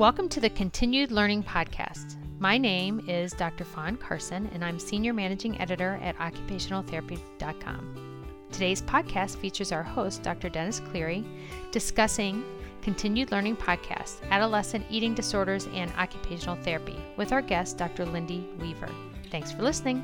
Welcome 0.00 0.30
to 0.30 0.40
the 0.40 0.48
Continued 0.48 1.12
Learning 1.12 1.42
Podcast. 1.42 2.16
My 2.38 2.56
name 2.56 3.04
is 3.06 3.34
Dr. 3.34 3.64
Fawn 3.64 3.98
Carson, 3.98 4.48
and 4.54 4.64
I'm 4.64 4.78
Senior 4.78 5.12
Managing 5.12 5.60
Editor 5.60 6.00
at 6.02 6.16
OccupationalTherapy.com. 6.16 8.24
Today's 8.50 8.80
podcast 8.80 9.36
features 9.36 9.72
our 9.72 9.82
host, 9.82 10.22
Dr. 10.22 10.48
Dennis 10.48 10.80
Cleary, 10.80 11.22
discussing 11.70 12.42
Continued 12.80 13.30
Learning 13.30 13.54
Podcast, 13.54 14.26
Adolescent 14.30 14.86
Eating 14.88 15.12
Disorders 15.12 15.68
and 15.74 15.92
Occupational 15.98 16.56
Therapy, 16.56 16.96
with 17.18 17.30
our 17.30 17.42
guest, 17.42 17.76
Dr. 17.76 18.06
Lindy 18.06 18.48
Weaver. 18.58 18.88
Thanks 19.30 19.52
for 19.52 19.60
listening. 19.60 20.02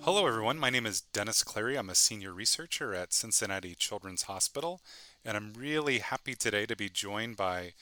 Hello, 0.00 0.26
everyone. 0.26 0.58
My 0.58 0.70
name 0.70 0.84
is 0.84 1.02
Dennis 1.02 1.44
Cleary. 1.44 1.76
I'm 1.76 1.90
a 1.90 1.94
senior 1.94 2.32
researcher 2.32 2.92
at 2.92 3.12
Cincinnati 3.12 3.76
Children's 3.76 4.22
Hospital, 4.22 4.80
and 5.24 5.36
I'm 5.36 5.52
really 5.56 5.98
happy 5.98 6.34
today 6.34 6.66
to 6.66 6.76
be 6.76 6.88
joined 6.88 7.36
by 7.36 7.72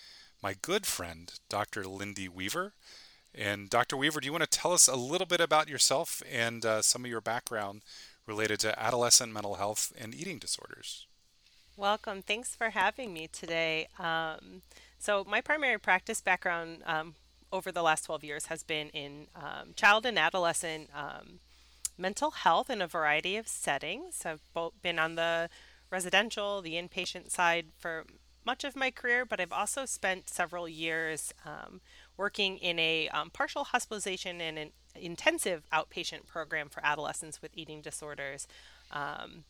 my 0.43 0.55
good 0.61 0.87
friend, 0.87 1.33
Dr. 1.49 1.85
Lindy 1.85 2.29
Weaver. 2.29 2.73
And 3.35 3.69
Dr. 3.69 3.97
Weaver, 3.97 4.21
do 4.21 4.27
you 4.27 4.33
want 4.33 4.45
to 4.45 4.59
tell 4.59 4.73
us 4.73 4.89
a 4.89 4.97
little 4.97 5.27
bit 5.27 5.41
about 5.41 5.69
yourself 5.69 6.23
and 6.31 6.65
uh, 6.65 6.83
some 6.83 7.05
of 7.05 7.11
your 7.11 7.21
background 7.21 7.83
related 8.27 8.61
to 8.61 8.81
adolescent 8.81 9.33
mental 9.33 9.57
health 9.57 9.93
and 9.99 10.15
eating 10.15 10.39
disorders? 10.39 11.07
Welcome. 11.77 12.23
Thanks 12.23 12.55
for 12.55 12.71
having 12.71 13.13
me 13.13 13.29
today. 13.31 13.89
Um, 13.99 14.63
so, 14.99 15.25
my 15.29 15.43
primary 15.43 15.79
practice 15.79 16.23
background 16.23 16.79
um, 16.87 17.15
over 17.53 17.71
the 17.71 17.83
last 17.83 18.07
12 18.07 18.25
years 18.25 18.47
has 18.47 18.63
been 18.63 18.89
in 18.89 19.27
um, 19.37 19.75
child 19.77 20.07
and 20.07 20.19
adolescent 20.19 20.89
um, 20.95 21.41
mental 21.99 22.31
health 22.31 22.71
in 22.71 22.81
a 22.81 22.87
variety 22.87 23.37
of 23.37 23.47
settings. 23.47 24.25
I've 24.25 24.41
both 24.55 24.73
been 24.83 24.99
on 24.99 25.17
the 25.17 25.51
residential, 25.91 26.63
the 26.63 26.75
inpatient 26.75 27.31
side 27.31 27.67
for 27.79 28.05
much 28.45 28.65
of 28.65 28.77
my 28.77 28.91
career, 28.91 29.25
but 29.27 29.41
I've 29.41 29.53
also 29.53 29.85
spent 29.85 30.29
several 30.29 30.69
years 30.69 31.35
um, 31.45 31.81
working 32.17 32.59
in 32.59 32.79
a 32.79 33.09
um, 33.09 33.31
partial 33.31 33.65
hospitalization 33.65 34.41
and 34.41 34.59
an 34.59 34.71
intensive 34.95 35.65
outpatient 35.73 36.27
program 36.27 36.69
for 36.69 36.85
adolescents 36.85 37.43
with 37.43 37.51
eating 37.55 37.83
disorders. 37.83 38.47
Um, 38.93 39.45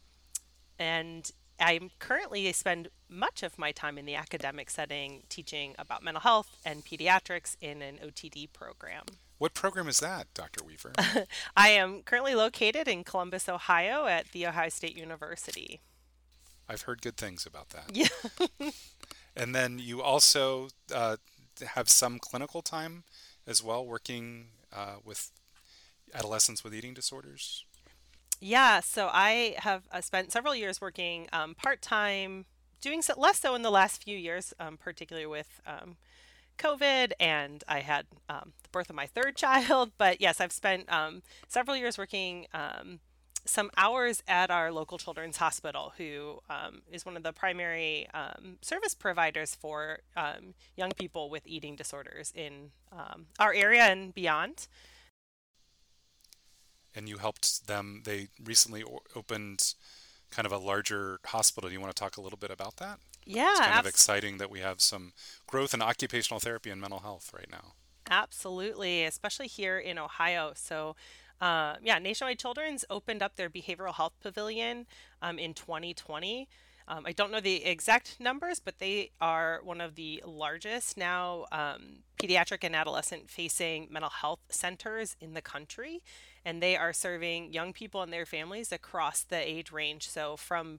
and 0.79 1.31
I'm 1.61 1.91
currently 1.98 2.48
I 2.48 2.53
spend 2.53 2.89
much 3.09 3.42
of 3.42 3.59
my 3.59 3.73
time 3.73 3.98
in 3.98 4.07
the 4.07 4.14
academic 4.14 4.70
setting 4.70 5.23
teaching 5.29 5.75
about 5.79 6.03
mental 6.03 6.23
health 6.23 6.57
and 6.64 6.84
pediatrics 6.84 7.57
in 7.61 7.83
an 7.83 7.98
OTD 8.05 8.53
program. 8.53 9.05
What 9.39 9.53
program 9.53 9.89
is 9.89 10.01
that, 10.01 10.27
Dr. 10.33 10.64
Weaver? 10.64 10.92
I 11.57 11.69
am 11.69 12.03
currently 12.03 12.34
located 12.34 12.89
in 12.89 13.05
Columbus, 13.05 13.48
Ohio 13.48 14.07
at 14.07 14.33
The 14.33 14.47
Ohio 14.47 14.70
State 14.70 14.97
University. 14.97 15.81
I've 16.69 16.83
heard 16.83 17.03
good 17.03 17.17
things 17.17 17.47
about 17.47 17.70
that. 17.70 17.91
Yeah. 17.92 18.70
and 19.36 19.55
then 19.55 19.78
you 19.78 20.03
also 20.03 20.69
uh, 20.92 21.17
have 21.75 21.89
some 21.89 22.19
clinical 22.19 22.62
time 22.62 23.05
as 23.47 23.62
well, 23.62 23.86
working 23.86 24.47
uh, 24.75 24.97
with 25.05 25.31
adolescents 26.14 26.64
with 26.64 26.75
eating 26.75 26.95
disorders. 26.95 27.64
Yeah, 28.41 28.81
so 28.81 29.08
I 29.12 29.55
have 29.58 29.84
uh, 29.91 30.00
spent 30.00 30.33
several 30.33 30.55
years 30.55 30.81
working 30.81 31.28
um, 31.33 31.55
part 31.55 31.81
time, 31.81 32.45
doing 32.80 33.01
so, 33.01 33.14
less 33.17 33.39
so 33.39 33.55
in 33.55 33.62
the 33.62 33.70
last 33.70 34.03
few 34.03 34.17
years, 34.17 34.53
um, 34.61 34.77
particularly 34.77 35.27
with 35.27 35.61
um, 35.67 35.97
COVID, 36.58 37.12
and 37.19 37.64
I 37.67 37.80
had 37.80 38.06
um, 38.28 38.53
the 38.62 38.69
birth 38.70 38.91
of 38.91 38.97
my 38.97 39.06
third 39.06 39.36
child. 39.36 39.92
But 39.97 40.20
yes, 40.20 40.41
I've 40.41 40.53
spent 40.53 40.92
um, 40.92 41.23
several 41.48 41.77
years 41.77 41.97
working 41.97 42.47
um, 42.53 43.01
some 43.47 43.70
hours 43.77 44.22
at 44.28 44.50
our 44.50 44.70
local 44.72 44.98
children's 44.98 45.36
hospital, 45.36 45.92
who 45.97 46.41
um, 46.50 46.83
is 46.91 47.06
one 47.06 47.16
of 47.16 47.22
the 47.22 47.33
primary 47.33 48.06
um, 48.12 48.58
service 48.61 48.94
providers 48.94 49.55
for 49.55 50.00
um, 50.16 50.55
young 50.77 50.91
people 50.92 51.30
with 51.30 51.47
eating 51.47 51.77
disorders 51.77 52.33
in 52.34 52.70
um, 52.92 53.27
our 53.39 53.55
area 53.55 53.83
and 53.83 54.14
beyond. 54.14 54.69
And 56.95 57.08
you 57.08 57.18
helped 57.18 57.67
them, 57.67 58.02
they 58.05 58.29
recently 58.42 58.83
opened 59.14 59.74
kind 60.30 60.46
of 60.46 60.52
a 60.52 60.58
larger 60.58 61.20
hospital. 61.27 61.68
Do 61.68 61.74
you 61.74 61.80
want 61.80 61.95
to 61.95 62.01
talk 62.01 62.17
a 62.17 62.20
little 62.20 62.39
bit 62.39 62.51
about 62.51 62.77
that? 62.77 62.98
Yeah. 63.24 63.51
It's 63.51 63.61
kind 63.61 63.73
abs- 63.73 63.80
of 63.80 63.86
exciting 63.86 64.39
that 64.39 64.51
we 64.51 64.61
have 64.61 64.80
some 64.80 65.12
growth 65.46 65.74
in 65.74 65.83
occupational 65.83 66.40
therapy 66.40 66.70
and 66.70 66.80
mental 66.80 67.01
health 67.01 67.30
right 67.35 67.51
now. 67.51 67.73
Absolutely, 68.11 69.05
especially 69.05 69.48
here 69.48 69.79
in 69.79 69.98
Ohio. 69.98 70.52
So, 70.55 70.95
uh, 71.41 71.74
yeah, 71.83 71.98
Nationwide 71.98 72.39
Children's 72.39 72.85
opened 72.89 73.23
up 73.23 73.36
their 73.36 73.51
behavioral 73.51 73.95
health 73.95 74.14
pavilion 74.23 74.86
um, 75.20 75.39
in 75.39 75.55
2020. 75.55 76.48
Um, 76.89 77.05
I 77.05 77.13
don't 77.13 77.33
know 77.33 77.41
the 77.41 77.64
exact 77.64 78.20
numbers, 78.20 78.61
but 78.61 78.79
they 78.79 79.11
are 79.20 79.61
one 79.64 79.80
of 79.80 79.97
the 79.97 80.23
largest 80.24 80.97
now 80.97 81.47
um, 81.51 82.05
pediatric 82.20 82.63
and 82.63 82.77
adolescent 82.77 83.29
facing 83.29 83.89
mental 83.91 84.11
health 84.11 84.39
centers 84.51 85.17
in 85.20 85.35
the 85.35 85.42
country. 85.42 86.02
And 86.45 86.63
they 86.63 86.77
are 86.77 86.92
serving 86.92 87.53
young 87.53 87.73
people 87.73 88.03
and 88.03 88.13
their 88.13 88.24
families 88.24 88.70
across 88.70 89.23
the 89.23 89.36
age 89.36 89.73
range. 89.73 90.08
So, 90.08 90.36
from 90.36 90.79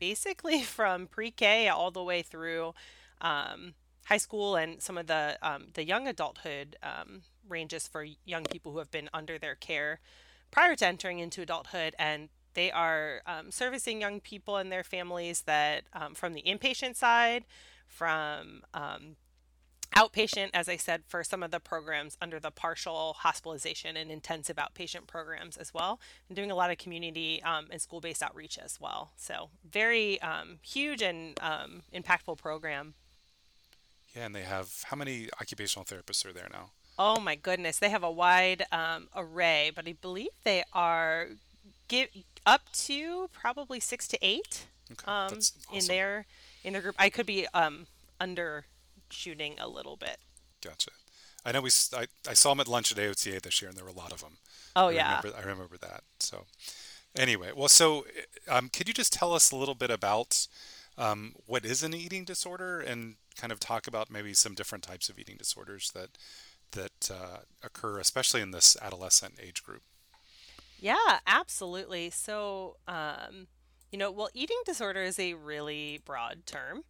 basically 0.00 0.62
from 0.76 1.06
pre 1.06 1.30
K 1.30 1.68
all 1.68 1.90
the 1.90 2.02
way 2.02 2.22
through 2.22 2.74
um, 3.20 3.74
high 4.06 4.16
school 4.16 4.56
and 4.56 4.82
some 4.82 4.96
of 4.96 5.06
the, 5.06 5.38
um, 5.42 5.66
the 5.74 5.84
young 5.84 6.08
adulthood 6.08 6.76
um, 6.82 7.22
ranges 7.48 7.88
for 7.88 8.06
young 8.24 8.44
people 8.44 8.72
who 8.72 8.78
have 8.78 8.90
been 8.90 9.08
under 9.12 9.38
their 9.38 9.54
care 9.54 10.00
prior 10.50 10.76
to 10.76 10.86
entering 10.86 11.18
into 11.18 11.42
adulthood 11.42 11.94
and 11.98 12.28
they 12.54 12.70
are 12.70 13.22
um, 13.26 13.50
servicing 13.50 14.00
young 14.00 14.20
people 14.20 14.56
and 14.56 14.70
their 14.70 14.84
families 14.84 15.42
that 15.42 15.84
um, 15.94 16.14
from 16.14 16.34
the 16.34 16.42
inpatient 16.42 16.96
side 16.96 17.44
from 17.86 18.62
um, 18.74 19.16
outpatient 19.96 20.50
as 20.54 20.68
i 20.68 20.76
said 20.76 21.02
for 21.06 21.22
some 21.22 21.42
of 21.42 21.50
the 21.50 21.60
programs 21.60 22.16
under 22.20 22.40
the 22.40 22.50
partial 22.50 23.14
hospitalization 23.18 23.96
and 23.96 24.10
intensive 24.10 24.56
outpatient 24.56 25.06
programs 25.06 25.56
as 25.56 25.74
well 25.74 26.00
and 26.28 26.36
doing 26.36 26.50
a 26.50 26.54
lot 26.54 26.70
of 26.70 26.78
community 26.78 27.42
um, 27.42 27.66
and 27.70 27.80
school-based 27.80 28.22
outreach 28.22 28.58
as 28.58 28.80
well. 28.80 29.12
So 29.16 29.50
very 29.68 30.20
um, 30.22 30.58
huge 30.62 31.02
and 31.02 31.38
um, 31.40 31.82
impactful 31.94 32.38
program. 32.38 32.94
Yeah 34.14 34.26
and 34.26 34.34
they 34.34 34.42
have 34.42 34.70
how 34.84 34.96
many 34.96 35.28
occupational 35.40 35.84
therapists 35.84 36.26
are 36.26 36.32
there 36.32 36.48
now 36.52 36.70
Oh 36.98 37.20
my 37.20 37.34
goodness, 37.34 37.78
they 37.78 37.88
have 37.88 38.02
a 38.02 38.10
wide 38.10 38.66
um, 38.70 39.08
array, 39.16 39.70
but 39.74 39.86
I 39.86 39.94
believe 40.00 40.30
they 40.44 40.62
are 40.72 41.28
give 41.88 42.08
up 42.46 42.72
to 42.72 43.28
probably 43.32 43.80
six 43.80 44.06
to 44.08 44.18
eight 44.22 44.66
okay. 44.90 45.04
um, 45.06 45.38
awesome. 45.38 45.60
in 45.72 45.86
their 45.86 46.26
in 46.64 46.72
their 46.74 46.82
group. 46.82 46.96
I 46.98 47.10
could 47.10 47.26
be 47.26 47.46
um, 47.54 47.86
undershooting 48.20 49.54
a 49.58 49.68
little 49.68 49.96
bit. 49.96 50.18
Gotcha. 50.62 50.90
I 51.44 51.52
know 51.52 51.60
we 51.60 51.70
I, 51.94 52.06
I 52.28 52.34
saw 52.34 52.50
them 52.50 52.60
at 52.60 52.68
lunch 52.68 52.92
at 52.92 52.98
AOTA 52.98 53.42
this 53.42 53.60
year, 53.60 53.68
and 53.68 53.76
there 53.76 53.84
were 53.84 53.90
a 53.90 53.94
lot 53.94 54.12
of 54.12 54.20
them. 54.20 54.36
Oh 54.76 54.88
I 54.88 54.92
yeah, 54.92 55.18
remember, 55.18 55.38
I 55.38 55.50
remember 55.50 55.76
that. 55.78 56.02
So 56.20 56.44
anyway, 57.16 57.50
well, 57.54 57.68
so 57.68 58.06
um, 58.48 58.68
could 58.68 58.88
you 58.88 58.94
just 58.94 59.12
tell 59.12 59.34
us 59.34 59.50
a 59.50 59.56
little 59.56 59.74
bit 59.74 59.90
about 59.90 60.46
um, 60.96 61.34
what 61.46 61.64
is 61.64 61.82
an 61.82 61.94
eating 61.94 62.24
disorder, 62.24 62.80
and 62.80 63.16
kind 63.36 63.52
of 63.52 63.58
talk 63.58 63.86
about 63.86 64.10
maybe 64.10 64.34
some 64.34 64.54
different 64.54 64.84
types 64.84 65.08
of 65.08 65.18
eating 65.18 65.36
disorders 65.36 65.90
that 65.94 66.10
that 66.72 67.10
uh, 67.10 67.38
occur, 67.62 67.98
especially 67.98 68.40
in 68.40 68.50
this 68.50 68.76
adolescent 68.80 69.34
age 69.42 69.62
group? 69.62 69.82
Yeah, 70.80 71.20
absolutely. 71.26 72.10
So, 72.10 72.76
um, 72.88 73.46
you 73.92 73.98
know, 73.98 74.10
well, 74.10 74.30
eating 74.34 74.60
disorder 74.64 75.02
is 75.02 75.18
a 75.18 75.34
really 75.34 76.00
broad 76.04 76.44
term. 76.44 76.82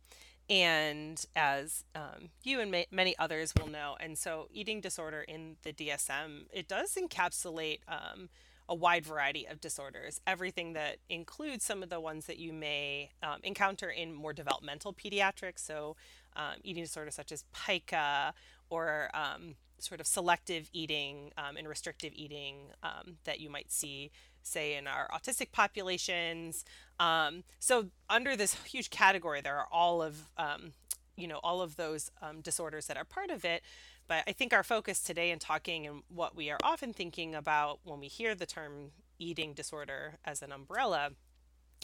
And 0.49 1.25
as 1.37 1.85
um, 1.95 2.31
you 2.43 2.61
and 2.61 2.71
ma- 2.71 2.83
many 2.91 3.17
others 3.19 3.53
will 3.59 3.69
know, 3.69 3.97
and 4.01 4.19
so 4.19 4.49
eating 4.53 4.81
disorder 4.81 5.23
in 5.23 5.57
the 5.63 5.73
DSM, 5.73 6.47
it 6.53 6.69
does 6.69 6.95
encapsulate 6.95 7.81
um, 7.87 8.29
a 8.69 8.75
wide 8.75 9.05
variety 9.05 9.47
of 9.47 9.61
disorders, 9.61 10.21
everything 10.27 10.73
that 10.73 10.97
includes 11.09 11.65
some 11.65 11.83
of 11.83 11.91
the 11.91 12.01
ones 12.01 12.27
that 12.27 12.39
you 12.39 12.53
may 12.53 13.11
um, 13.23 13.41
encounter 13.43 13.89
in 13.89 14.15
more 14.15 14.33
developmental 14.33 14.93
pediatrics. 14.93 15.59
So, 15.59 15.97
um, 16.35 16.55
eating 16.65 16.83
disorders 16.83 17.15
such 17.15 17.33
as 17.33 17.45
pica 17.53 18.33
or 18.73 19.11
um, 19.13 19.55
sort 19.79 20.01
of 20.01 20.07
selective 20.07 20.71
eating 20.73 21.31
um, 21.37 21.57
and 21.59 21.69
restrictive 21.69 22.13
eating 22.17 22.57
um, 22.83 23.17
that 23.25 23.39
you 23.39 23.51
might 23.51 23.71
see, 23.71 24.11
say, 24.43 24.75
in 24.77 24.87
our 24.87 25.07
autistic 25.13 25.53
populations. 25.53 26.65
Um, 26.99 27.45
so, 27.59 27.89
under 28.09 28.35
this 28.35 28.55
huge 28.65 28.89
category, 28.89 29.43
there 29.43 29.59
are 29.59 29.69
all 29.71 30.03
of 30.03 30.31
um, 30.39 30.73
you 31.17 31.29
know 31.29 31.41
all 31.45 31.61
of 31.61 31.77
those 31.77 32.11
disorders 32.43 32.87
that 32.87 32.97
are 32.97 33.05
part 33.05 33.31
of 33.31 33.45
it. 33.45 33.63
But 34.09 34.25
I 34.27 34.33
think 34.33 34.55
our 34.55 34.63
focus 34.63 35.03
today 35.03 35.31
in 35.31 35.39
talking 35.39 35.87
and 35.87 36.03
what 36.09 36.35
we 36.35 36.51
are 36.51 36.59
often 36.63 36.93
thinking 36.93 37.35
about 37.35 37.81
when 37.85 38.01
we 38.01 38.09
hear 38.09 38.35
the 38.35 38.47
term 38.47 38.91
eating 39.19 39.53
disorder 39.53 40.15
as 40.25 40.43
an 40.43 40.51
umbrella, 40.51 41.11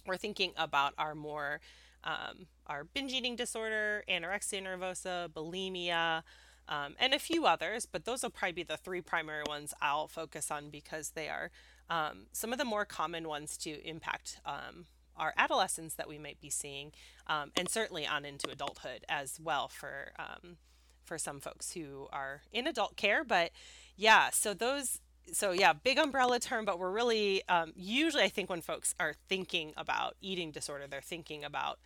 we're 0.07 0.17
thinking 0.17 0.53
about 0.57 0.95
our 0.99 1.15
more 1.15 1.61
um, 2.05 2.47
our 2.67 2.85
binge 2.85 3.13
eating 3.13 3.37
disorder, 3.37 4.05
anorexia 4.09 4.63
nervosa, 4.63 5.29
bulimia, 5.29 6.23
um, 6.69 6.95
and 7.01 7.15
a 7.15 7.19
few 7.19 7.47
others, 7.47 7.87
but 7.87 8.05
those 8.05 8.23
will 8.23 8.31
probably 8.31 8.53
be 8.53 8.63
the 8.63 8.77
three 8.77 9.01
primary 9.01 9.43
ones 9.47 9.73
I'll 9.81 10.07
focus 10.07 10.51
on 10.51 10.69
because 10.71 11.11
they 11.11 11.29
are 11.29 11.51
um, 11.91 12.27
some 12.33 12.53
of 12.53 12.59
the 12.59 12.65
more 12.65 12.85
common 12.85 13.27
ones 13.27 13.57
to 13.59 13.83
impact 13.87 14.41
um, 14.45 14.85
our 15.17 15.33
adolescents 15.37 15.95
that 15.95 16.09
we 16.09 16.19
might 16.19 16.41
be 16.41 16.51
seeing, 16.51 16.93
um, 17.27 17.51
and 17.57 17.69
certainly 17.69 18.07
on 18.07 18.25
into 18.25 18.51
adulthood 18.51 19.05
as 19.09 19.41
well 19.41 19.69
for 19.69 20.13
um, 20.19 20.59
for 21.05 21.17
some 21.17 21.41
folks 21.41 21.73
who 21.73 22.07
are 22.13 22.43
in 22.53 22.67
adult 22.67 22.97
care. 22.97 23.25
But 23.25 23.51
yeah, 23.97 24.29
so 24.31 24.53
those 24.53 25.01
so 25.33 25.53
yeah, 25.53 25.73
big 25.73 25.99
umbrella 25.99 26.39
term, 26.39 26.67
but 26.67 26.79
we're 26.79 26.91
really 26.91 27.43
um, 27.49 27.73
usually 27.75 28.23
I 28.23 28.29
think 28.29 28.51
when 28.51 28.61
folks 28.61 28.95
are 29.01 29.15
thinking 29.29 29.73
about 29.77 30.17
eating 30.21 30.51
disorder, 30.51 30.87
they're 30.87 31.01
thinking 31.01 31.45
about 31.45 31.79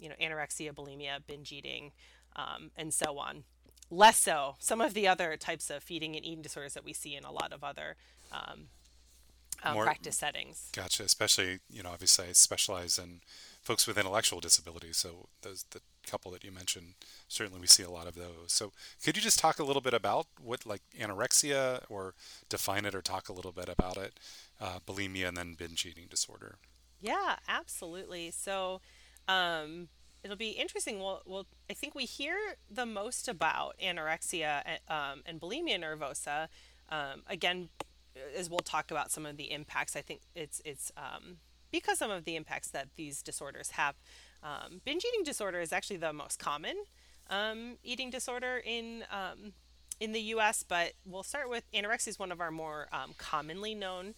you 0.00 0.08
know 0.08 0.16
anorexia, 0.20 0.72
bulimia, 0.72 1.18
binge 1.24 1.52
eating, 1.52 1.92
and 2.76 2.92
so 2.92 3.18
on. 3.18 3.44
Less 3.90 4.18
so 4.18 4.56
some 4.58 4.80
of 4.80 4.94
the 4.94 5.06
other 5.06 5.36
types 5.36 5.70
of 5.70 5.82
feeding 5.82 6.16
and 6.16 6.24
eating 6.24 6.42
disorders 6.42 6.74
that 6.74 6.84
we 6.84 6.92
see 6.92 7.14
in 7.14 7.24
a 7.24 7.32
lot 7.32 7.52
of 7.52 7.62
other 7.62 7.96
um, 8.32 8.68
uh, 9.62 9.74
More, 9.74 9.84
practice 9.84 10.16
settings. 10.16 10.70
Gotcha. 10.74 11.04
Especially 11.04 11.60
you 11.70 11.82
know 11.82 11.90
obviously 11.90 12.26
I 12.28 12.32
specialize 12.32 12.98
in 12.98 13.20
folks 13.62 13.86
with 13.86 13.96
intellectual 13.96 14.40
disabilities, 14.40 14.96
so 14.96 15.28
those 15.42 15.64
the 15.70 15.80
couple 16.06 16.30
that 16.32 16.44
you 16.44 16.52
mentioned 16.52 16.94
certainly 17.28 17.58
we 17.60 17.66
see 17.66 17.82
a 17.82 17.90
lot 17.90 18.06
of 18.06 18.14
those. 18.14 18.48
So 18.48 18.72
could 19.02 19.16
you 19.16 19.22
just 19.22 19.38
talk 19.38 19.58
a 19.58 19.64
little 19.64 19.82
bit 19.82 19.94
about 19.94 20.26
what 20.42 20.66
like 20.66 20.82
anorexia 20.98 21.82
or 21.88 22.14
define 22.48 22.84
it 22.84 22.94
or 22.94 23.00
talk 23.00 23.28
a 23.28 23.32
little 23.32 23.52
bit 23.52 23.68
about 23.68 23.96
it, 23.96 24.18
uh, 24.60 24.80
bulimia 24.86 25.28
and 25.28 25.36
then 25.36 25.54
binge 25.54 25.86
eating 25.86 26.06
disorder? 26.10 26.56
Yeah, 27.00 27.36
absolutely. 27.48 28.30
So 28.30 28.80
um, 29.28 29.88
it'll 30.24 30.36
be 30.36 30.50
interesting. 30.50 30.98
We'll, 30.98 31.22
we'll, 31.26 31.46
I 31.70 31.74
think 31.74 31.94
we 31.94 32.06
hear 32.06 32.36
the 32.70 32.86
most 32.86 33.28
about 33.28 33.76
anorexia 33.82 34.62
and, 34.64 34.80
um, 34.88 35.22
and 35.26 35.40
bulimia 35.40 35.78
nervosa. 35.78 36.48
Um, 36.88 37.22
again, 37.28 37.68
as 38.36 38.48
we'll 38.48 38.60
talk 38.60 38.90
about 38.90 39.10
some 39.10 39.26
of 39.26 39.36
the 39.36 39.52
impacts, 39.52 39.94
I 39.94 40.00
think 40.00 40.22
it's 40.34 40.62
it's 40.64 40.90
um, 40.96 41.36
because 41.70 41.98
some 41.98 42.10
of 42.10 42.24
the 42.24 42.36
impacts 42.36 42.70
that 42.70 42.88
these 42.96 43.22
disorders 43.22 43.72
have. 43.72 43.94
Um, 44.42 44.80
binge 44.84 45.04
eating 45.04 45.24
disorder 45.24 45.60
is 45.60 45.72
actually 45.72 45.96
the 45.96 46.12
most 46.12 46.38
common 46.38 46.76
um, 47.30 47.78
eating 47.82 48.10
disorder 48.10 48.60
in 48.64 49.04
um, 49.10 49.52
in 50.00 50.12
the 50.12 50.20
U.S., 50.20 50.64
but 50.66 50.92
we'll 51.06 51.22
start 51.22 51.48
with 51.48 51.64
anorexia 51.72 52.08
is 52.08 52.18
one 52.18 52.32
of 52.32 52.40
our 52.40 52.50
more 52.50 52.88
commonly 53.16 53.74
known, 53.74 54.14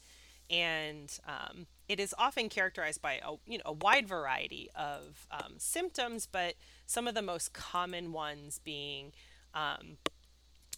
and 0.51 1.19
um, 1.27 1.67
it 1.89 2.01
is 2.01 2.15
often 2.19 2.49
characterized 2.49 3.03
by 3.03 3.15
a 3.15 3.35
you 3.47 3.59
know 3.59 3.65
a 3.67 3.73
wide 3.73 4.07
variety 4.09 4.71
of 4.75 5.27
um, 5.31 5.55
symptoms, 5.59 6.27
but 6.31 6.55
some 6.87 7.07
of 7.07 7.15
the 7.15 7.23
most 7.23 7.53
common 7.53 8.13
ones 8.13 8.61
being 8.65 9.13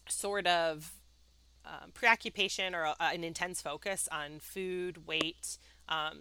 sort 0.09 0.47
of 0.47 0.93
preoccupation 1.93 2.75
or 2.75 2.85
a, 2.85 2.97
an 3.01 3.25
intense 3.25 3.61
focus 3.61 4.09
on 4.11 4.39
food, 4.39 5.07
weight, 5.07 5.59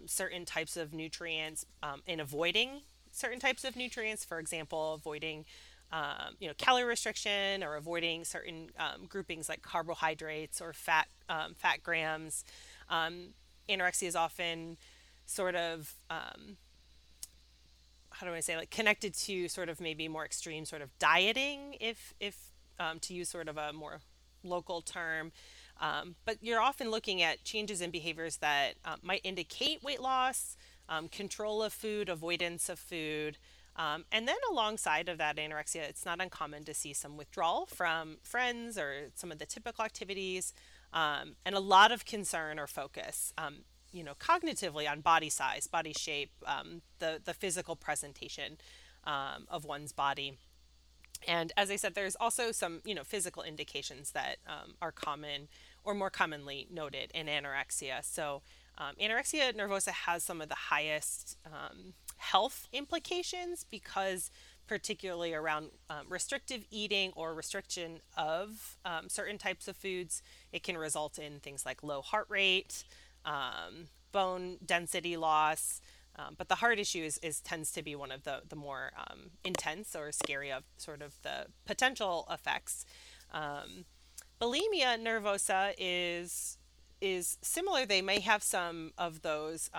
certain 0.06 0.44
types 0.44 0.76
of 0.76 0.92
nutrients, 0.92 1.64
and 2.06 2.20
avoiding 2.20 2.82
certain 3.12 3.38
types 3.40 3.64
of 3.64 3.76
nutrients. 3.76 4.24
For 4.24 4.38
example, 4.38 4.94
avoiding 4.94 5.44
um, 5.92 6.36
you 6.38 6.48
know, 6.48 6.54
calorie 6.58 6.84
restriction 6.84 7.62
or 7.62 7.76
avoiding 7.76 8.24
certain 8.24 8.70
um, 8.78 9.06
groupings 9.08 9.48
like 9.48 9.62
carbohydrates 9.62 10.60
or 10.60 10.72
fat 10.72 11.08
um, 11.28 11.54
fat 11.54 11.82
grams. 11.82 12.44
Um, 12.90 13.34
anorexia 13.68 14.08
is 14.08 14.16
often 14.16 14.76
sort 15.26 15.54
of 15.54 15.94
um, 16.10 16.56
how 18.10 18.26
do 18.26 18.32
I 18.32 18.40
say 18.40 18.56
like 18.56 18.70
connected 18.70 19.14
to 19.14 19.48
sort 19.48 19.68
of 19.68 19.80
maybe 19.80 20.08
more 20.08 20.24
extreme 20.24 20.64
sort 20.64 20.82
of 20.82 20.96
dieting, 20.98 21.76
if 21.80 22.14
if 22.18 22.36
um, 22.80 22.98
to 23.00 23.14
use 23.14 23.28
sort 23.28 23.48
of 23.48 23.56
a 23.56 23.72
more 23.72 24.00
local 24.42 24.80
term. 24.80 25.32
but 25.80 26.38
you're 26.40 26.60
often 26.60 26.90
looking 26.90 27.22
at 27.22 27.44
changes 27.44 27.80
in 27.80 27.90
behaviors 27.90 28.38
that 28.38 28.74
might 29.02 29.20
indicate 29.24 29.82
weight 29.82 30.00
loss, 30.00 30.56
control 31.10 31.62
of 31.62 31.72
food, 31.72 32.08
avoidance 32.08 32.68
of 32.68 32.78
food. 32.78 33.38
Um, 33.78 34.04
and 34.10 34.26
then 34.26 34.36
alongside 34.50 35.08
of 35.08 35.18
that 35.18 35.36
anorexia, 35.36 35.82
it's 35.88 36.04
not 36.04 36.20
uncommon 36.20 36.64
to 36.64 36.74
see 36.74 36.92
some 36.92 37.16
withdrawal 37.16 37.66
from 37.66 38.16
friends 38.24 38.76
or 38.76 39.10
some 39.14 39.30
of 39.30 39.38
the 39.38 39.46
typical 39.46 39.84
activities, 39.84 40.52
um, 40.92 41.36
and 41.44 41.54
a 41.54 41.60
lot 41.60 41.92
of 41.92 42.04
concern 42.04 42.58
or 42.58 42.66
focus, 42.66 43.32
um, 43.36 43.64
you 43.92 44.02
know, 44.02 44.14
cognitively 44.14 44.90
on 44.90 45.00
body 45.00 45.30
size, 45.30 45.66
body 45.66 45.92
shape, 45.92 46.32
um, 46.46 46.82
the 46.98 47.20
the 47.22 47.34
physical 47.34 47.76
presentation 47.76 48.58
um, 49.04 49.46
of 49.48 49.64
one's 49.64 49.92
body. 49.92 50.38
And 51.26 51.52
as 51.56 51.70
I 51.70 51.76
said, 51.76 51.94
there's 51.94 52.16
also 52.16 52.52
some 52.52 52.80
you 52.84 52.94
know 52.94 53.04
physical 53.04 53.42
indications 53.42 54.12
that 54.12 54.36
um, 54.46 54.74
are 54.80 54.92
common 54.92 55.48
or 55.84 55.94
more 55.94 56.10
commonly 56.10 56.66
noted 56.70 57.10
in 57.14 57.26
anorexia. 57.26 58.04
So 58.04 58.42
anorexia 58.78 59.52
nervosa 59.54 59.90
has 59.90 60.22
some 60.22 60.40
of 60.40 60.48
the 60.48 60.54
highest 60.54 61.36
health 62.18 62.68
implications 62.72 63.64
because 63.68 64.30
particularly 64.68 65.34
around 65.34 65.70
um, 65.90 66.06
restrictive 66.08 66.64
eating 66.70 67.12
or 67.16 67.34
restriction 67.34 68.00
of 68.16 68.76
um, 68.84 69.08
certain 69.08 69.38
types 69.38 69.66
of 69.66 69.76
foods. 69.76 70.22
It 70.52 70.62
can 70.62 70.78
result 70.78 71.18
in 71.18 71.40
things 71.40 71.66
like 71.66 71.82
low 71.82 72.02
heart 72.02 72.26
rate 72.28 72.84
um, 73.24 73.88
bone 74.12 74.58
density 74.64 75.16
loss 75.16 75.80
um, 76.18 76.34
but 76.36 76.48
the 76.48 76.56
heart 76.56 76.78
issue 76.78 77.02
is, 77.02 77.18
is, 77.18 77.40
tends 77.40 77.70
to 77.72 77.82
be 77.82 77.94
one 77.94 78.10
of 78.10 78.24
the, 78.24 78.42
the 78.48 78.56
more 78.56 78.90
um, 78.98 79.30
intense 79.44 79.94
or 79.94 80.10
scary 80.10 80.50
of 80.50 80.64
sort 80.76 81.00
of 81.00 81.14
the 81.22 81.46
potential 81.64 82.26
effects. 82.30 82.84
Um, 83.32 83.84
bulimia 84.40 84.98
nervosa 84.98 85.74
is 85.78 86.58
is 87.00 87.38
similar. 87.42 87.86
They 87.86 88.02
may 88.02 88.18
have 88.18 88.42
some 88.42 88.92
of 88.98 89.22
those 89.22 89.70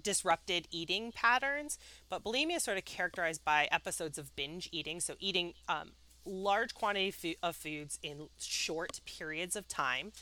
disrupted 0.00 0.68
eating 0.70 1.12
patterns, 1.12 1.78
but 2.08 2.24
bulimia 2.24 2.56
is 2.56 2.62
sort 2.62 2.78
of 2.78 2.84
characterized 2.84 3.44
by 3.44 3.68
episodes 3.70 4.18
of 4.18 4.34
binge 4.36 4.68
eating, 4.72 5.00
so 5.00 5.14
eating 5.18 5.54
um, 5.68 5.92
large 6.24 6.74
quantity 6.74 7.36
of 7.42 7.56
foods 7.56 7.98
in 8.02 8.28
short 8.38 9.00
periods 9.04 9.56
of 9.56 9.68
time. 9.68 10.12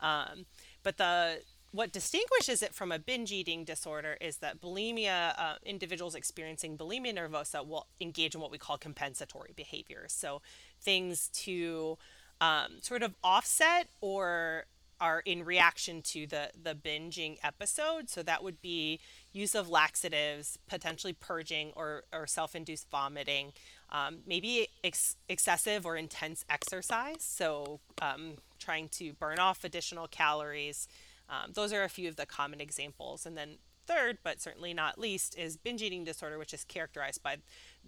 Um, 0.00 0.46
but 0.82 0.98
the 0.98 1.40
what 1.70 1.90
distinguishes 1.90 2.62
it 2.62 2.72
from 2.72 2.92
a 2.92 3.00
binge 3.00 3.32
eating 3.32 3.64
disorder 3.64 4.16
is 4.20 4.36
that 4.36 4.60
bulimia 4.60 5.36
uh, 5.36 5.54
individuals 5.64 6.14
experiencing 6.14 6.78
bulimia 6.78 7.12
nervosa 7.12 7.66
will 7.66 7.88
engage 8.00 8.36
in 8.36 8.40
what 8.40 8.52
we 8.52 8.58
call 8.58 8.78
compensatory 8.78 9.52
behaviors. 9.56 10.12
So 10.12 10.40
things 10.80 11.28
to 11.30 11.98
um, 12.40 12.74
sort 12.80 13.02
of 13.02 13.14
offset 13.24 13.88
or 14.00 14.66
are 15.04 15.20
in 15.32 15.44
reaction 15.44 15.96
to 16.02 16.20
the 16.34 16.44
the 16.66 16.74
binging 16.74 17.34
episode. 17.42 18.04
So 18.08 18.22
that 18.22 18.40
would 18.44 18.60
be 18.62 19.00
use 19.42 19.54
of 19.60 19.68
laxatives, 19.68 20.58
potentially 20.74 21.12
purging 21.12 21.72
or, 21.80 22.04
or 22.12 22.26
self-induced 22.26 22.86
vomiting, 22.90 23.52
um, 23.98 24.12
maybe 24.26 24.52
ex- 24.82 25.16
excessive 25.28 25.80
or 25.88 25.94
intense 25.96 26.44
exercise. 26.48 27.22
So 27.40 27.80
um, 28.00 28.22
trying 28.58 28.88
to 29.00 29.12
burn 29.24 29.38
off 29.38 29.64
additional 29.64 30.06
calories. 30.08 30.88
Um, 31.28 31.52
those 31.52 31.72
are 31.76 31.84
a 31.84 31.88
few 31.88 32.08
of 32.08 32.16
the 32.16 32.26
common 32.26 32.60
examples. 32.60 33.26
And 33.26 33.36
then 33.36 33.50
third, 33.86 34.18
but 34.22 34.40
certainly 34.40 34.72
not 34.72 34.98
least, 34.98 35.36
is 35.38 35.56
binge 35.56 35.82
eating 35.82 36.04
disorder, 36.04 36.38
which 36.38 36.54
is 36.54 36.64
characterized 36.64 37.22
by 37.22 37.36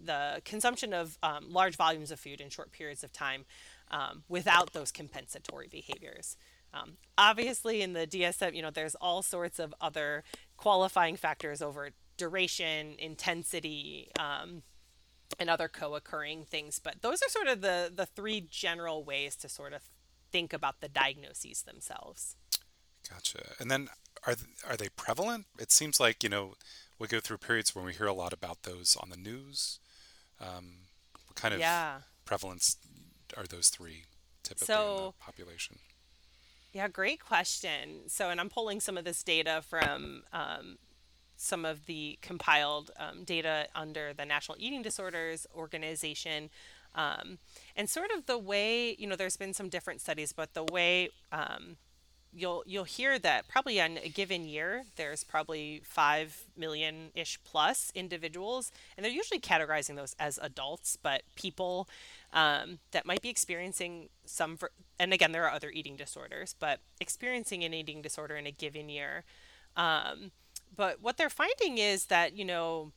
the 0.09 0.41
consumption 0.45 0.93
of 0.93 1.17
um, 1.23 1.43
large 1.59 1.75
volumes 1.75 2.11
of 2.11 2.19
food 2.19 2.41
in 2.41 2.49
short 2.49 2.71
periods 2.71 3.03
of 3.03 3.11
time 3.11 3.45
um, 3.89 4.23
without 4.27 4.73
those 4.73 4.91
compensatory 4.91 5.67
behaviors. 5.79 6.37
Um, 6.81 6.97
obviously, 7.17 7.81
in 7.81 7.93
the 7.93 8.07
DSM, 8.07 8.55
you 8.55 8.61
know, 8.61 8.71
there's 8.71 8.95
all 8.95 9.21
sorts 9.21 9.59
of 9.59 9.73
other 9.81 10.23
qualifying 10.57 11.15
factors 11.15 11.61
over 11.61 11.91
duration, 12.17 12.95
intensity, 12.97 14.09
um, 14.19 14.63
and 15.39 15.49
other 15.49 15.67
co-occurring 15.67 16.45
things. 16.45 16.79
But 16.79 17.01
those 17.01 17.21
are 17.21 17.29
sort 17.29 17.47
of 17.47 17.61
the 17.61 17.91
the 17.93 18.05
three 18.05 18.47
general 18.49 19.03
ways 19.03 19.35
to 19.37 19.49
sort 19.49 19.73
of 19.73 19.83
think 20.31 20.53
about 20.53 20.81
the 20.81 20.89
diagnoses 20.89 21.63
themselves. 21.63 22.35
Gotcha. 23.09 23.55
And 23.59 23.71
then 23.71 23.89
are 24.25 24.35
are 24.67 24.77
they 24.77 24.89
prevalent? 24.89 25.45
It 25.59 25.71
seems 25.71 25.99
like 25.99 26.23
you 26.23 26.29
know 26.29 26.55
we 26.99 27.07
go 27.07 27.19
through 27.19 27.37
periods 27.37 27.75
when 27.75 27.85
we 27.85 27.93
hear 27.93 28.07
a 28.07 28.13
lot 28.13 28.33
about 28.33 28.63
those 28.63 28.97
on 29.01 29.09
the 29.09 29.17
news. 29.17 29.79
Um, 30.39 30.87
what 31.27 31.35
kind 31.35 31.53
of 31.53 31.59
yeah. 31.59 31.99
prevalence 32.25 32.77
are 33.35 33.45
those 33.45 33.69
three 33.69 34.03
typically 34.43 34.67
so, 34.67 34.97
in 34.97 35.05
the 35.05 35.11
population? 35.19 35.79
Yeah, 36.73 36.87
great 36.87 37.23
question. 37.23 38.01
So, 38.07 38.29
and 38.29 38.39
I'm 38.39 38.49
pulling 38.49 38.79
some 38.79 38.97
of 38.97 39.05
this 39.05 39.23
data 39.23 39.63
from 39.67 40.23
um, 40.33 40.77
some 41.35 41.65
of 41.65 41.85
the 41.85 42.19
compiled 42.21 42.91
um, 42.99 43.23
data 43.23 43.67
under 43.73 44.13
the 44.13 44.25
National 44.25 44.57
Eating 44.59 44.81
Disorders 44.81 45.47
Organization. 45.55 46.49
Um, 46.93 47.37
and 47.75 47.89
sort 47.89 48.11
of 48.15 48.25
the 48.25 48.37
way, 48.37 48.95
you 48.97 49.07
know, 49.07 49.15
there's 49.15 49.37
been 49.37 49.53
some 49.53 49.69
different 49.69 50.01
studies, 50.01 50.33
but 50.33 50.53
the 50.53 50.65
way 50.65 51.09
um, 51.31 51.77
you'll 52.33 52.63
you'll 52.65 52.83
hear 52.83 53.17
that 53.19 53.47
probably 53.47 53.79
on 53.81 53.97
a 54.03 54.09
given 54.09 54.45
year 54.45 54.83
there's 54.95 55.23
probably 55.23 55.81
five 55.83 56.43
million 56.55 57.11
ish 57.15 57.39
plus 57.43 57.91
individuals, 57.95 58.71
and 58.95 59.03
they're 59.05 59.11
usually 59.11 59.39
categorizing 59.39 59.95
those 59.95 60.15
as 60.19 60.39
adults, 60.41 60.97
but 61.01 61.21
people 61.35 61.87
um, 62.33 62.79
that 62.91 63.05
might 63.05 63.21
be 63.21 63.29
experiencing 63.29 64.09
some, 64.25 64.57
and 64.99 65.13
again, 65.13 65.31
there 65.31 65.45
are 65.45 65.51
other 65.51 65.69
eating 65.69 65.95
disorders, 65.95 66.55
but 66.59 66.79
experiencing 66.99 67.63
an 67.63 67.73
eating 67.73 68.01
disorder 68.01 68.35
in 68.35 68.45
a 68.45 68.51
given 68.51 68.89
year. 68.89 69.23
Um, 69.75 70.31
but 70.75 71.01
what 71.01 71.17
they're 71.17 71.29
finding 71.29 71.77
is 71.77 72.05
that 72.05 72.35
you 72.35 72.45
know 72.45 72.91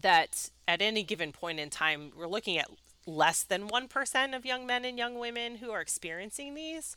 that 0.00 0.50
at 0.68 0.82
any 0.82 1.02
given 1.02 1.32
point 1.32 1.58
in 1.58 1.70
time, 1.70 2.12
we're 2.16 2.28
looking 2.28 2.58
at 2.58 2.68
less 3.06 3.42
than 3.42 3.68
1% 3.68 4.36
of 4.36 4.46
young 4.46 4.66
men 4.66 4.84
and 4.84 4.98
young 4.98 5.18
women 5.18 5.56
who 5.56 5.70
are 5.70 5.80
experiencing 5.80 6.54
these. 6.54 6.96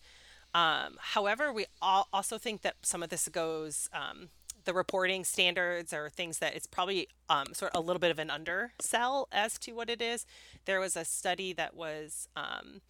Um, 0.53 0.97
however, 0.99 1.51
we 1.51 1.65
also 1.81 2.37
think 2.37 2.61
that 2.61 2.75
some 2.83 3.01
of 3.01 3.09
this 3.09 3.27
goes, 3.29 3.89
um, 3.93 4.29
the 4.65 4.73
reporting 4.73 5.23
standards 5.23 5.93
are 5.93 6.09
things 6.09 6.39
that 6.39 6.55
it's 6.55 6.67
probably 6.67 7.07
um, 7.29 7.53
sort 7.53 7.73
of 7.73 7.83
a 7.83 7.85
little 7.85 7.99
bit 7.99 8.11
of 8.11 8.19
an 8.19 8.29
undersell 8.29 9.27
as 9.31 9.57
to 9.59 9.73
what 9.73 9.89
it 9.89 10.01
is. 10.01 10.25
There 10.65 10.79
was 10.79 10.95
a 10.95 11.05
study 11.05 11.53
that 11.53 11.75
was 11.75 12.27
um, 12.35 12.81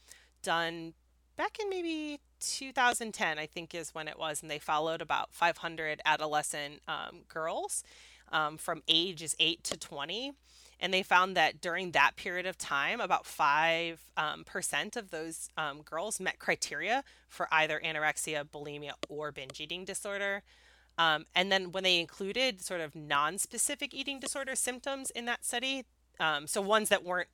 done 0.42 0.94
back 1.36 1.58
in 1.60 1.70
maybe 1.70 2.20
2010, 2.39 3.39
I 3.39 3.46
think 3.46 3.74
is 3.74 3.94
when 3.94 4.08
it 4.08 4.20
was, 4.20 4.42
and 4.42 4.51
they 4.51 4.60
followed 4.60 5.01
about 5.01 5.34
500 5.34 6.01
adolescent 6.06 6.82
um, 6.88 7.22
girls 7.27 7.84
um, 8.32 8.58
from 8.58 8.84
ages 8.88 9.36
8 9.39 9.63
to 9.63 9.77
20 9.77 10.34
and 10.84 10.94
they 10.94 11.01
found 11.01 11.38
that 11.38 11.62
during 11.62 11.92
that 11.92 12.18
period 12.18 12.46
of 12.46 12.58
time, 12.58 13.00
about 13.00 13.25
5 13.25 14.01
um, 14.18 14.44
percent 14.44 14.98
of 14.98 15.12
those 15.12 15.50
um, 15.58 15.82
girls 15.82 16.20
met 16.20 16.39
criteria 16.39 17.06
for 17.30 17.48
either 17.53 17.80
anorexia, 17.84 18.44
bulimia, 18.44 18.92
or 19.08 19.32
binge 19.32 19.62
eating 19.62 19.86
disorder. 19.86 20.44
Um, 20.98 21.26
and 21.36 21.52
then 21.52 21.72
when 21.72 21.84
they 21.84 22.00
included 22.00 22.62
sort 22.62 22.82
of 22.82 22.96
non 22.96 23.38
specific 23.38 23.94
eating 23.94 24.20
disorder 24.20 24.56
symptoms 24.56 25.10
in 25.12 25.26
that 25.26 25.44
study, 25.46 25.86
um, 26.20 26.48
so 26.48 26.62
ones 26.62 26.90
that 26.90 27.04
weren't 27.04 27.30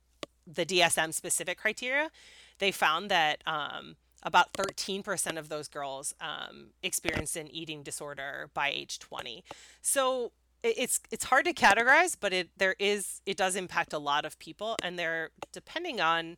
the 0.46 0.64
DSM 0.64 1.12
specific 1.12 1.58
criteria, 1.58 2.10
they 2.58 2.72
found 2.72 3.10
that 3.10 3.42
um, 3.46 3.96
about 4.22 4.52
13% 4.54 5.38
of 5.38 5.48
those 5.48 5.68
girls 5.68 6.14
um, 6.20 6.70
experienced 6.82 7.36
an 7.36 7.48
eating 7.48 7.82
disorder 7.82 8.50
by 8.54 8.68
age 8.68 8.98
20. 8.98 9.44
So 9.82 10.32
it's 10.62 11.00
it's 11.10 11.24
hard 11.24 11.46
to 11.46 11.54
categorize, 11.54 12.16
but 12.18 12.32
it 12.32 12.50
there 12.58 12.76
is 12.78 13.22
it 13.24 13.36
does 13.36 13.56
impact 13.56 13.92
a 13.92 13.98
lot 13.98 14.24
of 14.24 14.38
people, 14.38 14.76
and 14.82 14.98
they're 14.98 15.30
depending 15.52 16.00
on, 16.00 16.36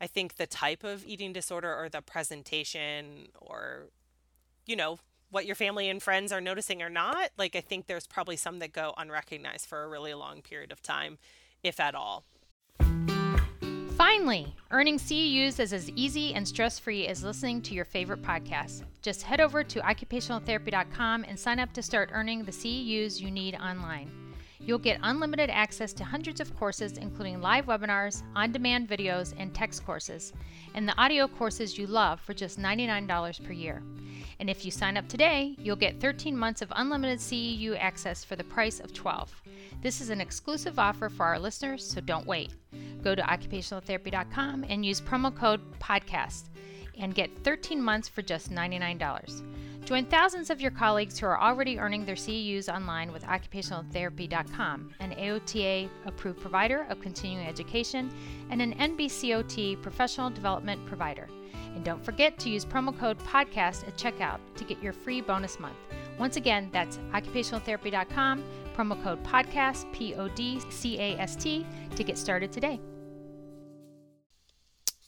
I 0.00 0.06
think 0.08 0.36
the 0.36 0.46
type 0.46 0.82
of 0.82 1.06
eating 1.06 1.32
disorder 1.32 1.72
or 1.72 1.88
the 1.88 2.02
presentation 2.02 3.28
or, 3.40 3.90
you 4.66 4.74
know, 4.74 4.98
what 5.32 5.46
your 5.46 5.56
family 5.56 5.88
and 5.88 6.00
friends 6.00 6.30
are 6.30 6.40
noticing 6.40 6.82
or 6.82 6.90
not. 6.90 7.30
Like 7.36 7.56
I 7.56 7.60
think 7.60 7.86
there's 7.86 8.06
probably 8.06 8.36
some 8.36 8.60
that 8.60 8.72
go 8.72 8.94
unrecognized 8.96 9.66
for 9.66 9.82
a 9.82 9.88
really 9.88 10.14
long 10.14 10.42
period 10.42 10.70
of 10.70 10.80
time, 10.80 11.18
if 11.64 11.80
at 11.80 11.96
all. 11.96 12.24
Finally, 13.96 14.54
earning 14.70 14.98
CEUs 14.98 15.58
is 15.58 15.72
as 15.72 15.90
easy 15.90 16.34
and 16.34 16.46
stress 16.46 16.78
free 16.78 17.06
as 17.06 17.24
listening 17.24 17.62
to 17.62 17.74
your 17.74 17.84
favorite 17.84 18.22
podcast. 18.22 18.82
Just 19.00 19.22
head 19.22 19.40
over 19.40 19.62
to 19.64 19.80
occupationaltherapy.com 19.80 21.24
and 21.26 21.38
sign 21.38 21.58
up 21.58 21.72
to 21.72 21.82
start 21.82 22.10
earning 22.12 22.44
the 22.44 22.52
CEUs 22.52 23.20
you 23.20 23.30
need 23.30 23.54
online. 23.54 24.21
You'll 24.64 24.78
get 24.78 25.00
unlimited 25.02 25.50
access 25.50 25.92
to 25.94 26.04
hundreds 26.04 26.40
of 26.40 26.56
courses, 26.56 26.96
including 26.96 27.40
live 27.40 27.66
webinars, 27.66 28.22
on 28.36 28.52
demand 28.52 28.88
videos, 28.88 29.34
and 29.36 29.52
text 29.52 29.84
courses, 29.84 30.32
and 30.74 30.88
the 30.88 30.96
audio 31.00 31.26
courses 31.26 31.76
you 31.76 31.86
love 31.86 32.20
for 32.20 32.32
just 32.32 32.60
$99 32.60 33.44
per 33.44 33.52
year. 33.52 33.82
And 34.38 34.48
if 34.48 34.64
you 34.64 34.70
sign 34.70 34.96
up 34.96 35.08
today, 35.08 35.56
you'll 35.58 35.76
get 35.76 36.00
13 36.00 36.36
months 36.36 36.62
of 36.62 36.72
unlimited 36.76 37.18
CEU 37.18 37.76
access 37.78 38.24
for 38.24 38.36
the 38.36 38.44
price 38.44 38.80
of 38.80 38.92
12. 38.92 39.42
This 39.82 40.00
is 40.00 40.10
an 40.10 40.20
exclusive 40.20 40.78
offer 40.78 41.08
for 41.08 41.26
our 41.26 41.38
listeners, 41.38 41.84
so 41.84 42.00
don't 42.00 42.26
wait. 42.26 42.54
Go 43.02 43.14
to 43.14 43.22
occupationaltherapy.com 43.22 44.64
and 44.68 44.86
use 44.86 45.00
promo 45.00 45.34
code 45.34 45.60
PODCAST 45.80 46.44
and 46.98 47.14
get 47.14 47.30
13 47.42 47.82
months 47.82 48.08
for 48.08 48.22
just 48.22 48.50
$99. 48.50 49.42
Join 49.84 50.06
thousands 50.06 50.48
of 50.48 50.60
your 50.60 50.70
colleagues 50.70 51.18
who 51.18 51.26
are 51.26 51.40
already 51.40 51.76
earning 51.78 52.04
their 52.04 52.14
CEUs 52.14 52.72
online 52.72 53.12
with 53.12 53.24
occupationaltherapy.com, 53.24 54.94
an 55.00 55.10
AOTA 55.10 55.90
approved 56.06 56.40
provider 56.40 56.86
of 56.88 57.00
continuing 57.00 57.44
education 57.44 58.08
and 58.50 58.62
an 58.62 58.74
NBCOT 58.74 59.82
professional 59.82 60.30
development 60.30 60.86
provider. 60.86 61.28
And 61.74 61.84
don't 61.84 62.04
forget 62.04 62.38
to 62.40 62.48
use 62.48 62.64
promo 62.64 62.96
code 62.96 63.18
PODCAST 63.18 63.88
at 63.88 63.96
checkout 63.96 64.38
to 64.56 64.64
get 64.64 64.80
your 64.80 64.92
free 64.92 65.20
bonus 65.20 65.58
month. 65.58 65.76
Once 66.16 66.36
again, 66.36 66.70
that's 66.72 66.98
occupationaltherapy.com, 67.12 68.44
promo 68.76 69.02
code 69.02 69.22
PODCAST, 69.24 69.92
P 69.92 70.14
O 70.14 70.28
D 70.28 70.60
C 70.70 70.98
A 71.00 71.18
S 71.18 71.34
T, 71.34 71.66
to 71.96 72.04
get 72.04 72.16
started 72.16 72.52
today. 72.52 72.78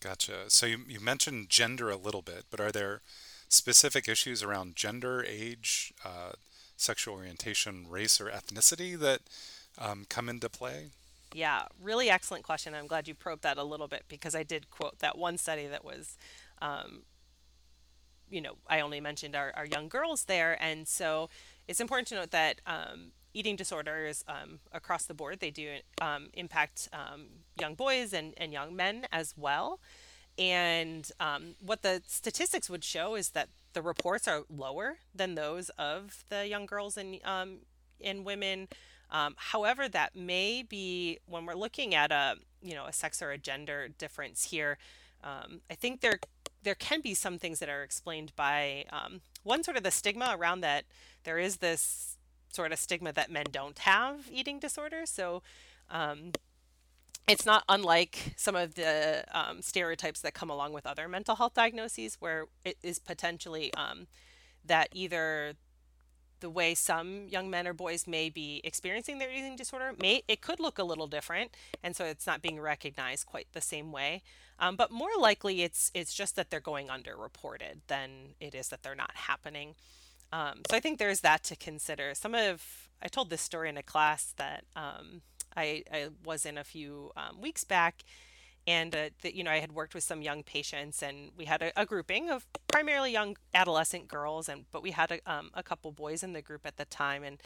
Gotcha. 0.00 0.50
So 0.50 0.66
you, 0.66 0.80
you 0.88 1.00
mentioned 1.00 1.48
gender 1.48 1.90
a 1.90 1.96
little 1.96 2.22
bit, 2.22 2.44
but 2.50 2.60
are 2.60 2.72
there 2.72 3.02
specific 3.54 4.08
issues 4.08 4.42
around 4.42 4.76
gender, 4.76 5.24
age, 5.26 5.92
uh, 6.04 6.32
sexual 6.76 7.14
orientation, 7.14 7.86
race, 7.88 8.20
or 8.20 8.26
ethnicity 8.26 8.98
that 8.98 9.20
um, 9.78 10.06
come 10.08 10.28
into 10.28 10.48
play? 10.48 10.90
Yeah, 11.34 11.62
really 11.82 12.10
excellent 12.10 12.44
question. 12.44 12.74
I'm 12.74 12.86
glad 12.86 13.08
you 13.08 13.14
probed 13.14 13.42
that 13.42 13.58
a 13.58 13.64
little 13.64 13.88
bit 13.88 14.04
because 14.08 14.34
I 14.34 14.42
did 14.42 14.70
quote 14.70 14.98
that 15.00 15.18
one 15.18 15.36
study 15.36 15.66
that 15.66 15.84
was, 15.84 16.16
um, 16.62 17.02
you 18.30 18.40
know, 18.40 18.54
I 18.68 18.80
only 18.80 19.00
mentioned 19.00 19.34
our, 19.34 19.52
our 19.56 19.66
young 19.66 19.88
girls 19.88 20.24
there. 20.24 20.56
And 20.62 20.86
so 20.86 21.28
it's 21.66 21.80
important 21.80 22.08
to 22.08 22.14
note 22.14 22.30
that 22.30 22.60
um, 22.66 23.12
eating 23.32 23.56
disorders 23.56 24.24
um, 24.28 24.60
across 24.72 25.06
the 25.06 25.14
board, 25.14 25.40
they 25.40 25.50
do 25.50 25.78
um, 26.00 26.28
impact 26.34 26.88
um, 26.92 27.26
young 27.60 27.74
boys 27.74 28.12
and, 28.12 28.34
and 28.36 28.52
young 28.52 28.76
men 28.76 29.06
as 29.10 29.34
well. 29.36 29.80
And 30.38 31.10
um, 31.20 31.54
what 31.64 31.82
the 31.82 32.02
statistics 32.06 32.68
would 32.68 32.82
show 32.84 33.14
is 33.14 33.30
that 33.30 33.48
the 33.72 33.82
reports 33.82 34.26
are 34.26 34.42
lower 34.48 34.96
than 35.14 35.34
those 35.34 35.68
of 35.70 36.24
the 36.28 36.46
young 36.46 36.66
girls 36.66 36.96
and 36.96 37.20
um, 37.24 37.58
and 38.02 38.24
women. 38.24 38.68
Um, 39.10 39.34
however, 39.36 39.88
that 39.88 40.16
may 40.16 40.62
be 40.62 41.18
when 41.26 41.46
we're 41.46 41.54
looking 41.54 41.94
at 41.94 42.10
a 42.10 42.36
you 42.62 42.74
know 42.74 42.86
a 42.86 42.92
sex 42.92 43.22
or 43.22 43.30
a 43.30 43.38
gender 43.38 43.88
difference 43.88 44.50
here. 44.50 44.78
Um, 45.22 45.60
I 45.70 45.74
think 45.74 46.00
there 46.00 46.18
there 46.62 46.74
can 46.74 47.00
be 47.00 47.14
some 47.14 47.38
things 47.38 47.60
that 47.60 47.68
are 47.68 47.82
explained 47.82 48.32
by 48.34 48.86
um, 48.90 49.20
one 49.42 49.62
sort 49.62 49.76
of 49.76 49.82
the 49.82 49.90
stigma 49.90 50.34
around 50.36 50.60
that 50.62 50.84
there 51.24 51.38
is 51.38 51.58
this 51.58 52.16
sort 52.50 52.72
of 52.72 52.78
stigma 52.78 53.12
that 53.12 53.30
men 53.30 53.46
don't 53.50 53.78
have 53.80 54.28
eating 54.30 54.58
disorders. 54.58 55.10
So 55.10 55.42
um, 55.90 56.32
it's 57.26 57.46
not 57.46 57.64
unlike 57.68 58.34
some 58.36 58.54
of 58.54 58.74
the 58.74 59.24
um, 59.32 59.62
stereotypes 59.62 60.20
that 60.20 60.34
come 60.34 60.50
along 60.50 60.72
with 60.72 60.86
other 60.86 61.08
mental 61.08 61.36
health 61.36 61.54
diagnoses, 61.54 62.16
where 62.20 62.46
it 62.64 62.76
is 62.82 62.98
potentially 62.98 63.72
um, 63.74 64.06
that 64.64 64.88
either 64.92 65.54
the 66.40 66.50
way 66.50 66.74
some 66.74 67.26
young 67.30 67.48
men 67.48 67.66
or 67.66 67.72
boys 67.72 68.06
may 68.06 68.28
be 68.28 68.60
experiencing 68.64 69.18
their 69.18 69.30
eating 69.30 69.56
disorder 69.56 69.94
may 69.98 70.22
it 70.28 70.42
could 70.42 70.60
look 70.60 70.78
a 70.78 70.84
little 70.84 71.06
different 71.06 71.56
and 71.82 71.96
so 71.96 72.04
it's 72.04 72.26
not 72.26 72.42
being 72.42 72.60
recognized 72.60 73.24
quite 73.24 73.46
the 73.54 73.62
same 73.62 73.92
way. 73.92 74.22
Um, 74.58 74.76
but 74.76 74.90
more 74.90 75.16
likely 75.18 75.62
it's 75.62 75.90
it's 75.94 76.12
just 76.12 76.36
that 76.36 76.50
they're 76.50 76.60
going 76.60 76.88
underreported 76.88 77.80
than 77.86 78.34
it 78.40 78.54
is 78.54 78.68
that 78.68 78.82
they're 78.82 78.94
not 78.94 79.12
happening. 79.14 79.74
Um, 80.32 80.60
so 80.68 80.76
i 80.76 80.80
think 80.80 80.98
there's 80.98 81.20
that 81.20 81.44
to 81.44 81.56
consider. 81.56 82.14
Some 82.14 82.34
of 82.34 82.88
i 83.02 83.08
told 83.08 83.30
this 83.30 83.40
story 83.40 83.70
in 83.70 83.78
a 83.78 83.82
class 83.82 84.34
that 84.36 84.64
um, 84.76 85.22
I, 85.56 85.84
I 85.92 86.08
was 86.24 86.46
in 86.46 86.58
a 86.58 86.64
few 86.64 87.12
um, 87.16 87.40
weeks 87.40 87.64
back. 87.64 88.04
And, 88.66 88.94
uh, 88.94 89.10
the, 89.20 89.36
you 89.36 89.44
know, 89.44 89.50
I 89.50 89.58
had 89.58 89.72
worked 89.72 89.94
with 89.94 90.04
some 90.04 90.22
young 90.22 90.42
patients 90.42 91.02
and 91.02 91.30
we 91.36 91.44
had 91.44 91.60
a, 91.60 91.80
a 91.80 91.84
grouping 91.84 92.30
of 92.30 92.46
primarily 92.66 93.12
young 93.12 93.36
adolescent 93.52 94.08
girls, 94.08 94.48
and 94.48 94.64
but 94.72 94.82
we 94.82 94.92
had 94.92 95.10
a, 95.10 95.20
um, 95.30 95.50
a 95.52 95.62
couple 95.62 95.92
boys 95.92 96.22
in 96.22 96.32
the 96.32 96.40
group 96.40 96.64
at 96.64 96.78
the 96.78 96.86
time. 96.86 97.22
And 97.22 97.42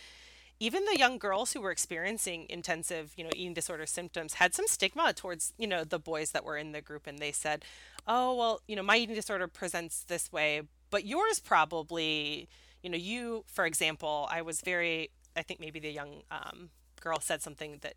even 0.61 0.85
the 0.85 0.99
young 0.99 1.19
girls 1.19 1.53
who 1.53 1.61
were 1.61 1.71
experiencing 1.71 2.47
intensive, 2.49 3.13
you 3.17 3.25
know, 3.25 3.31
eating 3.35 3.55
disorder 3.55 3.87
symptoms 3.87 4.35
had 4.35 4.55
some 4.55 4.67
stigma 4.67 5.13
towards, 5.13 5.53
you 5.59 5.67
know, 5.67 5.85
the 5.85 5.99
boys 5.99 6.31
that 6.33 6.45
were 6.45 6.57
in 6.57 6.73
the 6.73 6.81
group. 6.81 7.07
And 7.07 7.19
they 7.19 7.33
said, 7.33 7.65
oh, 8.07 8.35
well, 8.35 8.61
you 8.67 8.75
know, 8.75 8.83
my 8.83 8.97
eating 8.97 9.15
disorder 9.15 9.49
presents 9.49 10.05
this 10.05 10.33
way, 10.33 10.63
but 10.91 11.05
yours 11.05 11.41
probably, 11.41 12.49
you 12.83 12.91
know, 12.91 12.97
you, 12.97 13.45
for 13.47 13.67
example, 13.67 14.29
I 14.31 14.43
was 14.43 14.61
very, 14.61 15.11
I 15.37 15.43
think 15.43 15.61
maybe 15.61 15.79
the 15.79 15.91
young 15.91 16.23
um, 16.31 16.71
girl 17.01 17.21
said 17.21 17.43
something 17.43 17.79
that 17.83 17.95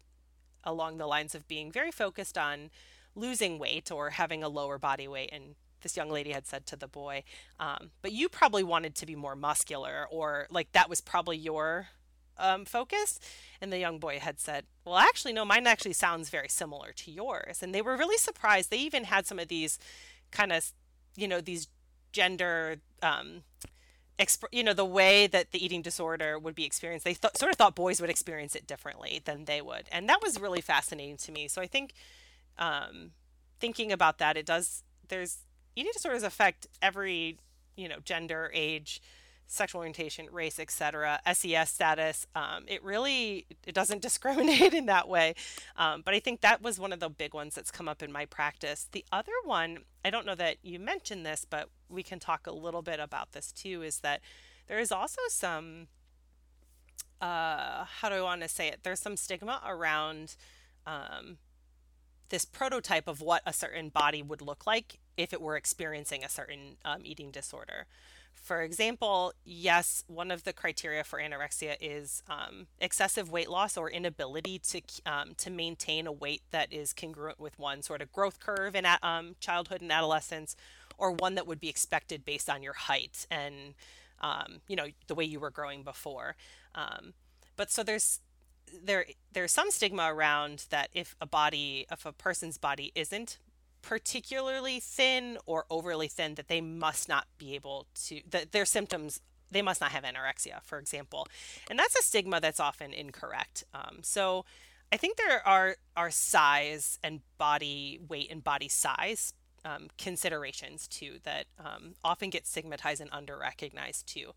along 0.64 0.98
the 0.98 1.08
lines 1.08 1.34
of 1.36 1.48
being 1.48 1.72
very 1.72 1.92
focused 1.92 2.38
on 2.38 2.70
losing 3.16 3.60
weight 3.60 3.92
or 3.92 4.12
having 4.12 4.44
a 4.44 4.50
lower 4.50 4.78
body 4.78 5.08
weight 5.08 5.30
and 5.34 5.56
this 5.82 5.98
young 5.98 6.10
lady 6.10 6.32
had 6.32 6.46
said 6.46 6.66
to 6.66 6.76
the 6.76 6.88
boy 6.88 7.24
um, 7.60 7.90
but 8.02 8.12
you 8.12 8.30
probably 8.30 8.64
wanted 8.64 8.94
to 8.96 9.06
be 9.06 9.16
more 9.16 9.36
muscular 9.36 10.08
or 10.12 10.48
like 10.52 10.72
that 10.72 10.90
was 10.90 11.02
probably 11.02 11.38
your 11.38 11.88
um, 12.42 12.66
focus? 12.66 13.20
And 13.62 13.72
the 13.72 13.78
young 13.78 14.00
boy 14.00 14.20
had 14.20 14.40
said 14.40 14.66
well 14.84 14.98
actually 14.98 15.34
no 15.34 15.46
mine 15.46 15.68
actually 15.68 15.94
sounds 15.94 16.30
very 16.30 16.50
similar 16.50 16.92
to 16.94 17.12
yours. 17.12 17.62
And 17.62 17.74
they 17.74 17.82
were 17.82 17.96
really 17.96 18.18
surprised. 18.18 18.70
They 18.70 18.78
even 18.78 19.06
had 19.06 19.26
some 19.26 19.40
of 19.40 19.48
these 19.48 19.80
kind 20.32 20.52
of 20.52 20.72
you 21.16 21.28
know 21.28 21.40
these 21.40 21.68
gender 22.12 22.78
um, 23.02 23.44
exp- 24.22 24.48
you 24.52 24.64
know 24.64 24.74
the 24.74 24.86
way 24.86 25.28
that 25.28 25.52
the 25.52 25.64
eating 25.64 25.82
disorder 25.82 26.38
would 26.38 26.56
be 26.56 26.66
experienced 26.66 27.04
they 27.06 27.14
th- 27.14 27.36
sort 27.36 27.52
of 27.52 27.58
thought 27.58 27.76
boys 27.76 28.00
would 28.00 28.10
experience 28.10 28.56
it 28.56 28.68
differently 28.68 29.22
than 29.26 29.46
they 29.46 29.62
would 29.62 29.88
and 29.92 30.08
that 30.08 30.22
was 30.22 30.40
really 30.40 30.62
fascinating 30.62 31.18
to 31.18 31.32
me 31.32 31.48
so 31.48 31.62
i 31.62 31.68
think 31.68 31.94
um, 32.58 33.12
thinking 33.60 33.92
about 33.92 34.18
that 34.20 34.38
it 34.38 34.46
does 34.46 34.84
there's 35.08 35.40
eating 35.76 35.92
disorders 35.94 36.24
affect 36.24 36.68
every 36.82 37.38
you 37.76 37.88
know 37.88 37.98
gender 38.04 38.52
age 38.54 39.02
sexual 39.52 39.80
orientation, 39.80 40.28
race, 40.32 40.60
etc., 40.60 41.20
SES 41.34 41.70
status. 41.70 42.26
Um, 42.36 42.64
it 42.68 42.82
really 42.84 43.46
it 43.68 43.76
doesn't 43.76 44.02
discriminate 44.08 44.74
in 44.74 44.86
that 44.86 45.08
way. 45.08 45.36
Um, 45.76 46.02
but 46.04 46.14
I 46.14 46.20
think 46.20 46.42
that 46.42 46.62
was 46.62 46.80
one 46.80 46.94
of 46.94 47.00
the 47.00 47.10
big 47.10 47.34
ones 47.34 47.54
that's 47.54 47.70
come 47.70 47.88
up 47.90 48.02
in 48.02 48.12
my 48.12 48.26
practice. 48.26 48.88
The 48.92 49.06
other 49.12 49.34
one, 49.44 49.80
I 50.06 50.10
don't 50.10 50.26
know 50.26 50.36
that 50.36 50.58
you 50.64 50.80
mentioned 50.80 51.26
this, 51.26 51.46
but 51.48 51.70
we 51.92 52.04
can 52.04 52.20
talk 52.20 52.48
a 52.48 52.52
little 52.52 52.82
bit 52.82 53.00
about 53.00 53.34
this 53.34 53.52
too. 53.52 53.82
Is 53.82 54.00
that 54.00 54.22
there 54.68 54.80
is 54.80 54.92
also 54.92 55.22
some 55.30 55.88
uh, 57.22 57.86
how 57.86 58.10
do 58.10 58.16
I 58.16 58.22
want 58.22 58.42
to 58.42 58.48
say 58.48 58.68
it? 58.68 58.80
There's 58.84 59.00
some 59.00 59.16
stigma 59.16 59.62
around 59.66 60.36
um, 60.88 61.38
this 62.30 62.46
prototype 62.46 63.08
of 63.08 63.22
what 63.22 63.44
a 63.46 63.54
certain 63.54 63.90
body 63.90 64.24
would 64.24 64.42
look 64.42 64.66
like 64.66 65.00
if 65.18 65.32
it 65.32 65.42
were 65.42 65.56
experiencing 65.56 66.24
a 66.24 66.30
certain 66.30 66.78
um, 66.84 67.02
eating 67.04 67.30
disorder. 67.30 67.86
For 68.34 68.64
example, 68.64 69.34
yes, 69.44 70.04
one 70.08 70.32
of 70.32 70.46
the 70.46 70.54
criteria 70.54 71.04
for 71.04 71.20
anorexia 71.20 71.76
is 71.80 72.24
um, 72.28 72.68
excessive 72.80 73.30
weight 73.30 73.50
loss 73.50 73.78
or 73.78 73.92
inability 73.92 74.58
to 74.60 74.82
um, 75.06 75.34
to 75.38 75.52
maintain 75.52 76.08
a 76.08 76.12
weight 76.12 76.42
that 76.50 76.74
is 76.74 76.92
congruent 76.94 77.40
with 77.40 77.60
one 77.60 77.84
sort 77.84 78.02
of 78.02 78.12
growth 78.12 78.40
curve 78.40 78.76
in 78.76 78.86
um, 79.04 79.36
childhood 79.40 79.82
and 79.82 79.92
adolescence, 79.92 80.56
or 81.02 81.12
one 81.12 81.36
that 81.36 81.48
would 81.48 81.60
be 81.60 81.68
expected 81.68 82.24
based 82.24 82.50
on 82.50 82.62
your 82.64 82.74
height 82.74 83.26
and 83.30 83.74
um, 84.22 84.62
you 84.68 84.76
know 84.76 84.86
the 85.08 85.16
way 85.16 85.26
you 85.26 85.40
were 85.40 85.50
growing 85.50 85.84
before. 85.84 86.36
Um, 86.76 87.14
but 87.58 87.70
so 87.72 87.84
there's 87.84 88.22
there 88.84 89.06
there's 89.34 89.52
some 89.52 89.72
stigma 89.72 90.14
around 90.14 90.66
that 90.70 90.90
if 90.94 91.16
a 91.20 91.26
body 91.26 91.86
if 91.92 92.06
a 92.06 92.14
person's 92.14 92.58
body 92.58 92.92
isn't 92.96 93.40
particularly 93.82 94.80
thin 94.80 95.38
or 95.48 95.66
overly 95.72 96.08
thin 96.08 96.36
that 96.36 96.48
they 96.48 96.62
must 96.62 97.10
not 97.10 97.26
be 97.40 97.56
able 97.56 97.88
to 97.96 98.22
that 98.30 98.52
their 98.52 98.64
symptoms 98.64 99.20
they 99.50 99.62
must 99.62 99.82
not 99.82 99.92
have 99.92 100.04
anorexia 100.04 100.62
for 100.64 100.78
example 100.78 101.28
and 101.70 101.78
that's 101.80 101.98
a 101.98 102.04
stigma 102.04 102.40
that's 102.40 102.60
often 102.60 102.94
incorrect 102.94 103.64
um, 103.74 103.98
so 104.04 104.46
i 104.94 104.98
think 104.98 105.18
there 105.18 105.46
are 105.46 105.76
are 105.98 106.12
size 106.12 107.00
and 107.04 107.22
body 107.40 108.00
weight 108.08 108.32
and 108.32 108.44
body 108.44 108.70
size 108.70 109.34
um, 109.66 109.90
considerations 109.98 110.88
too 110.88 111.20
that 111.24 111.46
um, 111.60 111.96
often 112.04 112.30
get 112.30 112.48
stigmatized 112.48 113.02
and 113.02 113.10
under 113.14 113.38
recognized 113.38 114.08
too 114.08 114.32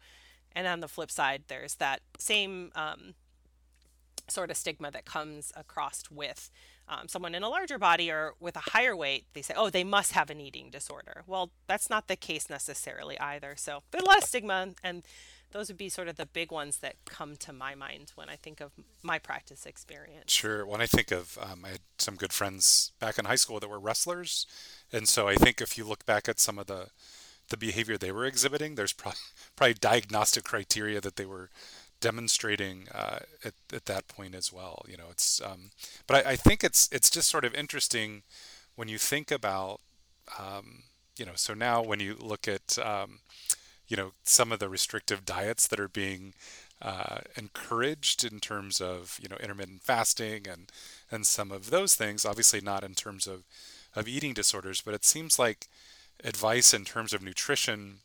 and 0.54 0.66
on 0.66 0.80
the 0.80 0.88
flip 0.88 1.10
side 1.10 1.44
there's 1.48 1.76
that 1.76 2.00
same 2.18 2.70
um, 2.74 3.14
sort 4.28 4.50
of 4.50 4.56
stigma 4.56 4.90
that 4.90 5.04
comes 5.04 5.52
across 5.56 6.04
with 6.10 6.50
um, 6.88 7.08
someone 7.08 7.34
in 7.34 7.42
a 7.42 7.48
larger 7.48 7.78
body 7.78 8.10
or 8.10 8.34
with 8.40 8.56
a 8.56 8.70
higher 8.70 8.96
weight, 8.96 9.24
they 9.32 9.42
say, 9.42 9.54
oh, 9.56 9.70
they 9.70 9.84
must 9.84 10.12
have 10.12 10.30
an 10.30 10.40
eating 10.40 10.70
disorder. 10.70 11.22
Well, 11.26 11.50
that's 11.66 11.88
not 11.88 12.08
the 12.08 12.16
case 12.16 12.50
necessarily 12.50 13.18
either. 13.18 13.54
So 13.56 13.82
there's 13.90 14.02
a 14.02 14.06
lot 14.06 14.18
of 14.18 14.24
stigma, 14.24 14.68
and 14.82 15.02
those 15.54 15.68
would 15.68 15.78
be 15.78 15.88
sort 15.88 16.08
of 16.08 16.16
the 16.16 16.26
big 16.26 16.50
ones 16.50 16.78
that 16.78 16.96
come 17.06 17.36
to 17.36 17.52
my 17.52 17.76
mind 17.76 18.10
when 18.16 18.28
I 18.28 18.34
think 18.34 18.60
of 18.60 18.72
my 19.04 19.20
practice 19.20 19.64
experience. 19.64 20.32
Sure. 20.32 20.66
When 20.66 20.80
I 20.80 20.86
think 20.86 21.12
of, 21.12 21.38
um, 21.40 21.64
I 21.64 21.68
had 21.68 21.80
some 21.96 22.16
good 22.16 22.32
friends 22.32 22.90
back 22.98 23.20
in 23.20 23.24
high 23.24 23.36
school 23.36 23.60
that 23.60 23.70
were 23.70 23.78
wrestlers, 23.78 24.46
and 24.92 25.08
so 25.08 25.28
I 25.28 25.36
think 25.36 25.60
if 25.60 25.78
you 25.78 25.84
look 25.84 26.04
back 26.04 26.28
at 26.28 26.40
some 26.40 26.58
of 26.58 26.66
the 26.66 26.88
the 27.50 27.56
behavior 27.58 27.96
they 27.96 28.10
were 28.10 28.24
exhibiting, 28.24 28.74
there's 28.74 28.92
probably 29.00 29.20
probably 29.54 29.74
diagnostic 29.74 30.42
criteria 30.42 31.00
that 31.00 31.14
they 31.14 31.26
were 31.26 31.50
demonstrating 32.00 32.88
uh, 32.92 33.20
at, 33.44 33.54
at 33.72 33.84
that 33.86 34.08
point 34.08 34.34
as 34.34 34.52
well. 34.52 34.84
You 34.88 34.96
know, 34.96 35.06
it's 35.10 35.40
um, 35.40 35.70
but 36.08 36.26
I, 36.26 36.32
I, 36.32 36.36
think 36.36 36.64
it's 36.64 36.88
it's 36.90 37.10
just 37.10 37.30
sort 37.30 37.44
of 37.44 37.54
interesting 37.54 38.24
when 38.74 38.88
you 38.88 38.98
think 38.98 39.30
about 39.30 39.80
um, 40.36 40.82
you 41.16 41.24
know. 41.24 41.36
So 41.36 41.54
now 41.54 41.80
when 41.80 42.00
you 42.00 42.16
look 42.18 42.48
at 42.48 42.76
um, 42.78 43.20
you 43.88 43.96
know 43.96 44.12
some 44.24 44.52
of 44.52 44.58
the 44.58 44.68
restrictive 44.68 45.24
diets 45.24 45.66
that 45.68 45.80
are 45.80 45.88
being 45.88 46.34
uh, 46.82 47.18
encouraged 47.36 48.24
in 48.24 48.40
terms 48.40 48.80
of 48.80 49.18
you 49.22 49.28
know 49.28 49.36
intermittent 49.36 49.82
fasting 49.82 50.46
and 50.48 50.70
and 51.10 51.26
some 51.26 51.50
of 51.52 51.70
those 51.70 51.94
things, 51.94 52.24
obviously 52.24 52.60
not 52.60 52.84
in 52.84 52.94
terms 52.94 53.26
of 53.26 53.44
of 53.96 54.08
eating 54.08 54.34
disorders, 54.34 54.80
but 54.80 54.94
it 54.94 55.04
seems 55.04 55.38
like 55.38 55.68
advice 56.24 56.74
in 56.74 56.84
terms 56.84 57.12
of 57.12 57.22
nutrition 57.22 57.98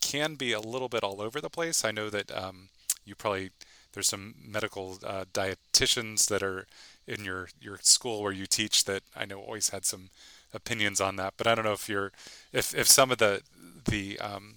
can 0.00 0.34
be 0.34 0.52
a 0.52 0.60
little 0.60 0.88
bit 0.88 1.02
all 1.02 1.20
over 1.20 1.40
the 1.40 1.50
place. 1.50 1.84
I 1.84 1.90
know 1.90 2.10
that 2.10 2.34
um, 2.36 2.68
you 3.04 3.14
probably 3.14 3.50
there's 3.92 4.08
some 4.08 4.34
medical 4.44 4.98
uh, 5.04 5.24
dietitians 5.32 6.26
that 6.28 6.42
are 6.42 6.66
in 7.06 7.24
your 7.24 7.48
your 7.60 7.78
school 7.82 8.22
where 8.22 8.32
you 8.32 8.46
teach 8.46 8.84
that 8.84 9.02
I 9.16 9.24
know 9.24 9.40
always 9.40 9.70
had 9.70 9.84
some 9.84 10.10
opinions 10.52 11.00
on 11.00 11.16
that, 11.16 11.34
but 11.36 11.46
I 11.46 11.54
don't 11.54 11.64
know 11.64 11.72
if 11.72 11.88
you're 11.88 12.12
if 12.52 12.74
if 12.74 12.88
some 12.88 13.10
of 13.10 13.18
the 13.18 13.42
the 13.86 14.18
um, 14.20 14.56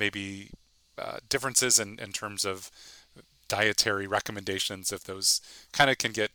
maybe 0.00 0.50
uh, 0.98 1.18
differences 1.28 1.78
in, 1.78 1.98
in 1.98 2.12
terms 2.12 2.44
of 2.44 2.70
dietary 3.48 4.06
recommendations 4.06 4.92
if 4.92 5.04
those 5.04 5.40
kind 5.72 5.90
of 5.90 5.98
can 5.98 6.12
get 6.12 6.30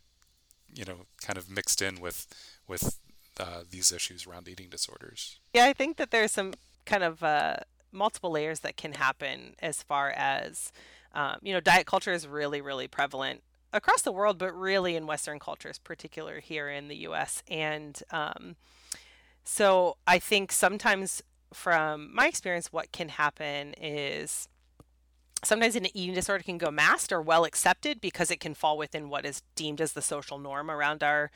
you 0.74 0.84
know 0.84 1.06
kind 1.22 1.38
of 1.38 1.50
mixed 1.50 1.82
in 1.82 2.00
with 2.00 2.26
with 2.68 2.98
uh, 3.38 3.62
these 3.70 3.92
issues 3.92 4.26
around 4.26 4.48
eating 4.48 4.68
disorders. 4.70 5.38
Yeah, 5.52 5.66
I 5.66 5.72
think 5.72 5.96
that 5.98 6.10
there's 6.10 6.32
some 6.32 6.54
kind 6.84 7.02
of 7.02 7.22
uh, 7.22 7.56
multiple 7.92 8.30
layers 8.30 8.60
that 8.60 8.76
can 8.76 8.92
happen 8.92 9.56
as 9.60 9.82
far 9.82 10.10
as 10.10 10.72
um, 11.16 11.38
you 11.42 11.54
know, 11.54 11.60
diet 11.60 11.86
culture 11.86 12.12
is 12.12 12.28
really, 12.28 12.60
really 12.60 12.86
prevalent 12.86 13.42
across 13.72 14.02
the 14.02 14.12
world, 14.12 14.36
but 14.36 14.54
really 14.54 14.96
in 14.96 15.06
Western 15.06 15.38
cultures, 15.38 15.78
particular 15.78 16.40
here 16.40 16.68
in 16.68 16.88
the 16.88 16.96
U.S. 16.96 17.42
And 17.48 17.98
um, 18.10 18.56
so 19.42 19.96
I 20.06 20.18
think 20.18 20.52
sometimes, 20.52 21.22
from 21.56 22.14
my 22.14 22.28
experience, 22.28 22.72
what 22.72 22.92
can 22.92 23.08
happen 23.08 23.74
is 23.80 24.46
sometimes 25.42 25.74
an 25.74 25.86
eating 25.96 26.14
disorder 26.14 26.44
can 26.44 26.58
go 26.58 26.70
masked 26.70 27.12
or 27.12 27.22
well 27.22 27.44
accepted 27.44 28.00
because 28.00 28.30
it 28.30 28.40
can 28.40 28.54
fall 28.54 28.76
within 28.76 29.08
what 29.08 29.24
is 29.24 29.42
deemed 29.54 29.80
as 29.80 29.94
the 29.94 30.02
social 30.02 30.38
norm 30.38 30.70
around 30.70 31.02
our 31.02 31.30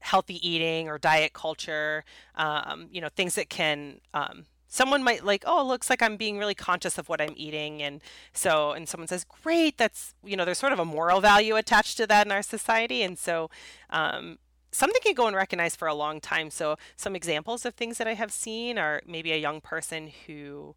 healthy 0.00 0.46
eating 0.46 0.88
or 0.88 0.98
diet 0.98 1.32
culture. 1.32 2.04
Um, 2.34 2.88
you 2.90 3.00
know, 3.00 3.08
things 3.08 3.36
that 3.36 3.48
can 3.48 4.00
um, 4.12 4.46
someone 4.66 5.02
might 5.02 5.24
like 5.24 5.42
oh 5.46 5.66
looks 5.66 5.90
like 5.90 6.00
i'm 6.00 6.16
being 6.16 6.38
really 6.38 6.54
conscious 6.54 6.96
of 6.96 7.08
what 7.08 7.20
i'm 7.20 7.34
eating 7.34 7.82
and 7.82 8.00
so 8.32 8.70
and 8.70 8.88
someone 8.88 9.08
says 9.08 9.24
great 9.42 9.76
that's 9.76 10.14
you 10.24 10.36
know 10.36 10.44
there's 10.44 10.58
sort 10.58 10.72
of 10.72 10.78
a 10.78 10.84
moral 10.84 11.20
value 11.20 11.56
attached 11.56 11.96
to 11.96 12.06
that 12.06 12.24
in 12.24 12.30
our 12.30 12.40
society 12.40 13.02
and 13.02 13.18
so 13.18 13.50
um, 13.90 14.38
something 14.70 15.00
can 15.02 15.14
go 15.14 15.26
unrecognized 15.26 15.78
for 15.78 15.88
a 15.88 15.94
long 15.94 16.20
time 16.20 16.50
so 16.50 16.76
some 16.96 17.16
examples 17.16 17.64
of 17.64 17.74
things 17.74 17.98
that 17.98 18.06
i 18.06 18.14
have 18.14 18.32
seen 18.32 18.78
are 18.78 19.02
maybe 19.06 19.32
a 19.32 19.36
young 19.36 19.60
person 19.60 20.10
who 20.26 20.74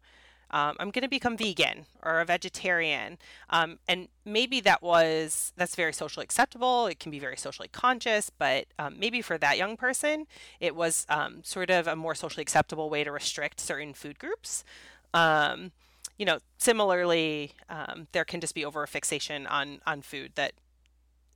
um, 0.54 0.76
I'm 0.78 0.90
going 0.90 1.02
to 1.02 1.08
become 1.08 1.36
vegan 1.36 1.86
or 2.00 2.20
a 2.20 2.24
vegetarian. 2.24 3.18
Um, 3.50 3.80
and 3.88 4.06
maybe 4.24 4.60
that 4.60 4.82
was, 4.82 5.52
that's 5.56 5.74
very 5.74 5.92
socially 5.92 6.22
acceptable. 6.22 6.86
It 6.86 7.00
can 7.00 7.10
be 7.10 7.18
very 7.18 7.36
socially 7.36 7.68
conscious, 7.68 8.30
but 8.30 8.66
um, 8.78 8.94
maybe 8.96 9.20
for 9.20 9.36
that 9.38 9.58
young 9.58 9.76
person, 9.76 10.26
it 10.60 10.76
was 10.76 11.06
um, 11.08 11.42
sort 11.42 11.70
of 11.70 11.88
a 11.88 11.96
more 11.96 12.14
socially 12.14 12.42
acceptable 12.42 12.88
way 12.88 13.02
to 13.02 13.10
restrict 13.10 13.58
certain 13.58 13.94
food 13.94 14.18
groups. 14.20 14.64
Um, 15.12 15.72
you 16.18 16.24
know, 16.24 16.38
similarly, 16.58 17.52
um, 17.68 18.06
there 18.12 18.24
can 18.24 18.40
just 18.40 18.54
be 18.54 18.64
over 18.64 18.84
a 18.84 18.86
fixation 18.86 19.48
on, 19.48 19.80
on 19.84 20.02
food 20.02 20.32
that 20.36 20.52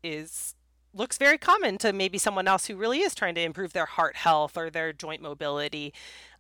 is 0.05 0.55
looks 0.95 1.19
very 1.19 1.39
common 1.39 1.79
to 1.79 1.93
maybe 1.93 2.19
someone 2.19 2.49
else 2.49 2.67
who 2.67 2.77
really 2.77 3.01
is 3.01 3.15
trying 3.15 3.35
to 3.35 3.43
improve 3.43 3.73
their 3.73 3.87
heart 3.87 4.17
health 4.17 4.57
or 4.57 4.71
their 4.71 4.93
joint 4.93 5.23
mobility. 5.23 5.93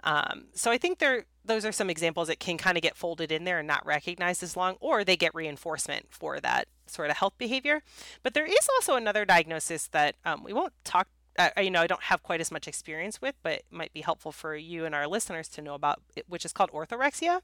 Um, 0.04 0.46
so 0.54 0.70
I 0.70 0.78
think 0.78 0.98
there 0.98 1.26
those 1.44 1.64
are 1.64 1.72
some 1.72 1.90
examples 1.90 2.28
that 2.28 2.38
can 2.38 2.58
kind 2.58 2.76
of 2.76 2.82
get 2.82 2.96
folded 2.96 3.32
in 3.32 3.44
there 3.44 3.58
and 3.58 3.66
not 3.66 3.84
recognized 3.86 4.42
as 4.42 4.56
long, 4.56 4.76
or 4.80 5.02
they 5.02 5.16
get 5.16 5.34
reinforcement 5.34 6.06
for 6.10 6.40
that 6.40 6.68
sort 6.86 7.10
of 7.10 7.16
health 7.16 7.34
behavior. 7.38 7.82
But 8.22 8.34
there 8.34 8.46
is 8.46 8.68
also 8.76 8.96
another 8.96 9.24
diagnosis 9.24 9.88
that 9.88 10.16
um, 10.24 10.44
we 10.44 10.52
won't 10.52 10.72
talk. 10.84 11.08
Uh, 11.38 11.50
you 11.60 11.70
know, 11.70 11.80
I 11.80 11.86
don't 11.86 12.02
have 12.02 12.22
quite 12.22 12.40
as 12.40 12.50
much 12.50 12.66
experience 12.66 13.22
with, 13.22 13.36
but 13.42 13.62
might 13.70 13.92
be 13.92 14.00
helpful 14.00 14.32
for 14.32 14.56
you 14.56 14.84
and 14.84 14.94
our 14.94 15.06
listeners 15.06 15.48
to 15.50 15.62
know 15.62 15.74
about, 15.74 16.02
which 16.26 16.44
is 16.44 16.52
called 16.52 16.72
orthorexia, 16.72 17.40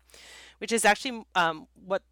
which 0.59 0.73
is 0.73 0.85
actually 0.85 1.25
um, 1.37 1.69
what 1.75 2.03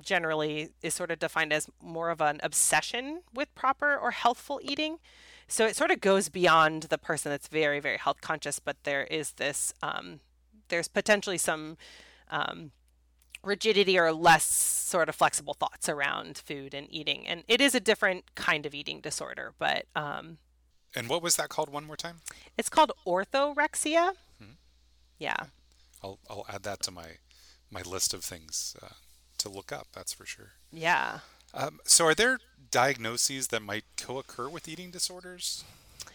generally 0.00 0.70
is 0.82 0.94
sort 0.94 1.10
of 1.10 1.18
defined 1.18 1.52
as 1.52 1.68
more 1.82 2.10
of 2.10 2.20
an 2.20 2.40
obsession 2.42 3.22
with 3.32 3.54
proper 3.54 3.96
or 3.96 4.10
healthful 4.10 4.60
eating. 4.62 4.98
So 5.46 5.66
it 5.66 5.76
sort 5.76 5.90
of 5.90 6.00
goes 6.00 6.28
beyond 6.28 6.84
the 6.84 6.98
person 6.98 7.30
that's 7.30 7.48
very, 7.48 7.80
very 7.80 7.98
health 7.98 8.20
conscious, 8.20 8.58
but 8.58 8.76
there 8.84 9.04
is 9.04 9.32
this, 9.32 9.74
um, 9.82 10.20
there's 10.68 10.88
potentially 10.88 11.38
some 11.38 11.76
um, 12.30 12.72
rigidity 13.42 13.98
or 13.98 14.12
less 14.12 14.44
sort 14.44 15.08
of 15.08 15.14
flexible 15.14 15.54
thoughts 15.54 15.88
around 15.88 16.38
food 16.38 16.72
and 16.74 16.86
eating. 16.90 17.26
And 17.26 17.44
it 17.46 17.60
is 17.60 17.74
a 17.74 17.80
different 17.80 18.34
kind 18.34 18.64
of 18.66 18.74
eating 18.74 19.00
disorder, 19.00 19.52
but. 19.58 19.86
Um, 19.94 20.38
and 20.96 21.08
what 21.08 21.22
was 21.22 21.36
that 21.36 21.48
called 21.48 21.70
one 21.70 21.84
more 21.84 21.96
time? 21.96 22.20
It's 22.56 22.68
called 22.68 22.92
orthorexia. 23.06 24.12
Hmm. 24.38 24.54
Yeah. 25.18 25.36
I'll, 26.02 26.18
I'll 26.30 26.46
add 26.48 26.62
that 26.62 26.80
to 26.84 26.90
my, 26.90 27.18
my 27.70 27.82
list 27.82 28.14
of 28.14 28.24
things 28.24 28.76
uh, 28.82 28.94
to 29.38 29.48
look 29.48 29.72
up, 29.72 29.88
that's 29.92 30.12
for 30.12 30.26
sure. 30.26 30.52
Yeah. 30.72 31.20
Um, 31.52 31.80
so, 31.84 32.06
are 32.06 32.14
there 32.14 32.38
diagnoses 32.70 33.48
that 33.48 33.62
might 33.62 33.84
co 33.96 34.18
occur 34.18 34.48
with 34.48 34.68
eating 34.68 34.90
disorders? 34.90 35.64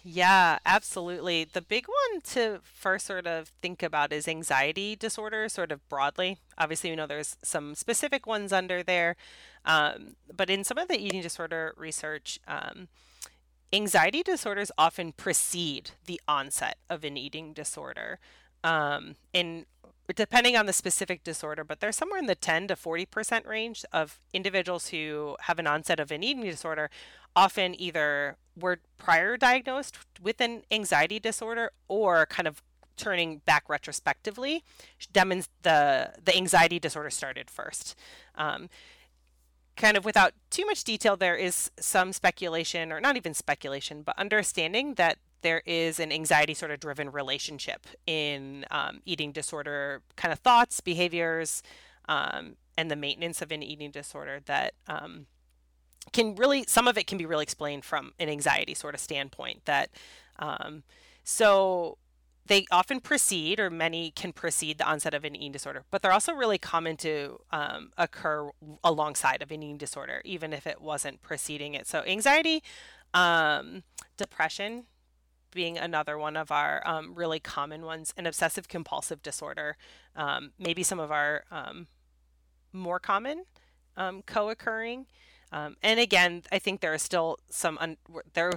Yeah, 0.04 0.60
absolutely. 0.66 1.44
The 1.44 1.62
big 1.62 1.86
one 1.88 2.22
to 2.34 2.60
first 2.64 3.06
sort 3.06 3.28
of 3.28 3.52
think 3.62 3.84
about 3.84 4.14
is 4.14 4.28
anxiety 4.28 4.96
disorder, 4.96 5.50
sort 5.50 5.72
of 5.72 5.88
broadly. 5.90 6.38
Obviously, 6.58 6.90
we 6.90 6.96
know 6.96 7.08
there's 7.08 7.38
some 7.44 7.76
specific 7.76 8.26
ones 8.26 8.54
under 8.54 8.82
there, 8.82 9.16
um, 9.66 10.16
but 10.36 10.50
in 10.50 10.64
some 10.64 10.78
of 10.78 10.88
the 10.88 11.00
eating 11.00 11.22
disorder 11.22 11.74
research, 11.78 12.40
um, 12.48 12.88
anxiety 13.74 14.24
disorders 14.24 14.72
often 14.78 15.12
precede 15.12 15.92
the 16.06 16.22
onset 16.28 16.78
of 16.90 17.04
an 17.04 17.18
eating 17.18 17.54
disorder. 17.54 18.20
Um, 18.64 19.16
and 19.34 19.66
depending 20.16 20.56
on 20.56 20.66
the 20.66 20.74
specific 20.74 21.24
disorder, 21.24 21.64
but 21.64 21.80
there's 21.80 21.96
somewhere 21.96 22.20
in 22.20 22.26
the 22.26 22.36
10 22.36 22.68
to 22.68 22.76
40% 22.76 23.46
range 23.46 23.86
of 23.92 24.20
individuals 24.34 24.90
who 24.90 25.36
have 25.42 25.60
an 25.60 25.68
onset 25.68 26.00
of 26.00 26.12
an 26.12 26.24
eating 26.24 26.44
disorder 26.44 26.90
often 27.36 27.80
either 27.80 28.38
were 28.60 28.80
prior 28.98 29.38
diagnosed 29.38 29.98
with 30.22 30.42
an 30.42 30.64
anxiety 30.72 31.20
disorder 31.20 31.72
or 31.88 32.26
kind 32.26 32.48
of 32.48 32.62
turning 32.98 33.38
back 33.46 33.70
retrospectively 33.70 34.64
demonstrates 35.14 35.50
the 35.62 36.12
the 36.24 36.36
anxiety 36.36 36.80
disorder 36.80 37.10
started 37.10 37.50
first. 37.50 37.96
Um, 38.36 38.70
kind 39.78 39.96
of 39.96 40.04
without 40.04 40.34
too 40.50 40.66
much 40.66 40.84
detail 40.84 41.16
there 41.16 41.38
is 41.38 41.72
some 41.80 42.12
speculation 42.12 42.92
or 42.92 43.00
not 43.00 43.16
even 43.16 43.34
speculation 43.34 44.02
but 44.02 44.18
understanding 44.20 44.96
that 44.96 45.18
there 45.42 45.62
is 45.66 46.00
an 46.00 46.12
anxiety 46.12 46.54
sort 46.54 46.72
of 46.72 46.80
driven 46.80 47.12
relationship 47.12 47.88
in 48.06 48.66
um, 48.72 49.02
eating 49.06 49.32
disorder 49.32 50.02
kind 50.16 50.32
of 50.32 50.40
thoughts, 50.40 50.82
behaviors, 50.82 51.64
um, 52.08 52.56
and 52.78 52.90
the 52.90 52.96
maintenance 52.96 53.42
of 53.42 53.52
an 53.52 53.62
eating 53.62 53.92
disorder 53.92 54.40
that 54.46 54.74
um, 54.88 55.28
can 56.14 56.36
really, 56.36 56.64
some 56.68 56.88
of 56.88 56.98
it 56.98 57.08
can 57.08 57.18
be 57.18 57.26
really 57.26 57.44
explained 57.44 57.86
from 57.86 58.14
an 58.20 58.30
anxiety 58.30 58.74
sort 58.74 58.94
of 58.96 59.00
standpoint. 59.00 59.66
That 59.66 59.90
um, 60.40 60.84
so 61.24 61.98
they 62.48 62.66
often 62.72 63.00
precede, 63.00 63.60
or 63.60 63.70
many 63.70 64.12
can 64.12 64.34
precede 64.34 64.80
the 64.80 64.86
onset 64.86 65.14
of 65.14 65.24
an 65.24 65.36
eating 65.36 65.52
disorder, 65.52 65.84
but 65.92 66.02
they're 66.02 66.12
also 66.12 66.34
really 66.34 66.58
common 66.58 66.98
to 66.98 67.40
um, 67.52 67.92
occur 67.98 68.50
alongside 68.84 69.42
of 69.44 69.52
an 69.52 69.62
eating 69.62 69.78
disorder, 69.78 70.22
even 70.26 70.52
if 70.52 70.66
it 70.66 70.82
wasn't 70.82 71.22
preceding 71.22 71.76
it. 71.76 71.86
So 71.86 72.04
anxiety, 72.06 72.64
um, 73.14 73.84
depression 74.18 74.86
being 75.52 75.78
another 75.78 76.18
one 76.18 76.38
of 76.38 76.52
our 76.52 76.82
um, 76.88 77.14
really 77.16 77.40
common 77.40 77.84
ones, 77.84 78.14
and 78.18 78.28
obsessive 78.28 78.68
compulsive 78.68 79.22
disorder, 79.22 79.78
um, 80.16 80.52
maybe 80.60 80.84
some 80.84 81.00
of 81.00 81.12
our 81.12 81.44
um, 81.52 81.88
more 82.74 83.00
common 83.00 83.44
um, 83.98 84.22
co-occurring. 84.26 85.06
Um, 85.52 85.76
and 85.82 86.00
again, 86.00 86.44
I 86.52 86.60
think 86.60 86.82
there 86.82 86.94
are 86.94 87.00
still 87.00 87.40
some 87.50 87.78
un- 87.80 87.98
there. 88.34 88.54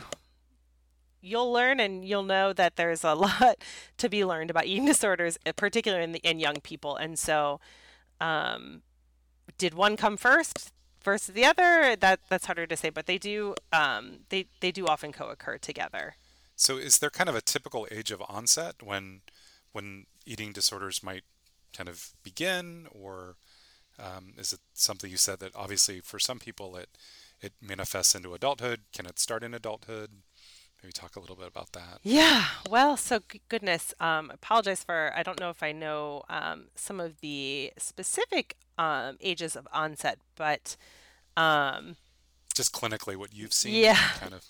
You'll 1.20 1.52
learn 1.52 1.78
and 1.80 2.04
you'll 2.04 2.24
know 2.24 2.52
that 2.52 2.76
there's 2.76 3.04
a 3.04 3.14
lot 3.14 3.56
to 3.98 4.08
be 4.08 4.24
learned 4.24 4.50
about 4.50 4.66
eating 4.66 4.84
disorders, 4.94 5.38
uh, 5.46 5.52
particularly 5.52 6.04
in 6.04 6.12
the 6.12 6.20
in 6.20 6.38
young 6.38 6.56
people. 6.62 6.96
And 6.96 7.18
so, 7.18 7.60
um, 8.20 8.82
did 9.58 9.74
one 9.74 9.96
come 9.96 10.16
first? 10.16 10.72
versus 11.02 11.34
the 11.34 11.44
other 11.44 11.96
that 11.96 12.20
that's 12.28 12.46
harder 12.46 12.66
to 12.66 12.76
say 12.76 12.88
but 12.88 13.06
they 13.06 13.18
do 13.18 13.54
they 14.28 14.46
they 14.60 14.70
do 14.70 14.86
often 14.86 15.12
co-occur 15.12 15.58
together 15.58 16.14
so 16.56 16.76
is 16.76 16.98
there 16.98 17.10
kind 17.10 17.28
of 17.28 17.34
a 17.34 17.40
typical 17.40 17.86
age 17.90 18.10
of 18.10 18.22
onset 18.28 18.76
when 18.82 19.22
when 19.72 20.06
eating 20.26 20.52
disorders 20.52 21.02
might 21.02 21.24
kind 21.76 21.88
of 21.88 22.10
begin, 22.22 22.86
or 22.90 23.36
um, 23.98 24.34
is 24.38 24.52
it 24.52 24.60
something 24.74 25.10
you 25.10 25.16
said 25.16 25.40
that 25.40 25.56
obviously 25.56 26.00
for 26.00 26.18
some 26.18 26.38
people 26.38 26.76
it 26.76 26.90
it 27.40 27.52
manifests 27.60 28.14
into 28.14 28.34
adulthood? 28.34 28.80
Can 28.94 29.06
it 29.06 29.18
start 29.18 29.42
in 29.42 29.54
adulthood? 29.54 30.10
Maybe 30.82 30.92
talk 30.92 31.14
a 31.14 31.20
little 31.20 31.36
bit 31.36 31.46
about 31.46 31.72
that. 31.72 32.00
Yeah, 32.02 32.44
well, 32.68 32.96
so 32.96 33.20
goodness, 33.48 33.94
um, 34.00 34.30
apologize 34.30 34.82
for 34.82 35.12
I 35.14 35.22
don't 35.22 35.38
know 35.38 35.50
if 35.50 35.62
I 35.62 35.70
know 35.70 36.24
um, 36.28 36.66
some 36.74 36.98
of 36.98 37.20
the 37.20 37.72
specific 37.78 38.56
um, 38.78 39.16
ages 39.20 39.54
of 39.54 39.68
onset, 39.72 40.18
but 40.34 40.76
um, 41.36 41.96
just 42.54 42.72
clinically 42.72 43.16
what 43.16 43.32
you've 43.32 43.52
seen, 43.52 43.74
yeah, 43.74 44.08
kind 44.18 44.34
of. 44.34 44.44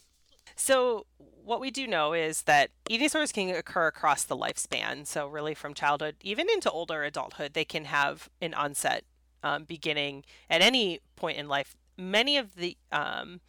So 0.62 1.06
what 1.44 1.60
we 1.60 1.72
do 1.72 1.88
know 1.88 2.12
is 2.12 2.42
that 2.42 2.70
eating 2.88 3.06
disorders 3.06 3.32
can 3.32 3.52
occur 3.52 3.88
across 3.88 4.22
the 4.22 4.36
lifespan. 4.36 5.08
So, 5.08 5.26
really, 5.26 5.54
from 5.54 5.74
childhood 5.74 6.14
even 6.20 6.48
into 6.48 6.70
older 6.70 7.02
adulthood, 7.02 7.54
they 7.54 7.64
can 7.64 7.86
have 7.86 8.28
an 8.40 8.54
onset 8.54 9.02
um, 9.42 9.64
beginning 9.64 10.22
at 10.48 10.62
any 10.62 11.00
point 11.16 11.36
in 11.36 11.48
life. 11.48 11.74
Many 11.98 12.36
of 12.36 12.54
the 12.54 12.76
um, 12.92 13.40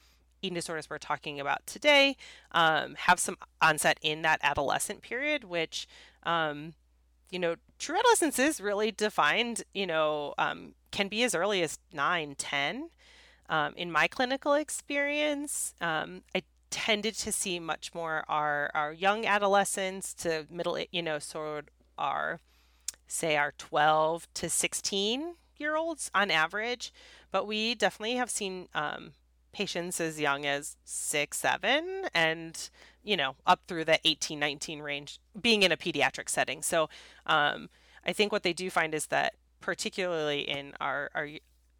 eating 0.42 0.56
disorders 0.56 0.90
we're 0.90 0.98
talking 0.98 1.40
about 1.40 1.68
today 1.68 2.18
um, 2.52 2.96
have 2.96 3.20
some 3.20 3.38
onset 3.62 4.00
in 4.02 4.24
that 4.24 4.40
adolescent 4.42 5.04
period, 5.04 5.44
which, 5.44 5.88
um, 6.24 6.74
you 7.30 7.38
know, 7.38 7.58
true 7.78 7.96
adolescence 7.96 8.40
is 8.40 8.60
really 8.60 8.90
defined, 8.90 9.62
you 9.72 9.86
know, 9.86 10.34
um, 10.40 10.74
can 10.90 11.10
be 11.10 11.22
as 11.22 11.36
early 11.36 11.62
as 11.62 11.78
9, 11.94 12.34
10. 12.40 12.90
Um, 13.50 13.74
in 13.76 13.92
my 13.92 14.08
clinical 14.08 14.56
experience, 14.56 15.76
I 15.80 16.42
tended 16.74 17.14
to 17.14 17.32
see 17.32 17.60
much 17.60 17.94
more 17.94 18.26
our 18.28 18.72
our 18.74 18.92
young 18.92 19.28
adolescents 19.28 20.12
to 20.12 20.48
middle 20.50 20.76
you 20.92 21.04
know 21.04 21.20
sort 21.20 21.70
our 22.00 22.40
say 23.08 23.38
our 23.38 23.54
12 23.60 24.28
to 24.34 24.50
16 24.50 25.36
year 25.58 25.76
olds 25.76 26.10
on 26.16 26.32
average. 26.32 26.92
But 27.32 27.46
we 27.46 27.76
definitely 27.76 28.16
have 28.16 28.32
seen 28.32 28.70
um, 28.74 29.12
patients 29.52 30.02
as 30.02 30.20
young 30.20 30.48
as 30.48 30.76
six 30.84 31.38
seven 31.38 32.06
and 32.12 32.72
you 33.04 33.16
know 33.16 33.36
up 33.46 33.62
through 33.68 33.86
the 33.86 34.00
18 34.04 34.40
19 34.40 34.82
range 34.82 35.20
being 35.40 35.62
in 35.62 35.72
a 35.72 35.78
pediatric 35.78 36.28
setting. 36.28 36.64
So 36.64 36.90
um, 37.28 37.70
i 38.06 38.12
think 38.12 38.32
what 38.32 38.44
they 38.44 38.54
do 38.54 38.70
find 38.70 38.96
is 38.96 39.06
that 39.08 39.36
particularly 39.62 40.42
in 40.42 40.74
our, 40.82 41.10
our 41.16 41.30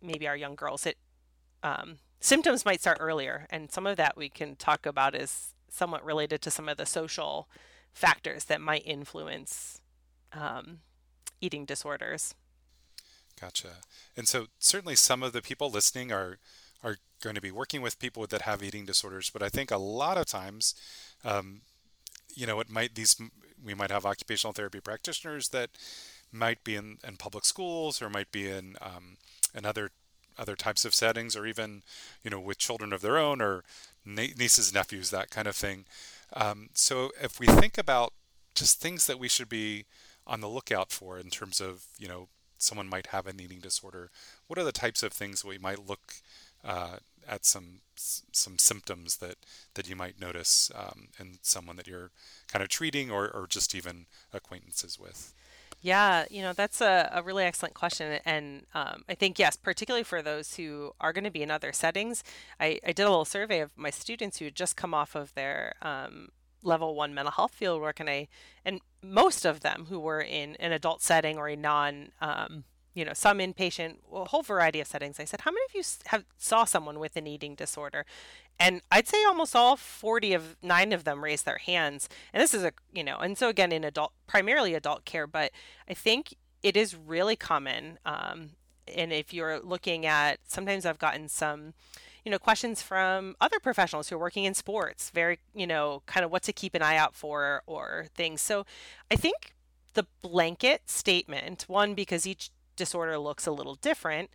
maybe 0.02 0.28
our 0.28 0.38
young 0.38 0.56
girls 0.56 0.86
it 0.86 0.98
um, 1.64 1.98
symptoms 2.24 2.64
might 2.64 2.80
start 2.80 2.98
earlier, 3.02 3.46
and 3.50 3.72
some 3.72 3.86
of 3.86 3.98
that 3.98 4.16
we 4.16 4.30
can 4.30 4.56
talk 4.56 4.86
about 4.86 5.14
is 5.14 5.54
somewhat 5.70 6.06
related 6.06 6.42
to 6.42 6.50
some 6.50 6.70
of 6.70 6.78
the 6.78 6.86
social 6.86 7.50
factors 7.92 8.46
that 8.46 8.62
might 8.62 8.84
influence 8.86 9.82
um, 10.32 10.80
eating 11.42 11.66
disorders. 11.66 12.34
Gotcha. 13.40 13.70
And 14.16 14.28
so 14.28 14.48
certainly 14.58 14.96
some 14.96 15.22
of 15.22 15.34
the 15.34 15.42
people 15.42 15.70
listening 15.70 16.12
are 16.12 16.38
are 16.84 16.98
going 17.22 17.36
to 17.36 17.42
be 17.42 17.52
working 17.52 17.82
with 17.82 18.00
people 18.00 18.28
that 18.28 18.42
have 18.42 18.62
eating 18.62 18.86
disorders, 18.86 19.30
but 19.30 19.42
I 19.42 19.48
think 19.48 19.72
a 19.72 19.78
lot 19.78 20.18
of 20.18 20.26
times, 20.26 20.76
um, 21.24 21.62
you 22.36 22.46
know, 22.46 22.60
it 22.60 22.70
might 22.70 22.96
these 22.96 23.22
we 23.64 23.74
might 23.74 23.92
have 23.92 24.06
occupational 24.06 24.54
therapy 24.54 24.80
practitioners 24.80 25.50
that 25.50 25.70
might 26.32 26.64
be 26.64 26.76
in, 26.76 26.98
in 27.08 27.18
public 27.18 27.46
schools 27.46 28.02
or 28.02 28.10
might 28.10 28.32
be 28.32 28.50
in 28.50 28.76
um, 28.82 29.18
other 30.38 30.56
types 30.56 30.86
of 30.86 30.94
settings 30.94 31.36
or 31.36 31.46
even 31.46 31.84
you 32.24 32.30
know 32.30 32.40
with 32.40 32.58
children 32.58 32.94
of 32.94 33.02
their 33.02 33.18
own 33.18 33.42
or 33.42 33.64
nieces 34.06 34.74
nephews 34.74 35.10
that 35.12 35.30
kind 35.30 35.48
of 35.48 35.56
thing. 35.56 35.86
Um, 36.34 36.70
so 36.74 37.12
if 37.22 37.40
we 37.40 37.48
think 37.48 37.78
about 37.78 38.14
just 38.56 38.82
things 38.82 39.08
that 39.08 39.20
we 39.20 39.28
should 39.28 39.50
be 39.50 39.86
on 40.26 40.42
the 40.42 40.48
lookout 40.48 40.92
for 40.92 41.18
in 41.18 41.30
terms 41.30 41.60
of 41.60 41.86
you 41.98 42.08
know 42.08 42.28
someone 42.58 42.88
might 42.88 43.08
have 43.08 43.28
an 43.28 43.42
eating 43.42 43.60
disorder 43.60 44.10
what 44.48 44.58
are 44.58 44.64
the 44.64 44.72
types 44.72 45.04
of 45.04 45.12
things 45.12 45.44
we 45.44 45.58
might 45.58 45.88
look 45.88 46.16
uh, 46.64 46.96
at 47.28 47.46
some 47.46 47.82
some 47.96 48.58
symptoms 48.58 49.18
that 49.18 49.36
that 49.74 49.90
you 49.90 49.96
might 49.96 50.20
notice 50.20 50.72
um, 50.76 51.08
in 51.20 51.38
someone 51.42 51.76
that 51.76 51.88
you're 51.88 52.12
kind 52.48 52.64
of 52.64 52.70
treating 52.70 53.12
or, 53.12 53.30
or 53.30 53.48
just 53.48 53.76
even 53.76 54.06
acquaintances 54.34 55.00
with 55.00 55.34
yeah, 55.84 56.24
you 56.32 56.42
know, 56.42 56.54
that's 56.54 56.80
a, 56.80 57.12
a 57.14 57.22
really 57.22 57.44
excellent 57.44 57.76
question. 57.76 58.18
And 58.26 58.66
um, 58.74 59.04
I 59.10 59.16
think, 59.16 59.38
yes, 59.38 59.58
particularly 59.58 60.06
for 60.06 60.22
those 60.22 60.56
who 60.56 60.94
are 61.02 61.12
going 61.12 61.26
to 61.26 61.30
be 61.30 61.44
in 61.44 61.52
other 61.52 61.74
settings, 61.74 62.24
I, 62.58 62.80
I 62.88 62.94
did 62.94 63.04
a 63.04 63.10
little 63.10 63.26
survey 63.26 63.60
of 63.60 63.78
my 63.78 63.90
students 63.90 64.40
who 64.40 64.46
had 64.46 64.56
just 64.56 64.78
come 64.78 64.94
off 64.94 65.14
of 65.14 65.34
their 65.36 65.76
um, 65.82 66.30
level 66.64 66.96
one 66.96 67.14
mental 67.14 67.34
health 67.34 67.54
field 67.54 67.82
work. 67.82 68.00
And 68.00 68.10
I, 68.10 68.30
and 68.64 68.80
most 69.04 69.44
of 69.44 69.60
them 69.60 69.88
who 69.90 70.00
were 70.00 70.22
in 70.22 70.56
an 70.56 70.72
adult 70.72 71.02
setting 71.02 71.38
or 71.38 71.50
a 71.50 71.58
non, 71.58 72.14
um, 72.22 72.64
you 72.94 73.04
know, 73.04 73.14
some 73.14 73.40
inpatient, 73.40 73.98
a 74.14 74.24
whole 74.24 74.42
variety 74.42 74.80
of 74.80 74.88
settings. 74.88 75.20
I 75.20 75.26
said, 75.26 75.42
how 75.42 75.52
many 75.52 75.66
of 75.66 75.76
you 75.76 75.84
have 76.06 76.24
saw 76.38 76.64
someone 76.64 76.98
with 76.98 77.18
an 77.18 77.28
eating 77.28 77.56
disorder? 77.56 78.06
And 78.60 78.82
I'd 78.92 79.08
say 79.08 79.24
almost 79.26 79.56
all 79.56 79.76
40 79.76 80.34
of 80.34 80.56
nine 80.62 80.94
of 80.94 81.04
them 81.04 81.24
raised 81.24 81.46
their 81.46 81.58
hands. 81.58 82.08
And 82.32 82.42
this 82.42 82.54
is 82.54 82.64
a, 82.64 82.72
you 82.94 83.04
know, 83.04 83.18
and 83.18 83.38
so 83.38 83.50
again, 83.50 83.72
in 83.72 83.84
adult, 83.84 84.14
primarily 84.28 84.74
adult 84.74 85.06
care, 85.06 85.28
but 85.28 85.52
I 85.90 85.94
think 85.94 86.36
it 86.62 86.78
is 86.78 86.96
really 86.96 87.36
common. 87.36 88.00
Um, 88.06 88.52
and 88.88 89.12
if 89.12 89.34
you're 89.34 89.60
looking 89.60 90.06
at, 90.06 90.40
sometimes 90.48 90.86
I've 90.86 91.00
gotten 91.00 91.28
some, 91.28 91.74
you 92.24 92.32
know, 92.32 92.40
questions 92.40 92.82
from 92.82 93.36
other 93.42 93.60
professionals 93.60 94.10
who 94.10 94.16
are 94.16 94.20
working 94.20 94.46
in 94.46 94.54
sports, 94.54 95.10
very, 95.10 95.40
you 95.54 95.68
know, 95.68 96.04
kind 96.06 96.24
of 96.24 96.32
what 96.32 96.44
to 96.44 96.54
keep 96.54 96.74
an 96.74 96.82
eye 96.82 96.98
out 96.98 97.16
for 97.16 97.64
or 97.66 98.08
things. 98.16 98.42
So 98.42 98.66
I 99.12 99.16
think 99.16 99.54
the 99.94 100.06
blanket 100.22 100.90
statement, 100.90 101.66
one, 101.68 101.94
because 101.94 102.26
each 102.26 102.50
disorder 102.76 103.18
looks 103.18 103.46
a 103.46 103.52
little 103.52 103.76
different. 103.76 104.30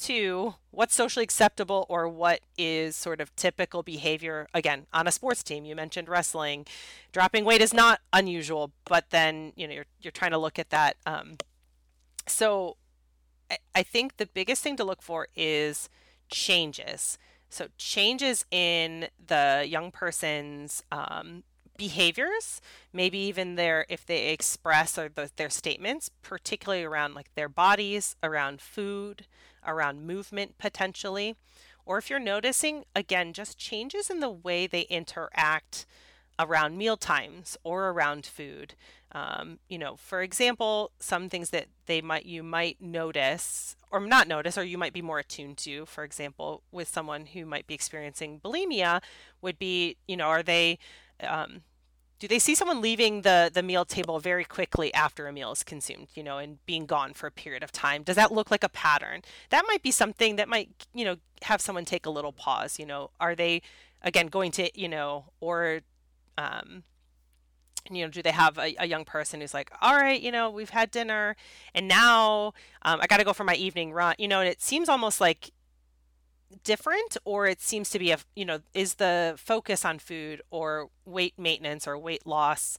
To 0.00 0.54
what's 0.70 0.94
socially 0.94 1.24
acceptable 1.24 1.86
or 1.88 2.08
what 2.08 2.40
is 2.56 2.96
sort 2.96 3.20
of 3.20 3.34
typical 3.36 3.82
behavior. 3.82 4.46
Again 4.54 4.86
on 4.92 5.06
a 5.06 5.12
sports 5.12 5.42
team 5.42 5.64
you 5.64 5.74
mentioned 5.76 6.08
wrestling. 6.08 6.66
Dropping 7.12 7.44
weight 7.44 7.60
is 7.60 7.74
not 7.74 8.00
unusual 8.12 8.72
but 8.84 9.10
then 9.10 9.52
you 9.56 9.66
know 9.66 9.74
you're, 9.74 9.86
you're 10.00 10.10
trying 10.10 10.30
to 10.32 10.38
look 10.38 10.58
at 10.58 10.70
that 10.70 10.96
um, 11.06 11.36
so 12.26 12.76
I, 13.50 13.58
I 13.74 13.82
think 13.82 14.16
the 14.16 14.26
biggest 14.26 14.62
thing 14.62 14.76
to 14.76 14.84
look 14.84 15.02
for 15.02 15.28
is 15.34 15.88
changes. 16.28 17.18
So 17.48 17.66
changes 17.76 18.44
in 18.50 19.08
the 19.24 19.66
young 19.68 19.90
person's 19.90 20.82
um, 20.92 21.42
behaviors 21.76 22.60
maybe 22.92 23.16
even 23.16 23.54
their 23.54 23.86
if 23.88 24.04
they 24.04 24.28
express 24.28 24.98
or 24.98 25.08
the, 25.08 25.30
their 25.36 25.48
statements 25.48 26.10
particularly 26.20 26.84
around 26.84 27.14
like 27.14 27.34
their 27.34 27.48
bodies 27.48 28.16
around 28.22 28.60
food 28.60 29.26
around 29.66 30.06
movement 30.06 30.58
potentially. 30.58 31.36
Or 31.86 31.98
if 31.98 32.10
you're 32.10 32.18
noticing 32.18 32.84
again 32.94 33.32
just 33.32 33.58
changes 33.58 34.10
in 34.10 34.20
the 34.20 34.30
way 34.30 34.66
they 34.66 34.82
interact 34.82 35.86
around 36.38 36.78
meal 36.78 36.96
times 36.96 37.56
or 37.62 37.90
around 37.90 38.24
food. 38.24 38.74
Um, 39.12 39.58
you 39.68 39.76
know 39.76 39.96
for 39.96 40.22
example 40.22 40.92
some 41.00 41.28
things 41.28 41.50
that 41.50 41.66
they 41.86 42.00
might 42.00 42.26
you 42.26 42.44
might 42.44 42.80
notice 42.80 43.74
or 43.90 43.98
not 43.98 44.28
notice 44.28 44.56
or 44.56 44.62
you 44.62 44.78
might 44.78 44.92
be 44.92 45.02
more 45.02 45.18
attuned 45.18 45.58
to 45.58 45.84
for 45.86 46.04
example 46.04 46.62
with 46.70 46.86
someone 46.86 47.26
who 47.26 47.44
might 47.44 47.66
be 47.66 47.74
experiencing 47.74 48.38
bulimia 48.38 49.02
would 49.42 49.58
be 49.58 49.96
you 50.06 50.16
know 50.16 50.26
are 50.26 50.44
they 50.44 50.78
um, 51.24 51.62
do 52.20 52.28
they 52.28 52.38
see 52.38 52.54
someone 52.54 52.80
leaving 52.80 53.22
the 53.22 53.50
the 53.52 53.62
meal 53.62 53.84
table 53.84 54.20
very 54.20 54.44
quickly 54.44 54.94
after 54.94 55.26
a 55.26 55.32
meal 55.32 55.50
is 55.50 55.64
consumed 55.64 56.08
you 56.14 56.22
know 56.22 56.38
and 56.38 56.64
being 56.66 56.86
gone 56.86 57.14
for 57.14 57.26
a 57.26 57.32
period 57.32 57.64
of 57.64 57.72
time? 57.72 58.04
Does 58.04 58.16
that 58.16 58.30
look 58.30 58.50
like 58.50 58.62
a 58.62 58.68
pattern? 58.68 59.22
That 59.48 59.64
might 59.66 59.82
be 59.82 59.90
something 59.90 60.36
that 60.36 60.48
might 60.48 60.86
you 60.94 61.04
know 61.04 61.16
have 61.42 61.60
someone 61.60 61.84
take 61.84 62.06
a 62.06 62.10
little 62.10 62.32
pause 62.32 62.78
you 62.78 62.86
know. 62.86 63.10
Are 63.18 63.34
they 63.34 63.62
again 64.02 64.28
going 64.28 64.52
to 64.52 64.70
you 64.78 64.88
know 64.88 65.32
or 65.40 65.80
um 66.38 66.84
you 67.90 68.04
know 68.04 68.10
do 68.10 68.22
they 68.22 68.30
have 68.30 68.58
a, 68.58 68.74
a 68.78 68.86
young 68.86 69.04
person 69.04 69.40
who's 69.40 69.54
like 69.54 69.72
all 69.80 69.96
right 69.96 70.20
you 70.20 70.30
know 70.30 70.50
we've 70.50 70.70
had 70.70 70.90
dinner 70.90 71.34
and 71.74 71.88
now 71.88 72.52
um, 72.82 73.00
i 73.00 73.06
got 73.06 73.16
to 73.16 73.24
go 73.24 73.32
for 73.32 73.44
my 73.44 73.54
evening 73.54 73.90
run 73.92 74.14
you 74.18 74.28
know 74.28 74.40
and 74.40 74.48
it 74.48 74.60
seems 74.60 74.88
almost 74.88 75.20
like 75.20 75.50
different 76.64 77.16
or 77.24 77.46
it 77.46 77.60
seems 77.60 77.90
to 77.90 77.98
be 77.98 78.10
a 78.10 78.18
you 78.34 78.44
know 78.44 78.58
is 78.74 78.94
the 78.94 79.34
focus 79.36 79.84
on 79.84 79.98
food 79.98 80.42
or 80.50 80.88
weight 81.04 81.34
maintenance 81.38 81.86
or 81.86 81.96
weight 81.96 82.26
loss 82.26 82.78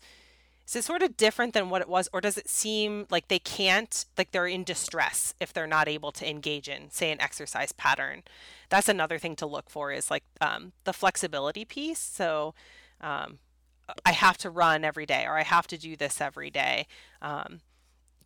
is 0.72 0.76
it 0.78 0.84
sort 0.86 1.04
of 1.04 1.18
different 1.18 1.54
than 1.54 1.70
what 1.70 1.82
it 1.82 1.90
was 1.90 2.08
or 2.14 2.22
does 2.22 2.38
it 2.38 2.48
seem 2.48 3.06
like 3.10 3.28
they 3.28 3.40
can't 3.40 4.06
like 4.18 4.32
they're 4.32 4.48
in 4.48 4.64
distress 4.64 5.34
if 5.42 5.52
they're 5.52 5.68
not 5.68 5.90
able 5.90 6.14
to 6.14 6.30
engage 6.30 6.70
in 6.70 6.90
say 6.92 7.12
an 7.12 7.20
exercise 7.20 7.74
pattern? 7.74 8.24
That's 8.70 8.88
another 8.88 9.20
thing 9.20 9.36
to 9.38 9.46
look 9.46 9.70
for 9.70 9.92
is 9.92 10.10
like 10.10 10.24
um, 10.40 10.72
the 10.86 10.94
flexibility 10.94 11.66
piece. 11.66 12.00
So 12.00 12.54
um, 13.02 13.40
i 14.06 14.14
have 14.14 14.38
to 14.38 14.50
run 14.50 14.86
every 14.86 15.06
day 15.06 15.26
or 15.26 15.38
i 15.38 15.44
have 15.44 15.68
to 15.68 15.78
do 15.78 15.98
this 15.98 16.22
every 16.22 16.50
day. 16.50 16.88
Um, 17.22 17.60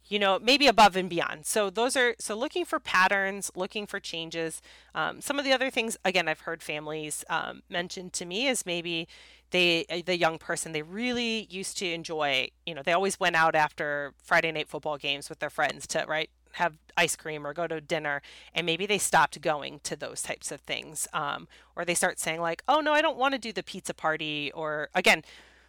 you 0.08 0.20
know 0.20 0.40
maybe 0.40 0.68
above 0.68 0.96
and 0.96 1.10
beyond. 1.10 1.46
So 1.46 1.70
those 1.70 1.96
are 1.96 2.16
so 2.20 2.36
looking 2.36 2.66
for 2.66 2.80
patterns 2.80 3.52
looking 3.56 3.86
for 3.88 4.00
changes. 4.00 4.62
Um, 4.94 5.22
some 5.22 5.40
of 5.40 5.46
the 5.46 5.54
other 5.54 5.70
things 5.70 5.98
again 6.06 6.28
i've 6.28 6.42
heard 6.42 6.64
families 6.64 7.24
um, 7.30 7.64
mention 7.70 8.10
to 8.12 8.26
me 8.26 8.48
is 8.48 8.66
maybe 8.66 9.08
they 9.52 9.86
uh, 9.90 10.02
the 10.06 10.18
young 10.18 10.38
person 10.38 10.72
they 10.72 10.82
really 10.82 11.48
used 11.50 11.78
to 11.78 11.92
enjoy 11.92 12.50
you 12.66 12.74
know 12.74 12.82
they 12.84 12.94
always 12.94 13.20
went 13.20 13.36
out 13.36 13.56
after 13.56 14.14
friday 14.24 14.52
night 14.52 14.68
football 14.68 14.98
games 14.98 15.30
with 15.30 15.40
their 15.40 15.50
friends 15.50 15.86
to 15.88 16.04
right 16.08 16.30
have 16.54 16.78
ice 16.96 17.16
cream 17.16 17.46
or 17.46 17.54
go 17.54 17.68
to 17.68 17.82
dinner 17.82 18.22
and 18.54 18.66
maybe 18.66 18.86
they 18.86 18.98
stopped 18.98 19.40
going 19.42 19.80
to 19.84 19.96
those 19.96 20.22
types 20.22 20.52
of 20.54 20.62
things. 20.62 21.06
Um, 21.12 21.50
or 21.76 21.84
they 21.84 21.96
start 21.96 22.20
saying 22.20 22.40
like 22.40 22.64
oh 22.68 22.80
no 22.80 22.94
i 22.94 23.02
don't 23.02 23.18
want 23.18 23.34
to 23.34 23.40
do 23.40 23.52
the 23.52 23.64
pizza 23.64 23.94
party 23.94 24.52
or 24.54 24.90
again 24.96 25.24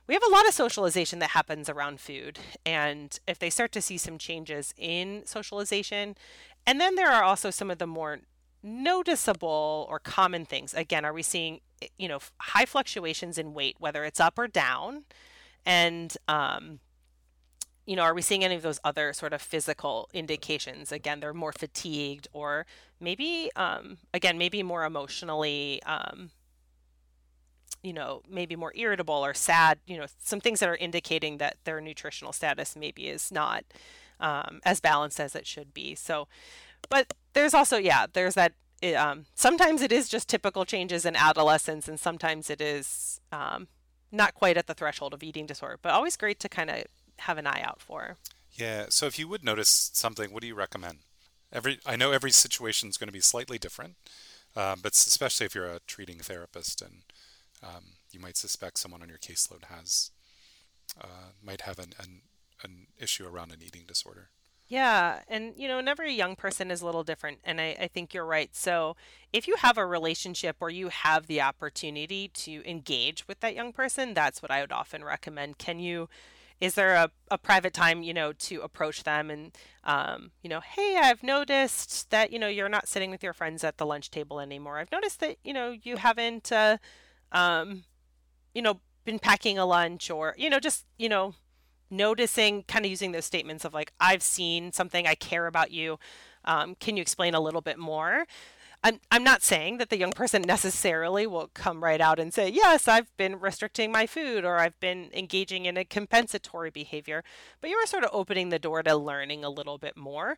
we 0.07 0.15
have 0.15 0.23
a 0.27 0.31
lot 0.31 0.47
of 0.47 0.55
socialization 0.55 1.19
that 1.19 1.31
happens 1.31 1.69
around 1.69 2.01
food. 2.01 2.39
And 2.65 3.19
if 3.27 3.39
they 3.39 3.51
start 3.51 3.73
to 3.73 3.83
see 3.83 3.99
some 3.99 4.19
changes 4.19 4.73
in 4.77 5.23
socialization, 5.27 6.17
and 6.67 6.81
then 6.81 6.95
there 6.95 7.11
are 7.11 7.23
also 7.23 7.51
some 7.51 7.71
of 7.71 7.79
the 7.79 7.87
more 7.87 8.21
noticeable 8.63 9.87
or 9.89 9.99
common 9.99 10.45
things. 10.45 10.75
Again, 10.75 11.05
are 11.05 11.13
we 11.13 11.23
seeing, 11.23 11.61
eh, 11.83 11.89
you 11.99 12.09
know, 12.09 12.19
high 12.39 12.65
fluctuations 12.65 13.39
in 13.39 13.55
weight, 13.55 13.77
whether 13.79 14.05
it's 14.05 14.21
up 14.21 14.39
or 14.39 14.49
down? 14.49 15.05
And, 15.65 16.17
um, 16.29 16.81
you 17.87 17.95
know, 17.95 18.03
are 18.03 18.15
we 18.15 18.23
seeing 18.23 18.45
any 18.45 18.57
of 18.57 18.63
those 18.63 18.81
other 18.83 19.13
sort 19.13 19.33
of 19.33 19.41
physical 19.41 20.09
indications? 20.13 20.91
Again, 20.91 21.21
they're 21.21 21.35
more 21.35 21.53
fatigued 21.53 22.27
or 22.33 22.67
maybe, 23.01 23.51
um, 23.55 23.99
again, 24.13 24.39
maybe 24.39 24.63
more 24.63 24.85
emotionally 24.85 25.81
um, 25.85 26.31
you 27.87 27.93
know, 27.93 28.21
maybe 28.29 28.57
more 28.57 28.73
irritable 28.75 29.25
or 29.25 29.33
sad, 29.33 29.79
you 29.87 29.97
know, 29.97 30.07
some 30.19 30.41
things 30.41 30.59
that 30.59 30.69
are 30.69 30.75
indicating 30.75 31.39
that 31.39 31.57
their 31.63 31.81
nutritional 31.81 32.33
status 32.33 32.75
maybe 32.75 33.07
is 33.07 33.31
not 33.31 33.65
um, 34.19 34.61
as 34.65 34.81
balanced 34.81 35.21
as 35.21 35.37
it 35.37 35.47
should 35.47 35.73
be. 35.73 35.95
So, 35.95 36.27
but 36.89 37.15
there's 37.33 37.55
also, 37.55 37.77
yeah, 37.77 38.07
there's 38.13 38.35
that. 38.35 38.55
It, 38.83 38.95
um, 38.95 39.27
sometimes 39.35 39.83
it 39.83 39.93
is 39.93 40.09
just 40.09 40.29
typical 40.29 40.65
changes 40.65 41.07
in 41.07 41.15
adolescence, 41.15 41.87
and 41.87 41.99
sometimes 41.99 42.51
it 42.51 42.61
is 42.61 43.21
um, 43.31 43.69
not 44.11 44.35
quite 44.35 44.57
at 44.57 44.67
the 44.67 44.75
threshold 44.75 45.15
of 45.15 45.23
eating 45.23 45.47
disorder, 45.47 45.79
but 45.81 45.93
always 45.93 46.17
great 46.17 46.41
to 46.41 46.49
kind 46.49 46.69
of 46.69 46.85
have 47.21 47.39
an 47.39 47.47
eye 47.47 47.63
out 47.63 47.81
for. 47.81 48.17
Yeah. 48.53 48.87
So 48.89 49.07
if 49.07 49.17
you 49.19 49.29
would 49.29 49.45
notice 49.45 49.91
something, 49.95 50.33
what 50.33 50.43
do 50.43 50.49
you 50.49 50.57
recommend? 50.57 50.99
Every 51.53 51.79
I 51.87 51.95
know 51.95 52.11
every 52.11 52.33
situation 52.33 52.89
is 52.89 52.99
going 52.99 53.09
to 53.09 53.13
be 53.13 53.21
slightly 53.21 53.59
different, 53.59 53.95
uh, 54.57 54.75
but 54.83 54.93
especially 54.93 55.47
if 55.47 55.55
you're 55.55 55.67
a 55.67 55.81
treating 55.87 56.19
therapist 56.19 56.83
and 56.83 57.03
um, 57.67 57.85
you 58.13 58.21
might 58.21 58.37
suspect 58.37 58.79
someone 58.79 59.03
on 59.03 59.09
your 59.09 59.19
caseload 59.19 59.65
has 59.65 60.11
uh, 61.01 61.33
might 61.43 61.63
have 61.63 61.79
an, 61.79 61.93
an 61.99 62.23
an 62.63 62.87
issue 62.99 63.27
around 63.27 63.53
an 63.53 63.59
eating 63.63 63.85
disorder. 63.87 64.31
Yeah, 64.69 65.21
and 65.29 65.53
you 65.57 65.69
know, 65.69 65.79
and 65.79 65.89
every 65.89 66.13
young 66.13 66.35
person 66.35 66.71
is 66.73 66.81
a 66.81 66.87
little 66.87 67.05
different, 67.05 67.39
and 67.45 67.61
I, 67.61 67.77
I 67.83 67.87
think 67.87 68.13
you're 68.13 68.25
right. 68.27 68.55
So, 68.55 68.97
if 69.33 69.47
you 69.47 69.57
have 69.59 69.79
a 69.79 69.87
relationship 69.87 70.57
or 70.59 70.71
you 70.71 70.89
have 70.89 71.29
the 71.29 71.41
opportunity 71.41 72.29
to 72.29 72.69
engage 72.69 73.29
with 73.29 73.41
that 73.41 73.55
young 73.55 73.73
person, 73.73 74.13
that's 74.13 74.43
what 74.43 74.51
I 74.51 74.63
would 74.63 74.73
often 74.73 75.05
recommend. 75.05 75.59
Can 75.59 75.79
you, 75.79 76.09
is 76.61 76.75
there 76.75 76.95
a, 76.95 77.11
a 77.31 77.39
private 77.39 77.75
time, 77.75 78.03
you 78.03 78.13
know, 78.13 78.33
to 78.33 78.61
approach 78.63 79.05
them 79.05 79.31
and, 79.31 79.57
um, 79.85 80.33
you 80.43 80.51
know, 80.51 80.61
hey, 80.61 80.99
I've 81.01 81.23
noticed 81.23 82.11
that, 82.11 82.33
you 82.33 82.39
know, 82.41 82.49
you're 82.49 82.69
not 82.69 82.89
sitting 82.89 83.11
with 83.13 83.23
your 83.23 83.35
friends 83.35 83.63
at 83.63 83.77
the 83.77 83.87
lunch 83.87 84.11
table 84.11 84.41
anymore. 84.41 84.79
I've 84.79 84.91
noticed 84.91 85.21
that, 85.21 85.37
you 85.45 85.53
know, 85.53 85.77
you 85.81 85.97
haven't, 85.97 86.51
uh, 86.51 86.79
um, 87.33 87.85
you 88.55 88.63
know, 88.63 88.81
been 89.05 89.19
packing 89.19 89.59
a 89.59 89.67
lunch 89.67 90.11
or, 90.11 90.35
you 90.37 90.51
know, 90.51 90.59
just, 90.59 90.85
you 90.99 91.09
know, 91.09 91.35
noticing, 91.91 92.65
kind 92.65 92.85
of 92.85 92.91
using 92.91 93.13
those 93.13 93.25
statements 93.25 93.65
of 93.65 93.73
like, 93.73 93.93
I've 94.01 94.23
seen 94.23 94.73
something, 94.73 95.07
I 95.07 95.15
care 95.15 95.47
about 95.47 95.71
you. 95.71 95.99
Um, 96.45 96.75
can 96.77 96.97
you 96.97 97.03
explain 97.03 97.35
a 97.35 97.41
little 97.41 97.61
bit 97.61 97.79
more? 97.79 98.27
I'm, 98.85 99.01
I'm 99.11 99.25
not 99.25 99.43
saying 99.43 99.79
that 99.79 99.89
the 99.89 99.99
young 99.99 100.13
person 100.13 100.43
necessarily 100.43 101.27
will 101.27 101.51
come 101.55 101.83
right 101.83 102.01
out 102.01 102.21
and 102.21 102.33
say, 102.33 102.49
Yes, 102.49 102.87
I've 102.87 103.15
been 103.17 103.41
restricting 103.41 103.91
my 103.91 104.07
food 104.07 104.45
or 104.45 104.59
I've 104.59 104.79
been 104.81 105.11
engaging 105.13 105.65
in 105.65 105.77
a 105.77 105.85
compensatory 105.85 106.71
behavior, 106.71 107.25
but 107.61 107.71
you 107.71 107.77
are 107.77 107.87
sort 107.87 108.05
of 108.05 108.11
opening 108.13 108.51
the 108.51 108.59
door 108.59 108.83
to 108.83 108.95
learning 108.95 109.45
a 109.45 109.51
little 109.51 109.79
bit 109.79 109.97
more. 109.97 110.37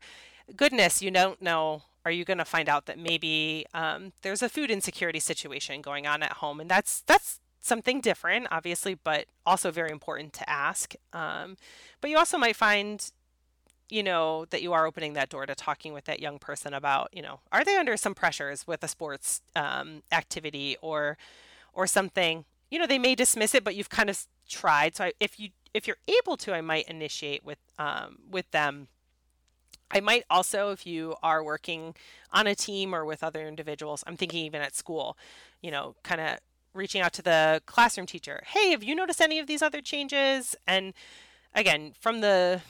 Goodness, 0.57 1.03
you 1.03 1.11
don't 1.11 1.41
know. 1.43 1.83
Are 2.05 2.11
you 2.11 2.25
going 2.25 2.39
to 2.39 2.45
find 2.45 2.69
out 2.69 2.87
that 2.87 2.99
maybe 2.99 3.67
um, 3.75 4.13
there's 4.23 4.43
a 4.43 4.49
food 4.49 4.71
insecurity 4.71 5.21
situation 5.21 5.83
going 5.83 6.07
on 6.07 6.23
at 6.23 6.35
home? 6.35 6.61
And 6.61 6.71
that's 6.71 7.03
that's 7.03 7.41
something 7.61 8.01
different 8.01 8.47
obviously 8.51 8.95
but 8.95 9.27
also 9.45 9.71
very 9.71 9.91
important 9.91 10.33
to 10.33 10.49
ask. 10.49 10.95
Um, 11.13 11.57
but 12.01 12.09
you 12.11 12.17
also 12.17 12.39
might 12.39 12.57
find 12.57 13.11
you 13.91 14.03
know 14.03 14.45
that 14.47 14.63
you 14.63 14.73
are 14.73 14.87
opening 14.87 15.15
that 15.15 15.29
door 15.29 15.47
to 15.47 15.55
talking 15.55 15.93
with 15.93 16.05
that 16.05 16.21
young 16.21 16.39
person 16.39 16.73
about 16.75 17.09
you 17.13 17.23
know 17.23 17.41
are 17.53 17.65
they 17.65 17.77
under 17.77 17.97
some 17.97 18.15
pressures 18.15 18.67
with 18.67 18.83
a 18.83 18.89
sports 18.89 19.43
um, 19.57 20.03
activity 20.13 20.77
or 20.81 21.19
or 21.75 21.87
something? 21.87 22.45
You 22.71 22.79
know 22.79 22.87
they 22.87 22.99
may 22.99 23.15
dismiss 23.15 23.55
it 23.55 23.65
but 23.65 23.75
you've 23.75 23.91
kind 23.91 24.09
of 24.09 24.27
tried. 24.49 24.97
So 24.97 25.05
I, 25.05 25.13
if 25.21 25.39
you 25.39 25.51
if 25.75 25.87
you're 25.87 25.99
able 26.09 26.37
to 26.39 26.55
i 26.55 26.63
might 26.63 26.89
initiate 26.89 27.45
with 27.45 27.59
um, 27.79 28.19
with 28.31 28.51
them 28.53 28.89
I 29.90 30.01
might 30.01 30.24
also, 30.31 30.70
if 30.70 30.87
you 30.87 31.16
are 31.22 31.42
working 31.42 31.94
on 32.33 32.46
a 32.46 32.55
team 32.55 32.94
or 32.94 33.05
with 33.05 33.22
other 33.22 33.46
individuals, 33.46 34.05
I'm 34.07 34.16
thinking 34.16 34.44
even 34.44 34.61
at 34.61 34.74
school, 34.74 35.16
you 35.62 35.70
know, 35.70 35.94
kind 36.03 36.20
of 36.20 36.38
reaching 36.74 37.01
out 37.01 37.12
to 37.14 37.22
the 37.22 37.62
classroom 37.66 38.07
teacher. 38.07 38.42
Hey, 38.46 38.70
have 38.70 38.85
you 38.85 38.94
noticed 38.94 39.20
any 39.20 39.38
of 39.38 39.46
these 39.46 39.62
other 39.62 39.81
changes? 39.81 40.55
And 40.66 40.92
again, 41.55 41.94
from 41.98 42.20
the 42.20 42.62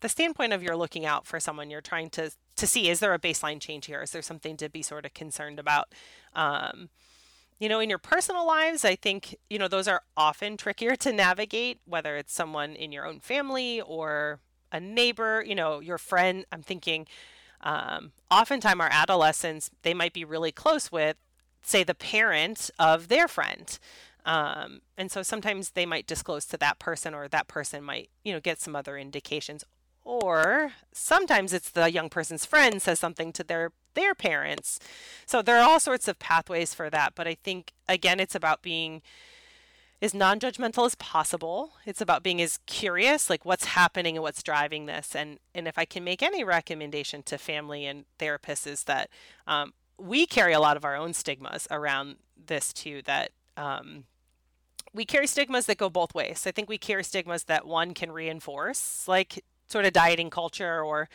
the 0.00 0.08
standpoint 0.08 0.52
of 0.52 0.62
you're 0.62 0.76
looking 0.76 1.04
out 1.04 1.26
for 1.26 1.40
someone, 1.40 1.70
you're 1.70 1.80
trying 1.80 2.10
to 2.10 2.30
to 2.56 2.66
see 2.66 2.88
is 2.88 3.00
there 3.00 3.14
a 3.14 3.18
baseline 3.18 3.60
change 3.60 3.86
here? 3.86 4.02
Is 4.02 4.10
there 4.10 4.22
something 4.22 4.56
to 4.56 4.68
be 4.68 4.82
sort 4.82 5.06
of 5.06 5.14
concerned 5.14 5.58
about? 5.58 5.88
Um, 6.34 6.88
you 7.58 7.68
know, 7.68 7.80
in 7.80 7.88
your 7.88 7.98
personal 7.98 8.46
lives, 8.46 8.84
I 8.84 8.94
think, 8.94 9.36
you 9.50 9.58
know, 9.58 9.66
those 9.66 9.88
are 9.88 10.02
often 10.16 10.56
trickier 10.56 10.94
to 11.04 11.12
navigate, 11.12 11.80
whether 11.84 12.16
it's 12.16 12.32
someone 12.32 12.74
in 12.74 12.92
your 12.92 13.06
own 13.06 13.20
family 13.20 13.80
or 13.80 14.40
a 14.72 14.80
neighbor, 14.80 15.44
you 15.46 15.54
know, 15.54 15.80
your 15.80 15.98
friend. 15.98 16.44
I'm 16.52 16.62
thinking, 16.62 17.06
um, 17.60 18.12
oftentimes 18.30 18.80
our 18.80 18.90
adolescents 18.90 19.70
they 19.82 19.94
might 19.94 20.12
be 20.12 20.24
really 20.24 20.52
close 20.52 20.92
with 20.92 21.16
say 21.62 21.82
the 21.82 21.94
parent 21.94 22.70
of 22.78 23.08
their 23.08 23.28
friend. 23.28 23.78
Um, 24.24 24.80
and 24.96 25.10
so 25.10 25.22
sometimes 25.22 25.70
they 25.70 25.86
might 25.86 26.06
disclose 26.06 26.44
to 26.46 26.56
that 26.58 26.78
person 26.78 27.14
or 27.14 27.28
that 27.28 27.48
person 27.48 27.82
might 27.82 28.10
you 28.24 28.32
know 28.32 28.40
get 28.40 28.60
some 28.60 28.76
other 28.76 28.96
indications. 28.96 29.64
Or 30.04 30.72
sometimes 30.92 31.52
it's 31.52 31.70
the 31.70 31.92
young 31.92 32.08
person's 32.08 32.46
friend 32.46 32.80
says 32.80 32.98
something 32.98 33.32
to 33.34 33.44
their 33.44 33.72
their 33.94 34.14
parents. 34.14 34.78
So 35.26 35.42
there 35.42 35.58
are 35.58 35.68
all 35.68 35.80
sorts 35.80 36.08
of 36.08 36.18
pathways 36.18 36.74
for 36.74 36.90
that. 36.90 37.14
But 37.14 37.26
i 37.26 37.34
think 37.34 37.72
again 37.88 38.20
it's 38.20 38.34
about 38.34 38.62
being 38.62 39.02
as 40.00 40.14
non-judgmental 40.14 40.86
as 40.86 40.94
possible 40.94 41.72
it's 41.84 42.00
about 42.00 42.22
being 42.22 42.40
as 42.40 42.60
curious 42.66 43.28
like 43.28 43.44
what's 43.44 43.64
happening 43.64 44.16
and 44.16 44.22
what's 44.22 44.42
driving 44.42 44.86
this 44.86 45.16
and 45.16 45.38
and 45.54 45.66
if 45.66 45.78
i 45.78 45.84
can 45.84 46.04
make 46.04 46.22
any 46.22 46.44
recommendation 46.44 47.22
to 47.22 47.36
family 47.36 47.84
and 47.84 48.04
therapists 48.18 48.66
is 48.66 48.84
that 48.84 49.10
um, 49.46 49.72
we 49.98 50.26
carry 50.26 50.52
a 50.52 50.60
lot 50.60 50.76
of 50.76 50.84
our 50.84 50.94
own 50.94 51.12
stigmas 51.12 51.66
around 51.70 52.16
this 52.46 52.72
too 52.72 53.02
that 53.04 53.32
um, 53.56 54.04
we 54.94 55.04
carry 55.04 55.26
stigmas 55.26 55.66
that 55.66 55.78
go 55.78 55.90
both 55.90 56.14
ways. 56.14 56.46
I 56.46 56.50
think 56.50 56.68
we 56.68 56.78
carry 56.78 57.04
stigmas 57.04 57.44
that 57.44 57.66
one 57.66 57.94
can 57.94 58.12
reinforce, 58.12 59.06
like 59.06 59.44
sort 59.68 59.84
of 59.84 59.92
dieting 59.92 60.30
culture 60.30 60.82
or, 60.82 61.08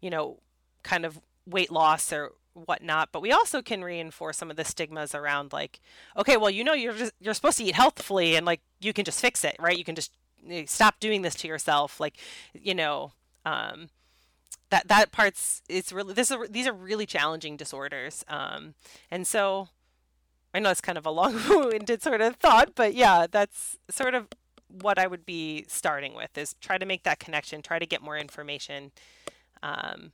you 0.00 0.10
know, 0.10 0.38
kind 0.82 1.04
of 1.04 1.20
weight 1.46 1.70
loss 1.70 2.12
or 2.12 2.32
whatnot. 2.54 3.10
But 3.12 3.22
we 3.22 3.32
also 3.32 3.62
can 3.62 3.82
reinforce 3.82 4.36
some 4.36 4.50
of 4.50 4.56
the 4.56 4.64
stigmas 4.64 5.14
around 5.14 5.52
like, 5.52 5.80
okay, 6.16 6.36
well, 6.36 6.50
you 6.50 6.64
know, 6.64 6.74
you're 6.74 6.94
just, 6.94 7.12
you're 7.20 7.34
supposed 7.34 7.58
to 7.58 7.64
eat 7.64 7.74
healthfully 7.74 8.36
and 8.36 8.46
like 8.46 8.60
you 8.80 8.92
can 8.92 9.04
just 9.04 9.20
fix 9.20 9.44
it, 9.44 9.56
right? 9.58 9.78
You 9.78 9.84
can 9.84 9.94
just 9.94 10.12
eh, 10.48 10.64
stop 10.66 11.00
doing 11.00 11.22
this 11.22 11.34
to 11.36 11.48
yourself, 11.48 12.00
like, 12.00 12.16
you 12.54 12.74
know. 12.74 13.12
Um, 13.46 13.88
that 14.68 14.86
that 14.86 15.10
part's 15.10 15.62
it's 15.68 15.92
really 15.92 16.14
this 16.14 16.30
is, 16.30 16.36
these 16.48 16.68
are 16.68 16.72
really 16.72 17.06
challenging 17.06 17.56
disorders 17.56 18.24
um, 18.28 18.74
and 19.10 19.26
so 19.26 19.68
I 20.52 20.58
know 20.58 20.70
it's 20.70 20.80
kind 20.80 20.98
of 20.98 21.06
a 21.06 21.10
long-winded 21.10 22.02
sort 22.02 22.20
of 22.20 22.36
thought, 22.36 22.74
but 22.74 22.94
yeah, 22.94 23.26
that's 23.30 23.78
sort 23.88 24.14
of 24.14 24.28
what 24.68 24.98
I 24.98 25.06
would 25.06 25.26
be 25.26 25.64
starting 25.68 26.14
with 26.14 26.36
is 26.36 26.54
try 26.60 26.78
to 26.78 26.86
make 26.86 27.02
that 27.04 27.18
connection, 27.18 27.62
try 27.62 27.78
to 27.78 27.86
get 27.86 28.02
more 28.02 28.16
information. 28.16 28.92
Um, 29.62 30.12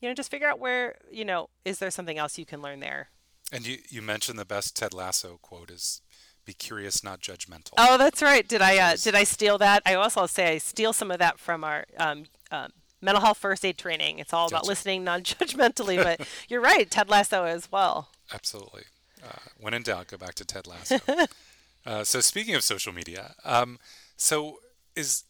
you 0.00 0.08
know, 0.08 0.14
just 0.14 0.30
figure 0.30 0.48
out 0.48 0.58
where, 0.58 0.96
you 1.10 1.24
know, 1.24 1.48
is 1.64 1.78
there 1.78 1.90
something 1.90 2.18
else 2.18 2.38
you 2.38 2.46
can 2.46 2.62
learn 2.62 2.80
there? 2.80 3.10
And 3.52 3.66
you, 3.66 3.78
you 3.88 4.02
mentioned 4.02 4.38
the 4.38 4.44
best 4.44 4.76
Ted 4.76 4.94
Lasso 4.94 5.38
quote 5.40 5.70
is 5.70 6.02
be 6.44 6.54
curious, 6.54 7.04
not 7.04 7.20
judgmental. 7.20 7.72
Oh, 7.76 7.98
that's 7.98 8.22
right. 8.22 8.46
Did 8.48 8.62
I 8.62 8.78
uh, 8.78 8.96
did 8.96 9.14
I 9.14 9.24
steal 9.24 9.58
that? 9.58 9.82
I 9.84 9.94
also 9.94 10.26
say 10.26 10.54
I 10.54 10.58
steal 10.58 10.94
some 10.94 11.10
of 11.10 11.18
that 11.18 11.38
from 11.38 11.62
our 11.62 11.84
um, 11.98 12.24
um, 12.50 12.72
mental 13.02 13.22
health 13.22 13.36
first 13.36 13.66
aid 13.66 13.76
training. 13.76 14.18
It's 14.18 14.32
all 14.32 14.46
about 14.46 14.66
listening 14.66 15.04
non-judgmentally, 15.04 16.02
but 16.02 16.26
you're 16.48 16.62
right, 16.62 16.90
Ted 16.90 17.10
Lasso 17.10 17.44
as 17.44 17.70
well. 17.70 18.08
Absolutely. 18.32 18.84
Uh, 19.22 19.50
when 19.60 19.74
in 19.74 19.82
doubt, 19.82 20.08
go 20.08 20.16
back 20.16 20.34
to 20.36 20.44
Ted 20.44 20.66
Lasso. 20.66 20.98
uh, 21.86 22.02
so 22.02 22.20
speaking 22.20 22.54
of 22.54 22.64
social 22.64 22.94
media, 22.94 23.34
um, 23.44 23.78
so 24.16 24.58
is 24.96 25.24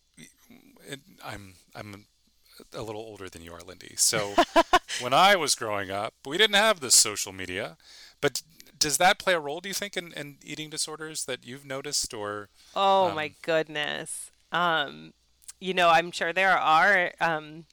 it, 0.87 1.01
I'm 1.25 1.55
I'm 1.75 2.07
a 2.75 2.83
little 2.83 3.01
older 3.01 3.29
than 3.29 3.43
you 3.43 3.53
are, 3.53 3.61
Lindy. 3.61 3.95
So 3.97 4.35
when 5.01 5.13
I 5.13 5.37
was 5.37 5.55
growing 5.55 5.91
up, 5.91 6.15
we 6.27 6.39
didn't 6.39 6.57
have 6.57 6.81
this 6.81 6.95
social 6.95 7.33
media, 7.33 7.77
but 8.21 8.43
does 8.79 8.99
that 8.99 9.19
play 9.19 9.35
a 9.35 9.41
role? 9.41 9.61
Do 9.61 9.69
you 9.69 9.75
think 9.75 9.97
in, 9.97 10.13
in 10.13 10.37
eating 10.45 10.71
disorders 10.71 11.25
that 11.25 11.45
you've 11.45 11.67
noticed, 11.67 12.15
or? 12.15 12.49
Oh 12.75 13.09
um, 13.09 13.17
my 13.17 13.33
goodness. 13.43 14.31
Um, 14.53 15.13
you 15.61 15.75
know, 15.75 15.89
I'm 15.89 16.11
sure 16.13 16.33
there 16.33 16.57
are 16.57 17.13
um, 17.21 17.65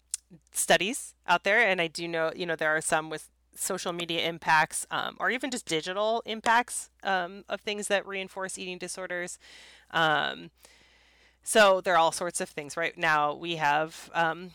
studies 0.51 1.13
out 1.27 1.43
there, 1.43 1.59
and 1.59 1.79
I 1.79 1.87
do 1.87 2.07
know, 2.07 2.31
you 2.35 2.45
know, 2.45 2.55
there 2.55 2.75
are 2.75 2.81
some 2.81 3.09
with 3.09 3.29
social 3.55 3.93
media 3.93 4.27
impacts 4.27 4.85
um, 4.91 5.15
or 5.19 5.29
even 5.29 5.49
just 5.49 5.65
digital 5.65 6.21
impacts 6.25 6.89
um, 7.03 7.43
of 7.47 7.61
things 7.61 7.87
that 7.87 8.05
reinforce 8.05 8.57
eating 8.57 8.77
disorders. 8.77 9.39
Um, 9.91 10.51
so 11.41 11.79
there 11.79 11.93
are 11.93 11.97
all 11.97 12.11
sorts 12.11 12.41
of 12.41 12.49
things. 12.49 12.75
Right 12.75 12.97
now, 12.97 13.33
we 13.33 13.55
have, 13.55 14.09
um, 14.13 14.51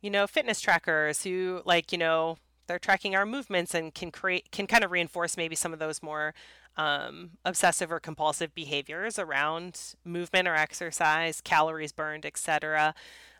you 0.00 0.10
know, 0.10 0.26
fitness 0.26 0.60
trackers 0.60 1.24
who, 1.24 1.62
like, 1.64 1.92
you 1.92 1.98
know, 1.98 2.38
they're 2.66 2.78
tracking 2.78 3.16
our 3.16 3.26
movements 3.26 3.74
and 3.74 3.94
can 3.94 4.10
create, 4.10 4.50
can 4.52 4.66
kind 4.66 4.84
of 4.84 4.90
reinforce 4.90 5.36
maybe 5.36 5.56
some 5.56 5.72
of 5.72 5.78
those 5.78 6.02
more 6.02 6.34
um, 6.76 7.30
obsessive 7.44 7.90
or 7.90 8.00
compulsive 8.00 8.54
behaviors 8.54 9.18
around 9.18 9.94
movement 10.04 10.46
or 10.46 10.54
exercise, 10.54 11.40
calories 11.40 11.92
burned, 11.92 12.24
etc. 12.24 12.94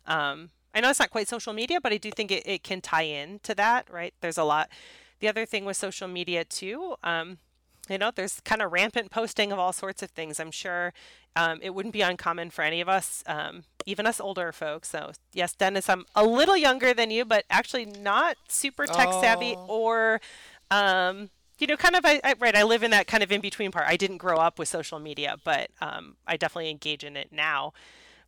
Um, 0.07 0.51
I 0.75 0.81
know 0.81 0.91
it's 0.91 1.01
not 1.01 1.11
quite 1.11 1.29
social 1.29 1.53
media, 1.53 1.81
but 1.81 1.93
I 1.93 1.97
do 1.97 2.11
think 2.11 2.31
it, 2.31 2.43
it 2.47 2.63
can 2.63 2.81
tie 2.81 3.03
in 3.03 3.41
to 3.41 3.55
that, 3.55 3.89
right? 3.91 4.15
There's 4.21 4.39
a 4.39 4.45
lot. 4.45 4.69
The 5.21 5.29
other 5.29 5.47
thing 5.47 5.65
with 5.65 5.77
social 5.77 6.09
media 6.09 6.45
too, 6.45 6.97
um, 7.03 7.39
you 7.91 7.99
know, 7.99 8.11
there's 8.15 8.41
kind 8.41 8.63
of 8.63 8.73
rampant 8.73 9.11
posting 9.11 9.53
of 9.53 9.59
all 9.59 9.73
sorts 9.73 10.03
of 10.03 10.11
things. 10.11 10.39
I'm 10.39 10.51
sure 10.51 10.93
um, 11.37 11.59
it 11.63 11.71
wouldn't 11.75 11.93
be 11.93 12.03
uncommon 12.03 12.51
for 12.51 12.63
any 12.63 12.81
of 12.81 12.89
us, 12.89 13.23
um, 13.27 13.65
even 13.87 14.07
us 14.07 14.21
older 14.21 14.53
folks. 14.53 14.91
So, 14.91 15.13
yes, 15.33 15.55
Dennis, 15.55 15.89
I'm 15.89 16.05
a 16.15 16.25
little 16.25 16.57
younger 16.57 16.95
than 16.95 17.11
you, 17.11 17.25
but 17.25 17.45
actually 17.51 17.87
not 17.87 18.37
super 18.49 18.87
tech 18.87 19.13
savvy 19.13 19.55
oh. 19.57 19.67
or, 19.67 20.21
um, 20.71 21.31
you 21.59 21.67
know, 21.67 21.77
kind 21.77 21.97
of, 21.97 22.07
I, 22.07 22.21
I, 22.25 22.35
right, 22.39 22.57
I 22.57 22.63
live 22.63 22.83
in 22.83 22.91
that 22.93 23.07
kind 23.07 23.23
of 23.23 23.31
in 23.31 23.41
between 23.41 23.71
part. 23.71 23.87
I 23.87 23.97
didn't 23.97 24.19
grow 24.19 24.39
up 24.39 24.59
with 24.59 24.69
social 24.69 24.99
media, 24.99 25.37
but 25.45 25.71
um, 25.81 26.17
I 26.27 26.37
definitely 26.37 26.71
engage 26.71 27.05
in 27.05 27.17
it 27.17 27.29
now. 27.33 27.73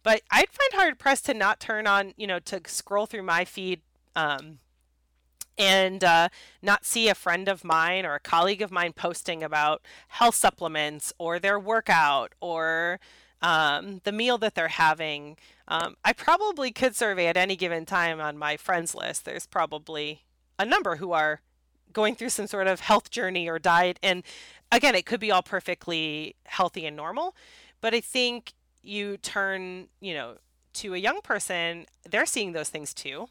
But 0.03 0.23
I'd 0.31 0.51
find 0.51 0.73
hard 0.75 0.99
pressed 0.99 1.27
to 1.27 1.35
not 1.35 1.61
turn 1.61 1.87
on, 1.87 2.13
you 2.17 2.27
know, 2.27 2.41
to 2.41 2.61
scroll 2.67 3.07
through 3.07 3.23
my 3.23 3.45
feed 3.45 3.81
um, 4.17 4.59
and 5.63 6.03
uh, 6.03 6.29
not 6.61 6.85
see 6.85 7.09
a 7.09 7.15
friend 7.15 7.49
of 7.49 7.63
mine 7.63 8.05
or 8.05 8.15
a 8.15 8.21
colleague 8.21 8.63
of 8.63 8.73
mine 8.73 8.93
posting 8.93 9.43
about 9.43 9.81
health 10.09 10.35
supplements 10.35 11.13
or 11.19 11.39
their 11.39 11.59
workout 11.59 12.33
or 12.41 12.99
um, 13.41 14.01
the 14.03 14.11
meal 14.13 14.39
that 14.39 14.57
they're 14.57 14.69
having. 14.69 15.37
Um, 15.69 15.97
I 16.05 16.13
probably 16.13 16.73
could 16.73 16.97
survey 16.97 17.29
at 17.29 17.37
any 17.37 17.55
given 17.55 17.87
time 17.87 18.21
on 18.21 18.37
my 18.37 18.57
friends 18.57 18.95
list. 18.95 19.25
There's 19.25 19.47
probably 19.47 20.25
a 20.59 20.65
number 20.65 20.97
who 20.97 21.13
are 21.13 21.41
going 21.93 22.17
through 22.17 22.31
some 22.31 22.49
sort 22.49 22.67
of 22.67 22.81
health 22.81 23.11
journey 23.11 23.49
or 23.49 23.61
diet. 23.61 24.01
And 24.03 24.25
again, 24.73 24.97
it 24.97 25.07
could 25.07 25.21
be 25.21 25.31
all 25.31 25.43
perfectly 25.43 26.35
healthy 26.45 26.87
and 26.87 26.97
normal. 26.97 27.37
But 27.81 27.95
I 27.95 28.01
think 28.01 28.53
you 28.83 29.17
turn, 29.17 29.89
you 30.01 30.15
know, 30.15 30.39
to 30.75 30.95
a 30.95 30.99
young 30.99 31.21
person, 31.21 31.87
they're 32.09 32.27
seeing 32.27 32.53
those 32.53 32.69
things 32.69 32.93
too. 32.93 33.29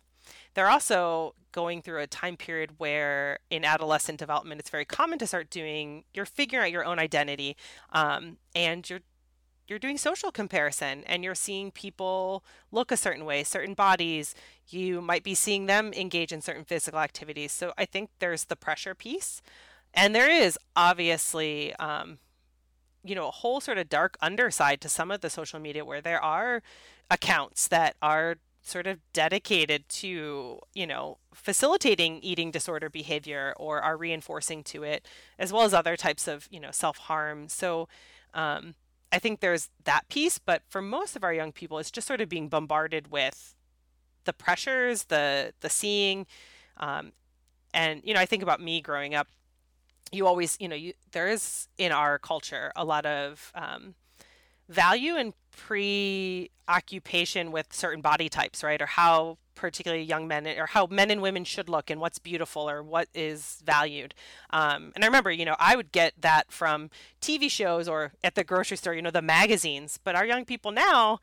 They're 0.53 0.69
also 0.69 1.35
going 1.51 1.81
through 1.81 1.99
a 1.99 2.07
time 2.07 2.37
period 2.37 2.71
where 2.77 3.39
in 3.49 3.65
adolescent 3.65 4.19
development, 4.19 4.59
it's 4.59 4.69
very 4.69 4.85
common 4.85 5.19
to 5.19 5.27
start 5.27 5.49
doing, 5.49 6.03
you're 6.13 6.25
figuring 6.25 6.65
out 6.65 6.71
your 6.71 6.85
own 6.85 6.99
identity 6.99 7.57
um, 7.91 8.37
and 8.55 8.89
you're 8.89 9.01
you're 9.67 9.79
doing 9.79 9.97
social 9.97 10.33
comparison 10.33 11.01
and 11.05 11.23
you're 11.23 11.33
seeing 11.33 11.71
people 11.71 12.43
look 12.71 12.91
a 12.91 12.97
certain 12.97 13.23
way, 13.23 13.41
certain 13.41 13.73
bodies. 13.73 14.35
You 14.67 14.99
might 14.99 15.23
be 15.23 15.33
seeing 15.33 15.67
them 15.67 15.93
engage 15.93 16.33
in 16.33 16.41
certain 16.41 16.65
physical 16.65 16.99
activities. 16.99 17.53
So 17.53 17.71
I 17.77 17.85
think 17.85 18.09
there's 18.19 18.45
the 18.45 18.57
pressure 18.57 18.93
piece. 18.93 19.41
And 19.93 20.13
there 20.13 20.29
is 20.29 20.59
obviously 20.75 21.73
um, 21.75 22.17
you 23.03 23.15
know 23.15 23.27
a 23.27 23.31
whole 23.31 23.61
sort 23.61 23.77
of 23.77 23.89
dark 23.89 24.17
underside 24.21 24.81
to 24.81 24.89
some 24.89 25.11
of 25.11 25.21
the 25.21 25.29
social 25.29 25.59
media 25.59 25.85
where 25.85 26.01
there 26.01 26.21
are 26.21 26.61
accounts 27.09 27.67
that 27.69 27.95
are 28.01 28.37
sort 28.61 28.87
of 28.87 28.99
dedicated 29.13 29.87
to 29.89 30.59
you 30.73 30.85
know 30.87 31.17
facilitating 31.33 32.19
eating 32.21 32.51
disorder 32.51 32.89
behavior 32.89 33.53
or 33.57 33.81
are 33.81 33.97
reinforcing 33.97 34.63
to 34.63 34.83
it 34.83 35.05
as 35.39 35.51
well 35.51 35.63
as 35.63 35.73
other 35.73 35.97
types 35.97 36.27
of 36.27 36.47
you 36.51 36.59
know 36.59 36.71
self-harm. 36.71 37.47
So 37.49 37.87
um, 38.33 38.75
i 39.11 39.19
think 39.19 39.41
there's 39.41 39.69
that 39.83 40.07
piece 40.07 40.37
but 40.37 40.61
for 40.69 40.81
most 40.81 41.17
of 41.17 41.23
our 41.23 41.33
young 41.33 41.51
people 41.51 41.79
it's 41.79 41.91
just 41.91 42.07
sort 42.07 42.21
of 42.21 42.29
being 42.29 42.47
bombarded 42.47 43.11
with 43.11 43.55
the 44.23 44.31
pressures 44.31 45.05
the 45.05 45.53
the 45.59 45.69
seeing 45.69 46.25
um, 46.77 47.11
and 47.73 48.01
you 48.05 48.13
know 48.13 48.21
i 48.21 48.25
think 48.25 48.41
about 48.41 48.61
me 48.61 48.79
growing 48.79 49.13
up 49.13 49.27
you 50.11 50.27
always, 50.27 50.57
you 50.59 50.67
know, 50.67 50.75
you, 50.75 50.93
there 51.11 51.27
is 51.27 51.67
in 51.77 51.91
our 51.91 52.19
culture 52.19 52.71
a 52.75 52.83
lot 52.83 53.05
of 53.05 53.51
um, 53.55 53.95
value 54.69 55.15
and 55.15 55.33
preoccupation 55.55 57.51
with 57.51 57.73
certain 57.73 58.01
body 58.01 58.29
types, 58.29 58.63
right? 58.63 58.81
Or 58.81 58.85
how 58.85 59.37
particularly 59.55 60.03
young 60.03 60.27
men 60.27 60.47
or 60.47 60.65
how 60.67 60.87
men 60.87 61.11
and 61.11 61.21
women 61.21 61.43
should 61.43 61.69
look 61.69 61.89
and 61.89 62.01
what's 62.01 62.17
beautiful 62.17 62.69
or 62.69 62.81
what 62.81 63.07
is 63.13 63.61
valued. 63.65 64.15
Um, 64.49 64.91
and 64.95 65.03
I 65.03 65.07
remember, 65.07 65.31
you 65.31 65.45
know, 65.45 65.55
I 65.59 65.75
would 65.75 65.91
get 65.91 66.13
that 66.19 66.51
from 66.51 66.89
TV 67.21 67.49
shows 67.49 67.87
or 67.87 68.13
at 68.23 68.35
the 68.35 68.43
grocery 68.43 68.77
store, 68.77 68.93
you 68.93 69.01
know, 69.01 69.11
the 69.11 69.21
magazines. 69.21 69.99
But 70.03 70.15
our 70.15 70.25
young 70.25 70.45
people 70.45 70.71
now, 70.71 71.19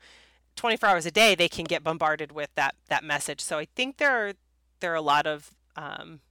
24 0.55 0.89
hours 0.89 1.05
a 1.05 1.11
day, 1.11 1.35
they 1.35 1.49
can 1.49 1.65
get 1.65 1.83
bombarded 1.83 2.31
with 2.31 2.53
that 2.55 2.75
that 2.87 3.03
message. 3.03 3.41
So 3.41 3.57
I 3.57 3.65
think 3.75 3.97
there 3.97 4.11
are 4.11 4.33
there 4.79 4.91
are 4.91 4.95
a 4.95 5.01
lot 5.01 5.27
of 5.27 5.51
um, 5.75 6.21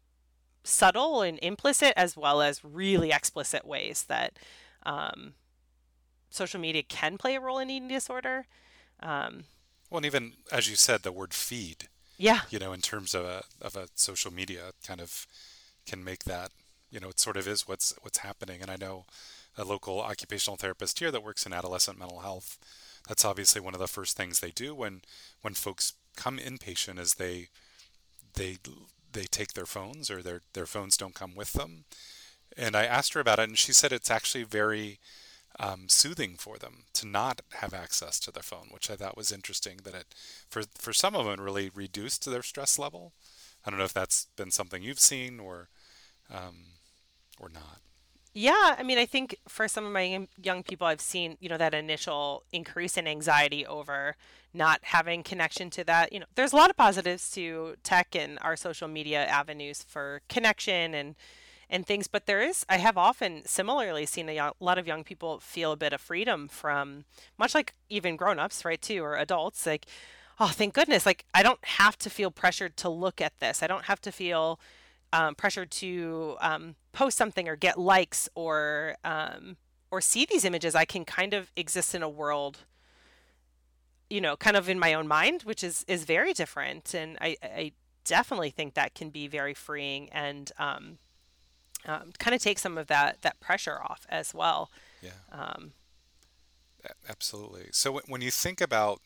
subtle 0.65 1.23
and 1.23 1.39
implicit 1.43 1.93
as 1.97 2.17
well 2.17 2.41
as 2.41 2.65
really 2.65 3.11
explicit 3.11 3.67
ways 3.67 4.05
that 4.09 4.39
um, 4.85 5.35
social 6.31 6.61
media 6.61 6.83
can 6.83 7.19
play 7.19 7.35
a 7.35 7.41
role 7.41 7.59
in 7.59 7.71
eating 7.71 7.89
disorder. 7.89 8.47
Um, 9.01 9.45
well, 9.91 9.99
and 9.99 10.07
even 10.07 10.33
as 10.53 10.69
you 10.69 10.77
said, 10.77 11.03
the 11.03 11.13
word 11.13 11.35
feed. 11.35 11.89
Yeah. 12.17 12.41
You 12.51 12.59
know, 12.59 12.73
in 12.73 12.81
terms 12.81 13.15
of 13.15 13.25
a 13.25 13.45
of 13.61 13.77
a 13.77 13.89
social 13.95 14.33
media 14.33 14.73
kind 14.87 15.01
of 15.01 15.27
can 15.87 16.03
make 16.03 16.25
that, 16.25 16.51
you 16.91 17.01
know, 17.01 17.09
it 17.09 17.21
sort 17.21 17.37
of 17.37 17.47
is 17.47 17.67
what's 17.67 17.95
what's 18.03 18.19
happening. 18.19 18.61
And 18.61 18.71
I 18.71 18.77
know 18.77 19.05
a 19.57 19.65
local 19.65 20.01
occupational 20.01 20.57
therapist 20.57 20.99
here 20.99 21.11
that 21.11 21.23
works 21.23 21.47
in 21.47 21.53
adolescent 21.53 21.99
mental 21.99 22.21
health. 22.21 22.59
That's 23.07 23.25
obviously 23.25 23.61
one 23.61 23.75
of 23.75 23.81
the 23.81 23.87
first 23.87 24.17
things 24.17 24.41
they 24.41 24.51
do 24.51 24.75
when 24.75 25.03
when 25.43 25.55
folks 25.55 25.95
come 26.17 26.39
inpatient 26.39 26.99
is 26.99 27.15
they 27.15 27.49
they 28.35 28.59
they 29.13 29.25
take 29.25 29.55
their 29.55 29.67
phones 29.67 30.11
or 30.11 30.23
their 30.23 30.43
their 30.53 30.67
phones 30.67 30.97
don't 30.97 31.15
come 31.15 31.35
with 31.35 31.53
them. 31.53 31.85
And 32.57 32.75
I 32.75 32.85
asked 32.85 33.15
her 33.15 33.21
about 33.21 33.39
it, 33.39 33.49
and 33.49 33.59
she 33.59 33.73
said 33.73 33.93
it's 33.93 34.11
actually 34.11 34.45
very 34.45 34.99
um, 35.59 35.89
soothing 35.89 36.37
for 36.39 36.57
them 36.57 36.85
to 36.95 37.07
not 37.07 37.43
have 37.55 37.75
access 37.75 38.21
to 38.21 38.31
their 38.31 38.43
phone, 38.43 38.69
which 38.71 38.91
I 38.91 38.97
thought 38.97 39.17
was 39.17 39.33
interesting. 39.33 39.81
That 39.85 39.95
it, 39.95 40.15
for 40.49 40.63
for 40.77 40.93
some 40.93 41.15
of 41.17 41.27
them, 41.27 41.45
really 41.45 41.71
reduced 41.75 42.25
their 42.25 42.43
stress 42.43 42.79
level. 42.79 43.13
I 43.65 43.71
don't 43.71 43.79
know 43.79 43.85
if 43.85 43.95
that's 43.95 44.29
been 44.37 44.51
something 44.51 44.83
you've 44.83 45.01
seen 45.01 45.41
or 45.41 45.69
um, 46.33 46.65
or 47.41 47.49
not. 47.49 47.81
Yeah, 48.35 48.77
I 48.79 48.83
mean, 48.85 48.99
I 48.99 49.07
think 49.07 49.37
for 49.49 49.67
some 49.67 49.85
of 49.85 49.93
my 49.93 50.29
young 50.41 50.63
people, 50.63 50.87
I've 50.87 51.01
seen 51.01 51.37
you 51.41 51.49
know 51.49 51.59
that 51.59 51.75
initial 51.75 52.45
increase 52.53 52.97
in 52.97 53.09
anxiety 53.09 53.67
over 53.67 54.15
not 54.55 54.81
having 54.83 55.23
connection 55.23 55.71
to 55.71 55.85
that. 55.85 56.13
You 56.13 56.21
know, 56.21 56.27
there's 56.37 56.53
a 56.53 56.57
lot 56.57 56.71
of 56.71 56.77
positives 56.77 57.31
to 57.33 57.75
tech 57.83 58.15
and 58.15 58.39
our 58.43 58.57
social 58.57 58.89
media 58.89 59.27
avenues 59.27 59.83
for 59.83 60.23
connection 60.29 60.95
and 60.95 61.17
and 61.71 61.87
things. 61.87 62.07
But 62.07 62.27
there 62.27 62.41
is, 62.41 62.65
I 62.69 62.79
have 62.79 62.97
often 62.97 63.43
similarly 63.47 64.07
seen 64.07 64.29
a, 64.29 64.35
young, 64.35 64.53
lot 64.61 64.79
of 64.79 64.87
young 64.87 65.05
people 65.05 65.41
feel 65.41 65.73
a 65.73 65.77
bit 65.77 65.93
of 65.93 66.01
freedom 66.01 66.49
from, 66.49 67.05
much 67.39 67.55
like 67.55 67.75
even 67.89 68.17
grown-ups, 68.17 68.65
right, 68.65 68.81
too, 68.81 69.03
or 69.03 69.17
adults, 69.17 69.67
like, 69.67 69.87
oh, 70.41 70.49
thank 70.49 70.75
goodness, 70.75 71.05
like 71.05 71.25
I 71.35 71.43
don't 71.43 71.65
have 71.65 71.99
to 71.99 72.11
feel 72.11 72.31
pressured 72.31 72.77
to 72.79 72.89
look 72.89 73.21
at 73.21 73.39
this. 73.41 73.63
I 73.63 73.67
don't 73.67 73.85
have 73.85 74.01
to 74.03 74.13
feel 74.13 74.61
um, 75.13 75.35
pressured 75.35 75.71
to 75.73 76.37
um, 76.41 76.77
post 76.93 77.17
something 77.17 77.49
or 77.49 77.57
get 77.57 77.79
likes 77.79 78.29
or 78.35 78.97
um, 79.05 79.57
or 79.91 80.01
see 80.01 80.27
these 80.27 80.45
images. 80.45 80.75
I 80.75 80.85
can 80.85 81.05
kind 81.05 81.33
of 81.33 81.51
exist 81.57 81.95
in 81.95 82.03
a 82.03 82.09
world 82.09 82.59
you 84.11 84.21
know 84.21 84.37
kind 84.37 84.57
of 84.57 84.69
in 84.69 84.79
my 84.79 84.95
own 84.95 85.07
mind 85.07 85.43
which 85.43 85.63
is 85.63 85.85
is 85.87 86.05
very 86.05 86.33
different 86.33 86.95
and 86.95 87.19
i 87.21 87.37
i 87.43 87.73
definitely 88.05 88.51
think 88.51 88.75
that 88.75 88.95
can 88.95 89.11
be 89.11 89.27
very 89.27 89.53
freeing 89.53 90.09
and 90.11 90.51
um, 90.59 90.97
um, 91.87 92.13
kind 92.19 92.35
of 92.35 92.43
take 92.43 92.59
some 92.59 92.79
of 92.79 92.87
that 92.89 93.23
that 93.23 93.41
pressure 93.41 93.81
off 93.83 94.07
as 94.09 94.35
well. 94.35 94.71
Yeah. 95.03 95.11
Um, 95.33 95.73
Absolutely. 97.09 97.69
So 97.73 98.01
when 98.07 98.21
you 98.21 98.31
think 98.31 98.61
about, 98.61 99.01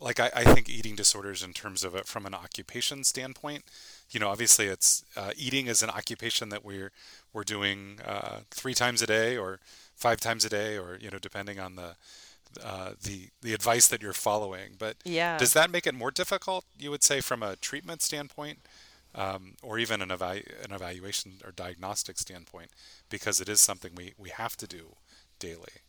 like, 0.00 0.18
I, 0.18 0.30
I, 0.34 0.44
think 0.44 0.68
eating 0.68 0.96
disorders 0.96 1.42
in 1.42 1.52
terms 1.52 1.84
of 1.84 1.94
it 1.94 2.06
from 2.06 2.24
an 2.24 2.34
occupation 2.34 3.04
standpoint, 3.04 3.64
you 4.10 4.18
know, 4.18 4.28
obviously 4.28 4.66
it's 4.66 5.04
uh, 5.16 5.32
eating 5.36 5.66
is 5.66 5.82
an 5.82 5.90
occupation 5.90 6.48
that 6.48 6.64
we're 6.64 6.90
we're 7.32 7.44
doing 7.44 8.00
uh, 8.04 8.40
three 8.50 8.74
times 8.74 9.02
a 9.02 9.06
day 9.06 9.36
or 9.36 9.60
five 9.94 10.20
times 10.20 10.44
a 10.44 10.48
day, 10.48 10.78
or 10.78 10.98
you 11.00 11.10
know, 11.10 11.18
depending 11.18 11.60
on 11.60 11.76
the 11.76 11.96
uh, 12.62 12.92
the 13.02 13.28
the 13.42 13.52
advice 13.52 13.88
that 13.88 14.02
you're 14.02 14.12
following. 14.12 14.72
But 14.78 14.96
yeah. 15.04 15.38
does 15.38 15.52
that 15.52 15.70
make 15.70 15.86
it 15.86 15.94
more 15.94 16.10
difficult? 16.10 16.64
You 16.78 16.90
would 16.90 17.04
say 17.04 17.20
from 17.20 17.42
a 17.42 17.56
treatment 17.56 18.02
standpoint 18.02 18.60
um, 19.14 19.54
or 19.62 19.78
even 19.78 20.02
an, 20.02 20.08
evalu- 20.08 20.64
an 20.64 20.72
evaluation 20.72 21.40
or 21.44 21.52
diagnostic 21.52 22.18
standpoint, 22.18 22.70
because 23.08 23.40
it 23.40 23.48
is 23.48 23.60
something 23.60 23.92
we, 23.94 24.14
we 24.18 24.30
have 24.30 24.56
to 24.56 24.66
do 24.66 24.96
daily. 25.38 25.82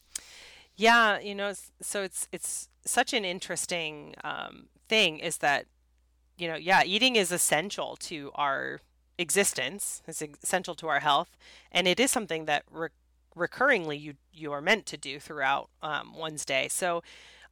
Yeah, 0.75 1.19
you 1.19 1.35
know, 1.35 1.53
so 1.81 2.01
it's 2.01 2.27
it's 2.31 2.69
such 2.85 3.13
an 3.13 3.25
interesting 3.25 4.15
um, 4.23 4.67
thing 4.87 5.19
is 5.19 5.37
that, 5.37 5.65
you 6.37 6.47
know, 6.47 6.55
yeah, 6.55 6.81
eating 6.83 7.15
is 7.15 7.31
essential 7.31 7.95
to 7.97 8.31
our 8.35 8.79
existence. 9.17 10.01
It's 10.07 10.21
essential 10.21 10.73
to 10.75 10.87
our 10.87 11.01
health, 11.01 11.37
and 11.71 11.87
it 11.87 11.99
is 11.99 12.09
something 12.09 12.45
that 12.45 12.63
re- 12.71 12.89
recurringly 13.35 13.99
you 13.99 14.13
you 14.33 14.51
are 14.51 14.61
meant 14.61 14.85
to 14.87 14.97
do 14.97 15.19
throughout 15.19 15.69
um, 15.83 16.15
one's 16.15 16.45
day. 16.45 16.67
So, 16.69 17.03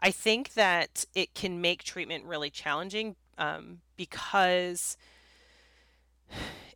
I 0.02 0.12
think 0.12 0.54
that 0.54 1.06
it 1.14 1.34
can 1.36 1.62
make 1.62 1.84
treatment 1.84 2.24
really 2.26 2.50
challenging 2.50 3.16
um, 3.38 3.82
because 3.98 4.98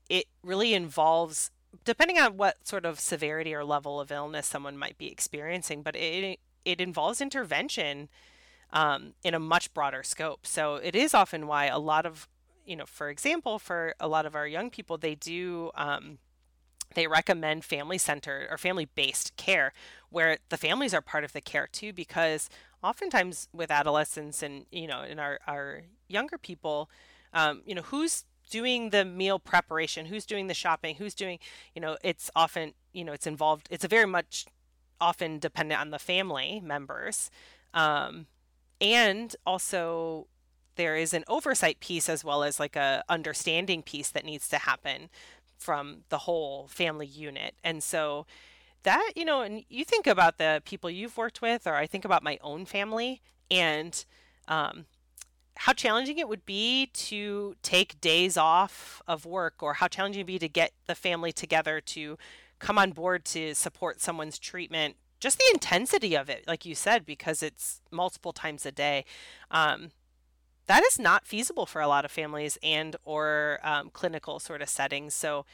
it 0.10 0.26
really 0.44 0.74
involves 0.74 1.52
depending 1.86 2.20
on 2.20 2.38
what 2.38 2.68
sort 2.68 2.86
of 2.86 3.00
severity 3.00 3.54
or 3.54 3.64
level 3.64 4.00
of 4.00 4.12
illness 4.12 4.46
someone 4.46 4.78
might 4.78 4.98
be 4.98 5.12
experiencing, 5.12 5.82
but 5.82 5.96
it 5.96 6.40
it 6.66 6.80
involves 6.80 7.20
intervention 7.20 8.10
um, 8.72 9.14
in 9.24 9.34
a 9.34 9.40
much 9.40 9.74
broader 9.74 10.04
scope. 10.04 10.46
So 10.46 10.76
it 10.76 10.96
is 10.96 11.14
often 11.14 11.48
why 11.48 11.66
a 11.66 11.80
lot 11.80 12.06
of 12.06 12.28
you 12.66 12.76
know, 12.76 12.86
for 12.86 13.10
example, 13.10 13.60
for 13.60 13.94
a 14.00 14.08
lot 14.08 14.26
of 14.26 14.36
our 14.36 14.48
young 14.48 14.70
people, 14.70 14.98
they 14.98 15.16
do 15.16 15.72
um, 15.76 16.20
they 16.94 17.08
recommend 17.08 17.66
family 17.66 17.98
centered 17.98 18.48
or 18.50 18.58
family 18.58 18.86
based 18.86 19.36
care 19.36 19.74
where 20.10 20.38
the 20.50 20.58
families 20.58 20.94
are 20.94 21.02
part 21.02 21.24
of 21.24 21.34
the 21.34 21.42
care 21.42 21.68
too 21.72 21.92
because 21.92 22.50
oftentimes 22.84 23.48
with 23.54 23.72
adolescents 23.72 24.44
and 24.44 24.66
you 24.72 24.88
know 24.88 25.02
in 25.02 25.20
our, 25.20 25.40
our 25.48 25.82
younger 26.08 26.38
people 26.38 26.90
um, 27.34 27.62
you 27.66 27.74
know 27.74 27.82
who's 27.84 28.26
doing 28.54 28.92
the 28.92 29.04
meal 29.04 29.40
preparation, 29.40 30.06
who's 30.06 30.28
doing 30.28 30.46
the 30.46 30.54
shopping, 30.54 30.94
who's 30.98 31.16
doing, 31.16 31.40
you 31.74 31.82
know, 31.82 31.98
it's 32.04 32.30
often, 32.36 32.74
you 32.92 33.04
know, 33.04 33.12
it's 33.12 33.26
involved, 33.26 33.68
it's 33.72 33.84
a 33.84 33.88
very 33.88 34.06
much 34.06 34.46
often 35.02 35.40
dependent 35.40 35.82
on 35.82 35.90
the 35.90 35.98
family 35.98 36.62
members. 36.64 37.32
Um, 37.74 38.28
and 38.80 39.36
also 39.44 40.28
there 40.76 40.96
is 40.96 41.16
an 41.16 41.24
oversight 41.28 41.80
piece 41.80 42.08
as 42.08 42.24
well 42.24 42.44
as 42.44 42.60
like 42.60 42.76
a 42.76 43.04
understanding 43.10 43.82
piece 43.82 44.12
that 44.12 44.24
needs 44.24 44.48
to 44.50 44.60
happen 44.60 45.10
from 45.58 46.04
the 46.10 46.20
whole 46.20 46.68
family 46.68 47.08
unit. 47.08 47.56
And 47.64 47.82
so 47.82 48.28
that, 48.84 49.14
you 49.16 49.26
know, 49.26 49.42
and 49.42 49.64
you 49.68 49.84
think 49.84 50.06
about 50.06 50.38
the 50.38 50.62
people 50.64 50.92
you've 50.92 51.18
worked 51.18 51.42
with, 51.42 51.66
or 51.66 51.74
I 51.74 51.88
think 51.88 52.06
about 52.06 52.22
my 52.22 52.38
own 52.44 52.66
family 52.66 53.20
and, 53.50 54.06
um, 54.48 54.86
how 55.56 55.74
challenging 55.74 56.18
it 56.18 56.28
would 56.28 56.46
be 56.46 56.88
to 56.94 57.56
take 57.62 58.00
days 58.02 58.38
off 58.38 59.02
of 59.08 59.26
work 59.26 59.62
or 59.62 59.76
how 59.76 59.88
challenging 59.88 60.22
it 60.22 60.24
would 60.24 60.28
be 60.28 60.40
to 60.40 60.50
get 60.50 60.72
the 60.88 60.96
family 60.96 61.32
together 61.32 61.80
to 61.80 62.18
come 62.60 62.78
on 62.78 62.92
board 62.92 63.26
to 63.26 63.54
support 63.54 64.02
someone's 64.02 64.40
treatment 64.40 64.96
just 65.20 65.38
the 65.38 65.46
intensity 65.54 66.16
of 66.16 66.30
it 66.30 66.44
like 66.48 66.66
you 66.66 66.76
said 66.76 67.06
because 67.06 67.44
it's 67.44 67.82
multiple 67.92 68.34
times 68.34 68.66
a 68.66 68.72
day 68.72 69.06
um, 69.52 69.92
that 70.68 70.84
is 70.84 70.98
not 70.98 71.26
feasible 71.26 71.66
for 71.66 71.82
a 71.82 71.88
lot 71.88 72.06
of 72.06 72.12
families 72.12 72.58
and 72.64 72.96
or 73.04 73.60
um, 73.64 73.90
clinical 73.92 74.40
sort 74.40 74.62
of 74.62 74.70
settings. 74.70 75.14
So 75.14 75.46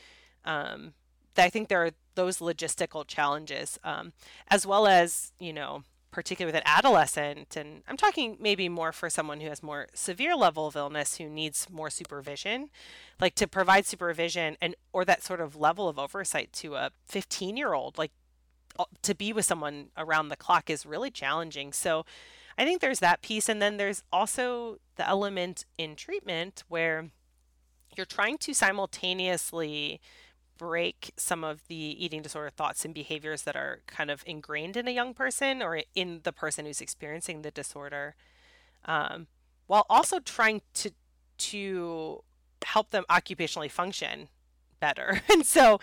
um, 0.45 0.93
i 1.37 1.49
think 1.49 1.69
there 1.69 1.85
are 1.85 1.91
those 2.15 2.39
logistical 2.39 3.07
challenges 3.07 3.79
um, 3.83 4.11
as 4.49 4.65
well 4.65 4.87
as 4.87 5.31
you 5.39 5.53
know 5.53 5.83
particularly 6.11 6.51
with 6.51 6.61
an 6.61 6.67
adolescent 6.67 7.55
and 7.55 7.83
i'm 7.87 7.97
talking 7.97 8.37
maybe 8.39 8.67
more 8.67 8.91
for 8.91 9.09
someone 9.09 9.41
who 9.41 9.47
has 9.47 9.61
more 9.61 9.87
severe 9.93 10.35
level 10.35 10.65
of 10.65 10.75
illness 10.75 11.17
who 11.17 11.29
needs 11.29 11.67
more 11.69 11.89
supervision 11.89 12.69
like 13.19 13.35
to 13.35 13.47
provide 13.47 13.85
supervision 13.85 14.57
and 14.61 14.75
or 14.91 15.05
that 15.05 15.23
sort 15.23 15.39
of 15.39 15.55
level 15.55 15.87
of 15.87 15.99
oversight 15.99 16.51
to 16.51 16.75
a 16.75 16.91
15 17.07 17.57
year 17.57 17.73
old 17.73 17.97
like 17.97 18.11
uh, 18.79 18.85
to 19.01 19.13
be 19.13 19.33
with 19.33 19.45
someone 19.45 19.87
around 19.97 20.29
the 20.29 20.37
clock 20.37 20.69
is 20.69 20.85
really 20.85 21.11
challenging. 21.11 21.73
So 21.73 22.05
i 22.57 22.65
think 22.65 22.81
there's 22.81 22.99
that 22.99 23.21
piece 23.21 23.47
and 23.47 23.61
then 23.61 23.77
there's 23.77 24.03
also 24.11 24.77
the 24.95 25.07
element 25.07 25.65
in 25.77 25.95
treatment 25.95 26.63
where 26.67 27.09
you're 27.95 28.05
trying 28.05 28.37
to 28.37 28.53
simultaneously 28.53 29.99
break 30.59 31.11
some 31.15 31.43
of 31.43 31.65
the 31.67 31.75
eating 31.75 32.21
disorder 32.21 32.51
thoughts 32.51 32.85
and 32.85 32.93
behaviors 32.93 33.43
that 33.43 33.55
are 33.55 33.79
kind 33.87 34.11
of 34.11 34.23
ingrained 34.27 34.77
in 34.77 34.87
a 34.87 34.91
young 34.91 35.15
person 35.15 35.63
or 35.63 35.81
in 35.95 36.19
the 36.23 36.33
person 36.33 36.65
who's 36.65 36.81
experiencing 36.81 37.41
the 37.41 37.49
disorder, 37.49 38.13
um, 38.85 39.25
while 39.65 39.87
also 39.89 40.19
trying 40.19 40.61
to 40.75 40.91
to 41.37 42.21
help 42.63 42.91
them 42.91 43.05
occupationally 43.09 43.71
function 43.71 44.27
better. 44.79 45.21
and 45.31 45.45
so, 45.45 45.79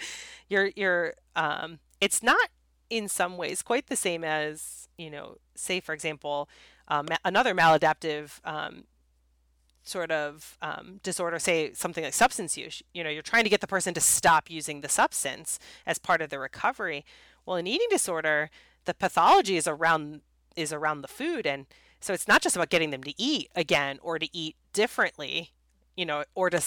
you're 0.49 0.71
you're 0.77 1.15
um, 1.35 1.81
it's 2.01 2.23
not 2.23 2.51
in 2.89 3.09
some 3.09 3.37
ways 3.37 3.63
quite 3.63 3.89
the 3.89 3.97
same 3.97 4.23
as 4.23 4.89
you 4.99 5.11
know, 5.11 5.39
say 5.55 5.81
for 5.81 5.95
example, 5.95 6.49
um, 6.89 7.09
another 7.25 7.55
maladaptive 7.55 8.41
um, 8.45 8.85
sort 9.89 10.11
of 10.11 10.59
um, 10.61 11.01
disorder, 11.03 11.39
say 11.39 11.73
something 11.73 12.05
like 12.05 12.15
substance 12.15 12.57
use, 12.57 12.83
you 12.93 13.05
know, 13.05 13.11
you're 13.11 13.23
trying 13.23 13.45
to 13.45 13.51
get 13.51 13.61
the 13.61 13.67
person 13.67 13.95
to 13.95 14.01
stop 14.01 14.51
using 14.51 14.81
the 14.81 14.89
substance 14.89 15.59
as 15.87 15.99
part 15.99 16.21
of 16.21 16.31
the 16.31 16.39
recovery. 16.39 17.05
Well, 17.45 17.57
in 17.57 17.67
eating 17.67 17.89
disorder, 17.91 18.51
the 18.85 18.95
pathology 18.95 19.57
is 19.57 19.67
around 19.67 20.23
is 20.57 20.73
around 20.73 21.03
the 21.03 21.09
food, 21.09 21.47
and 21.47 21.67
so 22.01 22.13
it's 22.13 22.27
not 22.27 22.43
just 22.43 22.57
about 22.57 22.71
getting 22.71 22.91
them 22.91 23.03
to 23.05 23.15
eat 23.17 23.51
again 23.55 23.99
or 24.03 24.19
to 24.19 24.29
eat 24.37 24.57
differently, 24.73 25.53
you 25.97 26.07
know, 26.07 26.25
or 26.35 26.51
to 26.51 26.61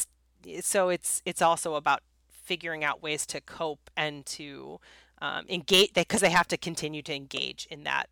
so 0.61 0.89
it's 0.89 1.21
it's 1.25 1.41
also 1.41 1.75
about 1.75 2.01
figuring 2.29 2.83
out 2.83 3.03
ways 3.03 3.25
to 3.27 3.41
cope 3.41 3.89
and 3.95 4.25
to 4.25 4.79
um, 5.21 5.45
engage 5.49 5.93
because 5.93 6.21
they 6.21 6.29
have 6.29 6.47
to 6.47 6.57
continue 6.57 7.01
to 7.01 7.13
engage 7.13 7.67
in 7.69 7.83
that 7.83 8.09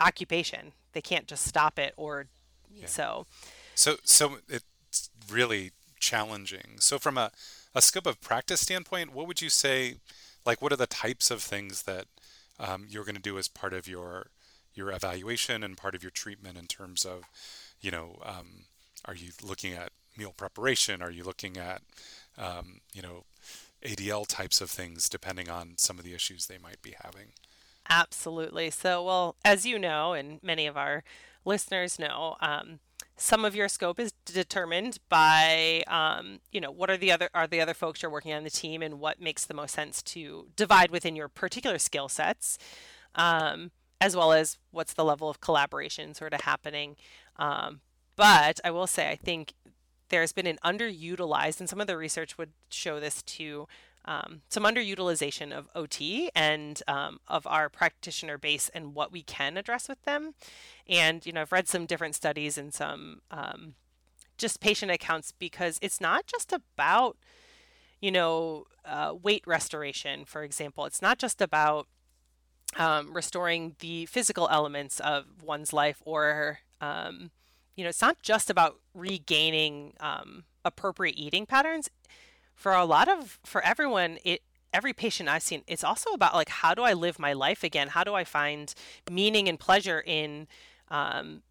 occupation. 0.00 0.72
They 0.92 1.02
can't 1.02 1.26
just 1.26 1.44
stop 1.44 1.78
it 1.78 1.92
or 1.96 2.26
yeah. 2.72 2.86
so. 2.86 3.26
So, 3.74 3.96
so 4.04 4.38
it 4.48 4.62
really 5.30 5.72
challenging. 5.98 6.76
So 6.80 6.98
from 6.98 7.18
a, 7.18 7.30
a 7.74 7.82
scope 7.82 8.06
of 8.06 8.20
practice 8.20 8.60
standpoint, 8.60 9.14
what 9.14 9.26
would 9.26 9.42
you 9.42 9.50
say, 9.50 9.96
like 10.44 10.62
what 10.62 10.72
are 10.72 10.76
the 10.76 10.86
types 10.86 11.30
of 11.30 11.42
things 11.42 11.82
that 11.82 12.06
um, 12.58 12.86
you're 12.88 13.04
going 13.04 13.16
to 13.16 13.20
do 13.20 13.38
as 13.38 13.48
part 13.48 13.72
of 13.72 13.88
your 13.88 14.28
your 14.74 14.90
evaluation 14.90 15.62
and 15.62 15.76
part 15.76 15.94
of 15.94 16.02
your 16.02 16.10
treatment 16.10 16.58
in 16.58 16.66
terms 16.66 17.04
of, 17.04 17.22
you 17.80 17.92
know, 17.92 18.18
um, 18.24 18.64
are 19.04 19.14
you 19.14 19.30
looking 19.40 19.72
at 19.72 19.90
meal 20.16 20.34
preparation? 20.36 21.00
Are 21.00 21.12
you 21.12 21.22
looking 21.22 21.56
at, 21.56 21.82
um, 22.36 22.80
you 22.92 23.00
know, 23.00 23.24
ADL 23.84 24.26
types 24.26 24.60
of 24.60 24.70
things 24.70 25.08
depending 25.08 25.48
on 25.48 25.74
some 25.76 25.98
of 25.98 26.04
the 26.04 26.14
issues 26.14 26.46
they 26.46 26.58
might 26.58 26.82
be 26.82 26.94
having? 27.02 27.28
Absolutely. 27.88 28.70
So, 28.70 29.02
well, 29.04 29.36
as 29.44 29.66
you 29.66 29.78
know, 29.78 30.12
and 30.12 30.42
many 30.42 30.66
of 30.66 30.76
our 30.76 31.04
listeners 31.44 31.98
know, 31.98 32.36
um, 32.40 32.80
some 33.16 33.44
of 33.44 33.54
your 33.54 33.68
scope 33.68 34.00
is 34.00 34.12
determined 34.24 34.98
by 35.08 35.84
um, 35.86 36.40
you 36.50 36.60
know 36.60 36.70
what 36.70 36.90
are 36.90 36.96
the 36.96 37.12
other 37.12 37.30
are 37.34 37.46
the 37.46 37.60
other 37.60 37.74
folks 37.74 38.02
you're 38.02 38.10
working 38.10 38.32
on 38.32 38.44
the 38.44 38.50
team 38.50 38.82
and 38.82 38.98
what 39.00 39.20
makes 39.20 39.44
the 39.44 39.54
most 39.54 39.74
sense 39.74 40.02
to 40.02 40.48
divide 40.56 40.90
within 40.90 41.14
your 41.14 41.28
particular 41.28 41.78
skill 41.78 42.08
sets 42.08 42.58
um, 43.14 43.70
as 44.00 44.16
well 44.16 44.32
as 44.32 44.58
what's 44.72 44.94
the 44.94 45.04
level 45.04 45.30
of 45.30 45.40
collaboration 45.40 46.12
sort 46.14 46.34
of 46.34 46.40
happening. 46.42 46.96
Um, 47.36 47.80
but 48.16 48.60
i 48.64 48.70
will 48.70 48.86
say 48.86 49.10
i 49.10 49.16
think 49.16 49.54
there's 50.08 50.32
been 50.32 50.46
an 50.46 50.58
underutilized 50.64 51.60
and 51.60 51.68
some 51.68 51.80
of 51.80 51.86
the 51.86 51.96
research 51.96 52.38
would 52.38 52.52
show 52.68 53.00
this 53.00 53.22
too 53.22 53.66
um, 54.04 54.42
some 54.48 54.64
underutilization 54.64 55.52
of 55.52 55.68
OT 55.74 56.30
and 56.34 56.82
um, 56.86 57.20
of 57.26 57.46
our 57.46 57.68
practitioner 57.68 58.36
base 58.38 58.68
and 58.74 58.94
what 58.94 59.12
we 59.12 59.22
can 59.22 59.56
address 59.56 59.88
with 59.88 60.02
them. 60.02 60.34
And, 60.88 61.24
you 61.24 61.32
know, 61.32 61.42
I've 61.42 61.52
read 61.52 61.68
some 61.68 61.86
different 61.86 62.14
studies 62.14 62.58
and 62.58 62.74
some 62.74 63.22
um, 63.30 63.74
just 64.36 64.60
patient 64.60 64.90
accounts 64.90 65.32
because 65.32 65.78
it's 65.80 66.00
not 66.00 66.26
just 66.26 66.52
about, 66.52 67.16
you 68.00 68.10
know, 68.10 68.64
uh, 68.84 69.14
weight 69.20 69.44
restoration, 69.46 70.24
for 70.24 70.42
example. 70.42 70.84
It's 70.84 71.00
not 71.00 71.18
just 71.18 71.40
about 71.40 71.86
um, 72.76 73.14
restoring 73.14 73.76
the 73.78 74.04
physical 74.06 74.48
elements 74.50 75.00
of 75.00 75.42
one's 75.42 75.72
life 75.72 76.02
or, 76.04 76.58
um, 76.80 77.30
you 77.74 77.84
know, 77.84 77.88
it's 77.88 78.02
not 78.02 78.20
just 78.22 78.50
about 78.50 78.80
regaining 78.92 79.94
um, 80.00 80.44
appropriate 80.64 81.14
eating 81.16 81.46
patterns 81.46 81.88
for 82.54 82.72
a 82.72 82.84
lot 82.84 83.08
of 83.08 83.38
for 83.44 83.62
everyone 83.62 84.18
it 84.24 84.42
every 84.72 84.92
patient 84.92 85.28
I've 85.28 85.42
seen, 85.42 85.62
it's 85.66 85.84
also 85.84 86.10
about 86.10 86.34
like 86.34 86.48
how 86.48 86.74
do 86.74 86.82
I 86.82 86.92
live 86.92 87.18
my 87.18 87.32
life 87.32 87.62
again? 87.62 87.88
How 87.88 88.04
do 88.04 88.14
I 88.14 88.24
find 88.24 88.74
meaning 89.10 89.48
and 89.48 89.58
pleasure 89.58 90.02
in 90.04 90.48
um, 90.88 91.42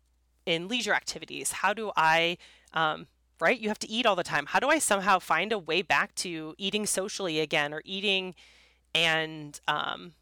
in 0.45 0.67
leisure 0.67 0.93
activities? 0.93 1.53
How 1.53 1.73
do 1.73 1.91
I 1.95 2.37
um, 2.73 3.07
right? 3.39 3.59
You 3.59 3.67
have 3.69 3.79
to 3.79 3.89
eat 3.89 4.05
all 4.05 4.15
the 4.15 4.23
time. 4.23 4.47
How 4.47 4.59
do 4.59 4.69
I 4.69 4.79
somehow 4.79 5.19
find 5.19 5.51
a 5.51 5.59
way 5.59 5.81
back 5.81 6.15
to 6.15 6.55
eating 6.57 6.85
socially 6.85 7.39
again 7.39 7.73
or 7.73 7.81
eating 7.85 8.35
and 8.95 9.59
um, 9.67 10.13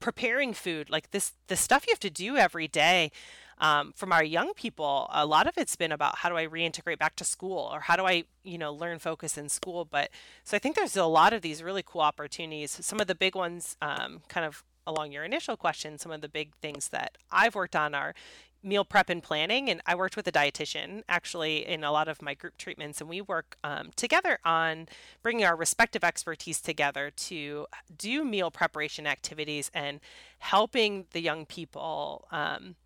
preparing 0.00 0.52
food 0.52 0.90
like 0.90 1.10
this 1.10 1.32
the 1.48 1.56
stuff 1.56 1.86
you 1.86 1.92
have 1.92 2.00
to 2.00 2.10
do 2.10 2.36
every 2.36 2.68
day 2.68 3.10
um, 3.58 3.92
from 3.94 4.12
our 4.12 4.24
young 4.24 4.54
people, 4.54 5.08
a 5.12 5.26
lot 5.26 5.46
of 5.46 5.56
it's 5.56 5.76
been 5.76 5.92
about 5.92 6.18
how 6.18 6.28
do 6.28 6.36
I 6.36 6.46
reintegrate 6.46 6.98
back 6.98 7.16
to 7.16 7.24
school 7.24 7.70
or 7.72 7.80
how 7.80 7.96
do 7.96 8.06
I, 8.06 8.24
you 8.42 8.58
know, 8.58 8.72
learn 8.72 8.98
focus 8.98 9.38
in 9.38 9.48
school. 9.48 9.84
But 9.84 10.10
so 10.42 10.56
I 10.56 10.60
think 10.60 10.76
there's 10.76 10.96
a 10.96 11.04
lot 11.04 11.32
of 11.32 11.42
these 11.42 11.62
really 11.62 11.82
cool 11.84 12.02
opportunities. 12.02 12.78
Some 12.80 13.00
of 13.00 13.06
the 13.06 13.14
big 13.14 13.34
ones, 13.34 13.76
um, 13.80 14.22
kind 14.28 14.46
of 14.46 14.64
along 14.86 15.12
your 15.12 15.24
initial 15.24 15.56
question, 15.56 15.98
some 15.98 16.12
of 16.12 16.20
the 16.20 16.28
big 16.28 16.54
things 16.56 16.88
that 16.88 17.16
I've 17.30 17.54
worked 17.54 17.76
on 17.76 17.94
are 17.94 18.14
meal 18.64 18.84
prep 18.84 19.10
and 19.10 19.22
planning. 19.22 19.68
And 19.68 19.82
I 19.86 19.94
worked 19.94 20.16
with 20.16 20.26
a 20.26 20.32
dietitian 20.32 21.02
actually 21.08 21.66
in 21.66 21.84
a 21.84 21.92
lot 21.92 22.08
of 22.08 22.22
my 22.22 22.34
group 22.34 22.56
treatments, 22.56 23.00
and 23.00 23.08
we 23.08 23.20
work 23.20 23.56
um, 23.62 23.90
together 23.94 24.38
on 24.44 24.88
bringing 25.22 25.44
our 25.44 25.54
respective 25.54 26.02
expertise 26.02 26.60
together 26.60 27.10
to 27.10 27.66
do 27.96 28.24
meal 28.24 28.50
preparation 28.50 29.06
activities 29.06 29.70
and 29.74 30.00
helping 30.38 31.06
the 31.12 31.20
young 31.20 31.44
people. 31.44 32.26
Um, 32.30 32.76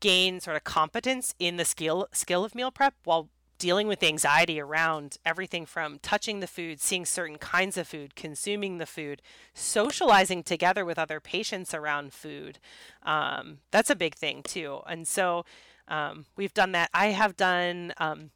gain 0.00 0.40
sort 0.40 0.56
of 0.56 0.64
competence 0.64 1.34
in 1.38 1.56
the 1.56 1.64
skill 1.64 2.08
skill 2.12 2.44
of 2.44 2.54
meal 2.54 2.70
prep 2.70 2.94
while 3.04 3.28
dealing 3.58 3.88
with 3.88 4.00
the 4.00 4.06
anxiety 4.06 4.60
around 4.60 5.16
everything 5.24 5.64
from 5.64 5.98
touching 6.00 6.40
the 6.40 6.46
food, 6.46 6.80
seeing 6.80 7.06
certain 7.06 7.38
kinds 7.38 7.76
of 7.76 7.88
food, 7.88 8.14
consuming 8.14 8.78
the 8.78 8.86
food, 8.86 9.22
socializing 9.54 10.42
together 10.42 10.84
with 10.84 10.98
other 10.98 11.20
patients 11.20 11.72
around 11.72 12.12
food. 12.12 12.58
Um, 13.02 13.58
that's 13.70 13.90
a 13.90 13.96
big 13.96 14.14
thing 14.14 14.42
too. 14.42 14.80
And 14.86 15.08
so 15.08 15.44
um, 15.88 16.26
we've 16.36 16.54
done 16.54 16.72
that. 16.72 16.90
I 16.92 17.08
have 17.08 17.36
done 17.36 17.94
um, 17.98 18.30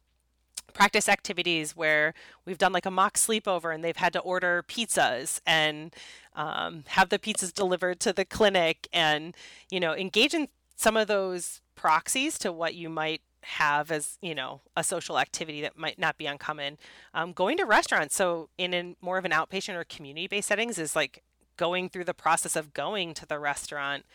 practice 0.73 1.07
activities 1.07 1.75
where 1.75 2.13
we've 2.45 2.57
done 2.57 2.71
like 2.71 2.85
a 2.85 2.91
mock 2.91 3.15
sleepover 3.17 3.73
and 3.73 3.83
they've 3.83 3.97
had 3.97 4.13
to 4.13 4.19
order 4.19 4.63
pizzas 4.67 5.41
and 5.45 5.93
um, 6.35 6.85
have 6.87 7.09
the 7.09 7.19
pizzas 7.19 7.53
delivered 7.53 7.99
to 7.99 8.13
the 8.13 8.25
clinic 8.25 8.87
and 8.93 9.35
you 9.69 9.79
know 9.79 9.93
engage 9.93 10.33
in 10.33 10.47
some 10.81 10.97
of 10.97 11.07
those 11.07 11.61
proxies 11.75 12.39
to 12.39 12.51
what 12.51 12.73
you 12.73 12.89
might 12.89 13.21
have 13.43 13.91
as 13.91 14.17
you 14.19 14.33
know 14.33 14.61
a 14.75 14.83
social 14.83 15.19
activity 15.19 15.61
that 15.61 15.77
might 15.77 15.99
not 15.99 16.17
be 16.17 16.25
uncommon 16.25 16.79
um, 17.13 17.33
going 17.33 17.55
to 17.57 17.65
restaurants. 17.65 18.15
So 18.15 18.49
in 18.57 18.73
a 18.73 18.95
more 18.99 19.19
of 19.19 19.25
an 19.25 19.31
outpatient 19.31 19.75
or 19.75 19.83
community 19.83 20.27
based 20.27 20.47
settings 20.47 20.79
is 20.79 20.95
like 20.95 21.21
going 21.55 21.87
through 21.87 22.05
the 22.05 22.15
process 22.15 22.55
of 22.55 22.73
going 22.73 23.13
to 23.13 23.27
the 23.27 23.37
restaurant. 23.37 24.05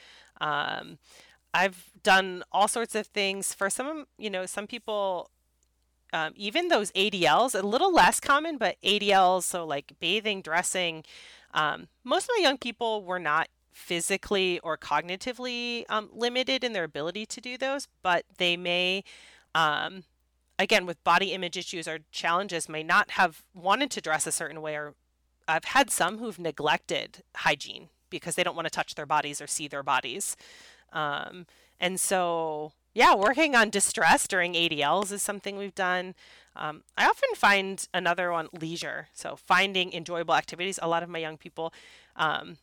Um, 0.41 0.99
i've 1.55 1.91
done 2.03 2.43
all 2.53 2.69
sorts 2.69 2.95
of 2.95 3.07
things 3.07 3.55
for 3.55 3.71
some 3.71 4.07
you 4.19 4.29
know 4.29 4.45
some 4.45 4.67
people 4.67 5.31
um, 6.13 6.33
even 6.37 6.69
those 6.69 6.91
adls 6.93 7.55
a 7.55 7.63
little 7.63 7.93
less 7.95 8.21
common 8.21 8.59
but 8.59 8.77
adls 8.83 9.45
so 9.45 9.65
like 9.65 9.95
bathing 9.99 10.43
dressing 10.43 11.05
um, 11.55 11.89
most 12.05 12.25
of 12.25 12.31
my 12.37 12.43
young 12.43 12.59
people 12.59 13.03
were 13.03 13.21
not 13.21 13.49
physically 13.77 14.59
or 14.61 14.79
cognitively 14.79 15.85
um, 15.91 16.09
limited 16.13 16.65
in 16.65 16.73
their 16.73 16.85
ability 16.85 17.27
to 17.27 17.41
do 17.43 17.59
those, 17.59 17.87
but 18.03 18.25
they 18.39 18.57
may, 18.57 19.05
um, 19.55 20.05
again, 20.59 20.87
with 20.87 21.03
body 21.05 21.33
image 21.33 21.59
issues 21.59 21.87
or 21.87 21.99
challenges, 22.11 22.71
may 22.71 22.83
not 22.83 23.13
have 23.13 23.45
wanted 23.55 23.91
to 23.91 24.01
dress 24.01 24.27
a 24.27 24.33
certain 24.33 24.63
way. 24.63 24.75
Or 24.77 24.95
I've 25.47 25.67
had 25.67 25.91
some 25.91 26.19
who've 26.19 26.39
neglected 26.39 27.23
hygiene 27.37 27.91
because 28.09 28.35
they 28.35 28.43
don't 28.43 28.57
want 28.57 28.67
to 28.67 28.71
touch 28.71 28.95
their 28.95 29.05
bodies 29.05 29.43
or 29.43 29.47
see 29.47 29.69
their 29.69 29.83
bodies. 29.83 30.37
Um, 30.93 31.47
and 31.79 32.01
so, 32.01 32.73
yeah, 32.95 33.15
working 33.15 33.55
on 33.55 33.69
distress 33.69 34.27
during 34.27 34.55
ADLs 34.55 35.13
is 35.13 35.21
something 35.21 35.59
we've 35.59 35.75
done. 35.75 36.15
Um, 36.57 36.83
I 36.97 37.05
often 37.05 37.29
find 37.37 37.87
another 37.93 38.33
one 38.33 38.49
leisure. 38.59 39.09
So, 39.13 39.37
finding 39.37 39.93
enjoyable 39.93 40.35
activities. 40.35 40.79
A 40.81 40.89
lot 40.89 41.03
of 41.03 41.11
my 41.11 41.19
young 41.19 41.37
people, 41.37 41.75
um, 42.17 42.57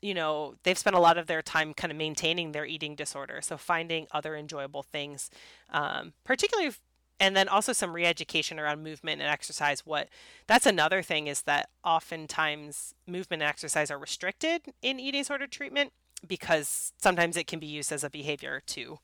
you 0.00 0.14
know, 0.14 0.54
they've 0.62 0.78
spent 0.78 0.96
a 0.96 1.00
lot 1.00 1.18
of 1.18 1.26
their 1.26 1.42
time 1.42 1.74
kind 1.74 1.90
of 1.90 1.96
maintaining 1.96 2.52
their 2.52 2.64
eating 2.64 2.94
disorder. 2.94 3.40
So 3.42 3.56
finding 3.56 4.06
other 4.12 4.36
enjoyable 4.36 4.82
things, 4.82 5.30
um, 5.70 6.12
particularly, 6.24 6.72
and 7.20 7.36
then 7.36 7.48
also 7.48 7.72
some 7.72 7.92
re-education 7.92 8.60
around 8.60 8.82
movement 8.82 9.20
and 9.20 9.30
exercise. 9.30 9.84
What 9.84 10.08
that's 10.46 10.66
another 10.66 11.02
thing 11.02 11.26
is 11.26 11.42
that 11.42 11.68
oftentimes 11.84 12.94
movement 13.06 13.42
and 13.42 13.48
exercise 13.48 13.90
are 13.90 13.98
restricted 13.98 14.62
in 14.82 15.00
eating 15.00 15.22
disorder 15.22 15.46
treatment 15.46 15.92
because 16.26 16.92
sometimes 16.98 17.36
it 17.36 17.46
can 17.46 17.58
be 17.58 17.66
used 17.66 17.92
as 17.92 18.04
a 18.04 18.10
behavior 18.10 18.62
to, 18.66 18.98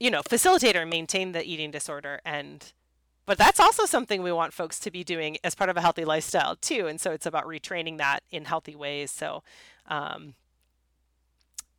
you 0.00 0.10
know, 0.10 0.22
facilitate 0.22 0.76
or 0.76 0.86
maintain 0.86 1.32
the 1.32 1.44
eating 1.44 1.70
disorder 1.70 2.20
and 2.24 2.72
but 3.26 3.38
that's 3.38 3.58
also 3.60 3.86
something 3.86 4.22
we 4.22 4.32
want 4.32 4.52
folks 4.52 4.78
to 4.78 4.90
be 4.90 5.02
doing 5.02 5.38
as 5.42 5.54
part 5.54 5.70
of 5.70 5.78
a 5.78 5.80
healthy 5.80 6.04
lifestyle 6.04 6.56
too 6.56 6.86
and 6.86 7.00
so 7.00 7.10
it's 7.10 7.26
about 7.26 7.46
retraining 7.46 7.98
that 7.98 8.22
in 8.30 8.44
healthy 8.44 8.74
ways 8.74 9.10
so 9.10 9.42
um, 9.88 10.34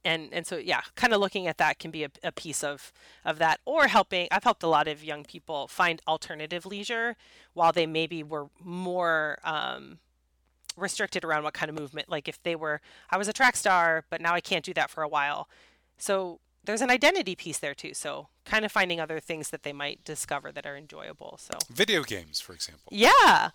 and 0.05 0.29
and 0.31 0.45
so 0.45 0.57
yeah 0.57 0.81
kind 0.95 1.13
of 1.13 1.19
looking 1.19 1.47
at 1.47 1.57
that 1.57 1.79
can 1.79 1.91
be 1.91 2.03
a, 2.03 2.11
a, 2.23 2.31
piece 2.31 2.63
of 2.63 2.93
of 3.25 3.39
that 3.39 3.59
or 3.65 3.87
helping 3.87 4.27
i've 4.31 4.43
helped 4.43 4.61
a 4.61 4.67
lot 4.67 4.87
of 4.87 5.03
young 5.03 5.23
people 5.23 5.67
find 5.67 6.01
alternative 6.07 6.65
leisure 6.65 7.15
while 7.53 7.71
they 7.71 7.87
maybe 7.87 8.21
were 8.21 8.47
more 8.63 9.39
um, 9.43 9.97
restricted 10.77 11.23
around 11.23 11.43
what 11.43 11.53
kind 11.53 11.69
of 11.69 11.79
movement. 11.79 12.09
Like 12.09 12.27
if 12.27 12.41
they 12.43 12.55
were 12.55 12.81
i 13.09 13.17
was 13.17 13.27
a 13.27 13.33
track 13.33 13.55
star 13.55 14.05
but 14.09 14.21
now 14.21 14.33
i 14.33 14.41
can't 14.41 14.63
do 14.63 14.73
that 14.73 14.89
for 14.89 15.03
a 15.03 15.07
while. 15.07 15.49
So 15.97 16.39
there's 16.63 16.81
an 16.81 16.89
identity 16.89 17.35
piece 17.35 17.59
there 17.59 17.75
too. 17.75 17.93
So 17.93 18.27
kind 18.43 18.65
of 18.65 18.71
finding 18.71 18.99
other 18.99 19.19
things 19.19 19.49
that 19.51 19.63
they 19.63 19.73
might 19.73 20.03
discover 20.03 20.51
that 20.51 20.65
are 20.65 20.75
enjoyable. 20.75 21.37
So 21.39 21.57
video 21.71 22.03
games 22.03 22.39
for 22.39 22.53
example. 22.53 22.91
Yeah. 22.91 23.09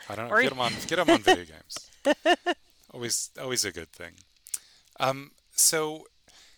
I 0.08 0.14
don't 0.14 0.28
know. 0.28 0.34
Or... 0.34 0.42
get 0.42 0.50
them 0.50 0.60
on 0.60 0.72
get 0.86 0.96
them 0.96 1.10
on 1.10 1.22
video 1.22 1.44
games. 2.04 2.26
Always 2.92 3.30
always 3.40 3.64
a 3.64 3.72
good 3.72 3.90
thing 3.92 4.12
um, 5.00 5.32
so 5.50 6.04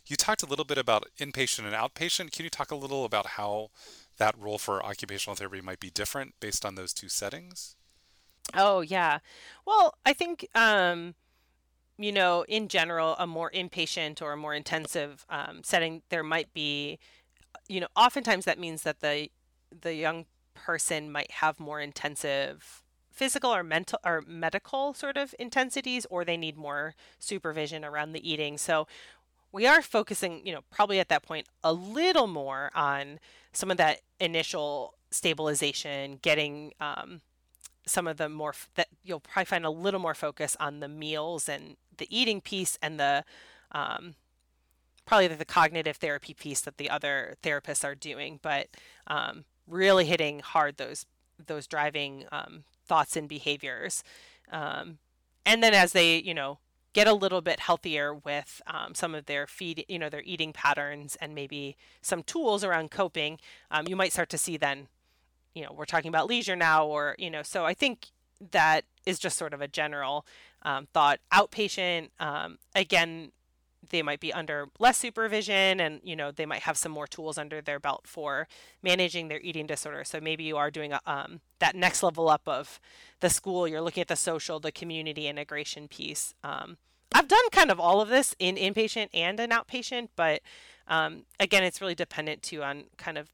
you 0.07 0.16
talked 0.16 0.43
a 0.43 0.47
little 0.47 0.64
bit 0.64 0.78
about 0.78 1.07
inpatient 1.18 1.64
and 1.64 1.74
outpatient. 1.74 2.32
Can 2.32 2.45
you 2.45 2.51
talk 2.51 2.70
a 2.70 2.76
little 2.76 3.05
about 3.05 3.26
how 3.26 3.70
that 4.18 4.34
role 4.38 4.59
for 4.59 4.84
occupational 4.84 5.36
therapy 5.36 5.61
might 5.61 5.80
be 5.80 5.90
different 5.90 6.34
based 6.40 6.64
on 6.64 6.74
those 6.74 6.93
two 6.93 7.09
settings? 7.09 7.76
Oh, 8.55 8.80
yeah. 8.80 9.18
Well, 9.66 9.95
I 10.05 10.12
think, 10.12 10.47
um, 10.55 11.14
you 11.97 12.12
know, 12.12 12.45
in 12.49 12.68
general, 12.68 13.16
a 13.18 13.26
more 13.26 13.51
inpatient 13.51 14.20
or 14.20 14.32
a 14.32 14.36
more 14.36 14.55
intensive 14.55 15.24
um, 15.30 15.61
setting, 15.62 16.03
there 16.09 16.24
might 16.24 16.53
be, 16.53 16.99
you 17.68 17.80
know, 17.80 17.88
oftentimes 17.97 18.45
that 18.45 18.59
means 18.59 18.82
that 18.82 19.01
the 19.01 19.30
the 19.80 19.95
young 19.95 20.26
person 20.55 21.11
might 21.11 21.30
have 21.30 21.59
more 21.59 21.80
intensive 21.80 22.82
physical 23.23 23.55
or 23.55 23.62
mental 23.62 24.01
or 24.05 24.25
medical 24.27 24.93
sort 24.93 25.16
of 25.16 25.33
intensities 25.39 26.05
or 26.11 26.25
they 26.25 26.37
need 26.37 26.57
more 26.57 26.93
supervision 27.20 27.85
around 27.85 28.11
the 28.11 28.29
eating. 28.29 28.59
So 28.59 28.89
we 29.53 29.64
are 29.64 29.81
focusing, 29.81 30.45
you 30.45 30.53
know, 30.53 30.62
probably 30.73 30.99
at 30.99 31.09
that 31.11 31.23
point 31.23 31.47
a 31.62 31.73
little 31.73 32.27
more 32.27 32.73
on 32.75 33.20
some 33.53 33.70
of 33.70 33.77
that 33.77 34.01
initial 34.18 34.95
stabilization, 35.12 36.18
getting 36.20 36.73
um, 36.81 37.20
some 37.87 38.09
of 38.09 38.16
the 38.16 38.29
more 38.29 38.57
that 38.75 38.89
you'll 39.05 39.20
probably 39.20 39.45
find 39.45 39.64
a 39.64 39.70
little 39.70 40.01
more 40.01 40.14
focus 40.14 40.57
on 40.59 40.81
the 40.81 40.89
meals 40.89 41.49
and 41.49 41.77
the 41.99 42.09
eating 42.11 42.41
piece 42.41 42.77
and 42.83 42.99
the 42.99 43.25
um, 43.70 44.16
probably 45.07 45.29
the 45.29 45.45
cognitive 45.45 45.99
therapy 45.99 46.35
piece 46.35 46.61
that 46.62 46.77
the 46.77 46.91
other 46.91 47.37
therapists 47.41 47.85
are 47.85 47.95
doing, 47.95 48.41
but 48.43 48.66
um, 49.07 49.45
really 49.68 50.07
hitting 50.07 50.41
hard 50.41 50.77
those 50.77 51.07
those 51.47 51.68
driving 51.68 52.25
um, 52.33 52.64
thoughts 52.93 53.16
and 53.16 53.26
behaviors. 53.26 54.05
Um, 54.51 54.99
and 55.47 55.62
then 55.62 55.72
as 55.72 55.93
they, 55.93 56.18
you 56.18 56.34
know, 56.34 56.59
get 56.93 57.09
a 57.09 57.14
little 57.14 57.40
bit 57.40 57.59
healthier 57.59 58.12
with 58.12 58.61
um, 58.66 58.95
some 58.95 59.14
of 59.14 59.24
their 59.24 59.47
feed, 59.47 59.86
you 59.88 59.99
know, 59.99 60.11
their 60.11 60.22
eating 60.26 60.53
patterns 60.53 61.16
and 61.22 61.34
maybe 61.34 61.74
some 62.03 62.22
tools 62.22 62.62
around 62.62 62.90
coping, 62.90 63.38
um, 63.70 63.86
you 63.88 63.97
might 63.97 64.12
start 64.12 64.28
to 64.28 64.36
see 64.36 64.59
then, 64.59 64.88
you 65.55 65.62
know, 65.62 65.72
we're 65.72 65.86
talking 65.86 66.11
about 66.11 66.26
leisure 66.26 66.55
now, 66.55 66.84
or, 66.84 67.16
you 67.18 67.30
know, 67.30 67.43
so 67.43 67.64
I 67.64 67.72
think 67.72 68.09
that 68.51 68.84
is 69.07 69.18
just 69.18 69.38
sort 69.38 69.55
of 69.55 69.62
a 69.62 69.68
general 69.68 70.26
um, 70.62 70.86
thought. 70.93 71.18
Outpatient, 71.32 72.11
um, 72.20 72.59
again, 72.74 73.32
they 73.91 74.03
might 74.03 74.20
be 74.20 74.33
under 74.33 74.68
less 74.78 74.99
supervision 74.99 75.80
and 75.80 76.01
you 76.05 76.14
know 76.16 76.30
they 76.30 76.47
might 76.47 76.62
have 76.62 76.76
some 76.76 76.93
more 76.93 77.07
tools 77.07 77.39
under 77.39 77.61
their 77.61 77.80
belt 77.80 78.03
for 78.07 78.49
managing 78.83 79.28
their 79.28 79.41
eating 79.41 79.66
disorder. 79.66 80.05
So 80.05 80.20
maybe 80.20 80.45
you 80.45 80.57
are 80.57 80.70
doing 80.70 80.93
a, 80.93 81.01
um, 81.07 81.41
that 81.59 81.74
next 81.74 82.03
level 82.03 82.28
up 82.28 82.43
of 82.47 82.80
the 83.20 83.30
school 83.30 83.66
you're 83.66 83.80
looking 83.80 84.03
at 84.03 84.09
the 84.09 84.16
social 84.16 84.61
the 84.61 84.72
community 84.72 85.26
integration 85.26 85.89
piece. 85.89 86.35
Um, 86.43 86.78
i've 87.14 87.28
done 87.28 87.51
kind 87.51 87.70
of 87.70 87.78
all 87.78 88.01
of 88.01 88.09
this 88.09 88.35
in 88.39 88.57
inpatient 88.57 89.09
and 89.12 89.39
an 89.39 89.51
outpatient 89.51 90.09
but 90.16 90.41
um, 90.89 91.26
again 91.39 91.62
it's 91.62 91.78
really 91.78 91.95
dependent 91.95 92.43
too 92.43 92.62
on 92.62 92.85
kind 92.97 93.18
of 93.18 93.28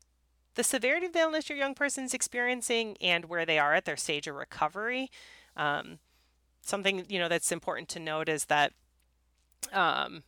the 0.59 0.65
severity 0.65 1.07
of 1.07 1.13
the 1.13 1.21
illness 1.21 1.49
your 1.49 1.57
young 1.57 1.73
person's 1.73 2.13
experiencing 2.13 2.97
and 3.01 3.27
where 3.27 3.47
they 3.47 3.61
are 3.61 3.75
at 3.75 3.85
their 3.85 3.97
stage 3.97 4.27
of 4.27 4.35
recovery. 4.35 5.09
Um, 5.57 6.01
something 6.63 7.07
you 7.09 7.21
know 7.21 7.29
that's 7.29 7.53
important 7.53 7.89
to 7.91 8.01
note 8.01 8.29
is 8.29 8.47
that 8.47 8.73
um, 9.73 10.25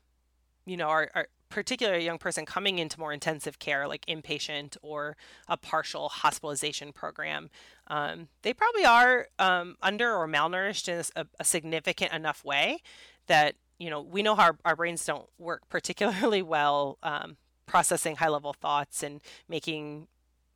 you 0.66 0.76
know, 0.76 0.88
our, 0.88 1.10
our 1.14 1.26
particular 1.50 1.98
young 1.98 2.16
person 2.16 2.46
coming 2.46 2.78
into 2.78 2.98
more 2.98 3.12
intensive 3.12 3.58
care, 3.58 3.86
like 3.86 4.06
inpatient 4.06 4.76
or 4.82 5.16
a 5.48 5.56
partial 5.56 6.08
hospitalization 6.08 6.92
program, 6.92 7.50
um, 7.88 8.28
they 8.42 8.54
probably 8.54 8.84
are 8.84 9.28
um, 9.38 9.76
under 9.82 10.14
or 10.14 10.28
malnourished 10.28 10.88
in 10.88 11.04
a, 11.16 11.26
a, 11.40 11.44
significant 11.44 12.12
enough 12.12 12.44
way 12.44 12.78
that, 13.26 13.56
you 13.78 13.90
know, 13.90 14.00
we 14.00 14.22
know 14.22 14.36
how 14.36 14.44
our, 14.44 14.56
our 14.64 14.76
brains 14.76 15.04
don't 15.04 15.28
work 15.38 15.68
particularly 15.68 16.40
well 16.56 16.98
um, 17.02 17.36
processing 17.66 18.16
high 18.16 18.28
level 18.28 18.52
thoughts 18.52 19.02
and 19.02 19.20
making, 19.48 20.06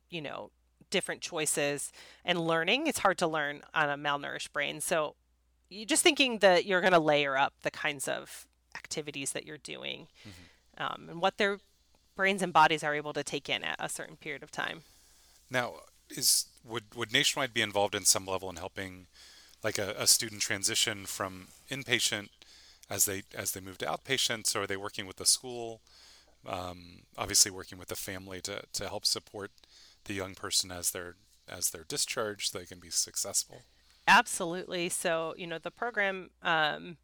you 0.09 0.21
know, 0.21 0.49
different 0.89 1.19
choices 1.21 1.91
and 2.23 2.39
learning. 2.39 2.87
It's 2.87 2.99
hard 2.99 3.17
to 3.17 3.27
learn 3.27 3.63
on 3.73 3.89
a 3.89 3.97
malnourished 3.97 4.53
brain. 4.53 4.79
So, 4.79 5.15
You're 5.69 5.85
just 5.85 6.03
thinking 6.03 6.39
that 6.39 6.65
you're 6.65 6.79
going 6.79 6.93
to 6.93 6.99
layer 6.99 7.37
up 7.37 7.53
the 7.63 7.71
kinds 7.71 8.07
of 8.07 8.47
activities 8.75 9.31
that 9.31 9.45
you're 9.45 9.57
doing 9.57 10.07
mm-hmm. 10.27 10.83
um, 10.83 11.09
and 11.09 11.21
what 11.21 11.37
their 11.37 11.57
brains 12.15 12.41
and 12.41 12.53
bodies 12.53 12.83
are 12.83 12.95
able 12.95 13.13
to 13.13 13.23
take 13.23 13.49
in 13.49 13.63
at 13.63 13.75
a 13.79 13.89
certain 13.89 14.15
period 14.15 14.43
of 14.43 14.51
time. 14.51 14.81
Now, 15.49 15.73
is 16.09 16.45
would 16.63 16.83
would 16.95 17.11
Nationwide 17.11 17.53
be 17.53 17.61
involved 17.61 17.95
in 17.95 18.05
some 18.05 18.25
level 18.25 18.49
in 18.49 18.57
helping, 18.57 19.07
like 19.63 19.77
a, 19.77 19.95
a 19.97 20.07
student 20.07 20.41
transition 20.41 21.05
from 21.05 21.47
inpatient 21.69 22.29
as 22.89 23.05
they 23.05 23.23
as 23.33 23.51
they 23.51 23.59
move 23.59 23.77
to 23.79 23.85
outpatients, 23.85 24.55
or 24.55 24.61
are 24.61 24.67
they 24.67 24.77
working 24.77 25.07
with 25.07 25.17
the 25.17 25.25
school? 25.25 25.81
Um, 26.47 27.03
obviously, 27.17 27.51
working 27.51 27.79
with 27.79 27.89
the 27.89 27.95
family 27.95 28.41
to 28.41 28.63
to 28.73 28.87
help 28.87 29.05
support 29.05 29.51
the 30.05 30.13
young 30.13 30.35
person 30.35 30.71
as 30.71 30.91
they're 30.91 31.15
as 31.47 31.69
they're 31.69 31.85
discharged, 31.87 32.51
so 32.51 32.59
they 32.59 32.65
can 32.65 32.79
be 32.79 32.89
successful. 32.89 33.61
Absolutely. 34.07 34.89
So, 34.89 35.33
you 35.35 35.47
know, 35.47 35.57
the 35.57 35.71
program 35.71 36.29
um, 36.43 36.97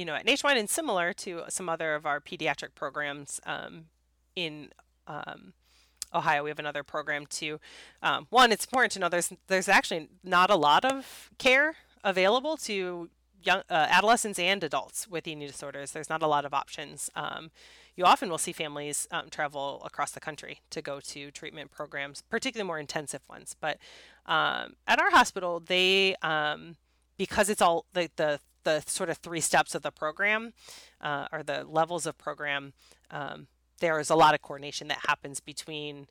you 0.00 0.06
know, 0.06 0.14
at 0.14 0.24
Nationwide 0.24 0.56
and 0.56 0.70
similar 0.70 1.12
to 1.12 1.42
some 1.50 1.68
other 1.68 1.94
of 1.94 2.06
our 2.06 2.20
pediatric 2.20 2.74
programs 2.74 3.38
um, 3.44 3.84
in 4.34 4.70
um, 5.06 5.52
Ohio, 6.14 6.42
we 6.42 6.48
have 6.48 6.58
another 6.58 6.82
program 6.82 7.26
too. 7.26 7.60
Um, 8.02 8.26
one, 8.30 8.50
it's 8.50 8.64
important 8.64 8.92
to 8.92 8.98
know 8.98 9.10
there's 9.10 9.30
there's 9.48 9.68
actually 9.68 10.08
not 10.24 10.48
a 10.48 10.56
lot 10.56 10.86
of 10.86 11.28
care 11.36 11.76
available 12.02 12.56
to 12.56 13.10
young 13.42 13.60
uh, 13.68 13.88
adolescents 13.90 14.38
and 14.38 14.64
adults 14.64 15.06
with 15.06 15.28
eating 15.28 15.46
disorders. 15.46 15.90
There's 15.90 16.08
not 16.08 16.22
a 16.22 16.26
lot 16.26 16.46
of 16.46 16.54
options. 16.54 17.10
Um, 17.14 17.50
you 17.94 18.06
often 18.06 18.30
will 18.30 18.38
see 18.38 18.52
families 18.52 19.06
um, 19.10 19.28
travel 19.28 19.82
across 19.84 20.12
the 20.12 20.20
country 20.20 20.60
to 20.70 20.80
go 20.80 21.00
to 21.00 21.30
treatment 21.30 21.70
programs, 21.70 22.22
particularly 22.22 22.66
more 22.66 22.78
intensive 22.78 23.20
ones. 23.28 23.54
But 23.60 23.76
um, 24.24 24.76
at 24.86 24.98
our 24.98 25.10
hospital, 25.10 25.60
they 25.60 26.16
because 27.18 27.50
it's 27.50 27.60
all 27.60 27.84
the, 27.92 28.08
the 28.16 28.40
the 28.64 28.82
sort 28.86 29.10
of 29.10 29.18
three 29.18 29.40
steps 29.40 29.74
of 29.74 29.82
the 29.82 29.90
program 29.90 30.52
uh, 31.00 31.26
or 31.32 31.42
the 31.42 31.64
levels 31.64 32.06
of 32.06 32.18
program, 32.18 32.72
um, 33.10 33.46
there 33.80 33.98
is 33.98 34.10
a 34.10 34.14
lot 34.14 34.34
of 34.34 34.42
coordination 34.42 34.88
that 34.88 35.00
happens 35.06 35.40
between 35.40 36.06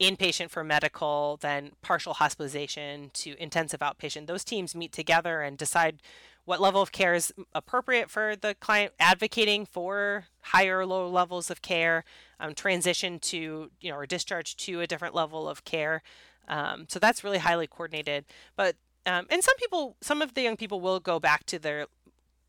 inpatient 0.00 0.50
for 0.50 0.64
medical, 0.64 1.38
then 1.40 1.72
partial 1.80 2.14
hospitalization 2.14 3.10
to 3.14 3.40
intensive 3.40 3.80
outpatient. 3.80 4.26
Those 4.26 4.44
teams 4.44 4.74
meet 4.74 4.92
together 4.92 5.40
and 5.40 5.56
decide 5.56 6.02
what 6.44 6.60
level 6.60 6.82
of 6.82 6.92
care 6.92 7.14
is 7.14 7.32
appropriate 7.54 8.10
for 8.10 8.36
the 8.36 8.54
client, 8.54 8.92
advocating 9.00 9.64
for 9.64 10.26
higher 10.42 10.80
or 10.80 10.86
low 10.86 11.08
levels 11.08 11.50
of 11.50 11.62
care, 11.62 12.04
um, 12.38 12.54
transition 12.54 13.18
to, 13.18 13.70
you 13.80 13.90
know, 13.90 13.96
or 13.96 14.06
discharge 14.06 14.56
to 14.56 14.80
a 14.80 14.86
different 14.86 15.14
level 15.14 15.48
of 15.48 15.64
care. 15.64 16.02
Um, 16.48 16.86
so 16.88 16.98
that's 16.98 17.24
really 17.24 17.38
highly 17.38 17.66
coordinated. 17.66 18.26
But 18.56 18.76
um, 19.06 19.26
and 19.28 19.44
some 19.44 19.56
people, 19.56 19.96
some 20.00 20.22
of 20.22 20.34
the 20.34 20.42
young 20.42 20.56
people 20.56 20.80
will 20.80 20.98
go 20.98 21.20
back 21.20 21.44
to 21.46 21.58
their, 21.58 21.86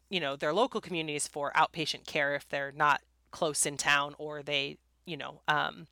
you 0.10 0.20
know, 0.20 0.36
their 0.36 0.54
local 0.54 0.82
communities 0.82 1.28
for 1.28 1.52
outpatient 1.56 2.06
care 2.06 2.36
if 2.36 2.48
they're 2.48 2.72
not 2.72 3.02
close 3.32 3.66
in 3.66 3.78
town 3.78 4.16
or 4.18 4.44
they, 4.44 4.78
you 5.06 5.18
know, 5.18 5.42
um, 5.48 5.88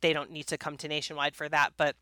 they 0.00 0.12
don't 0.12 0.30
need 0.30 0.46
to 0.48 0.58
come 0.58 0.76
to 0.76 0.88
nationwide 0.88 1.36
for 1.36 1.48
that. 1.48 1.72
But 1.76 1.96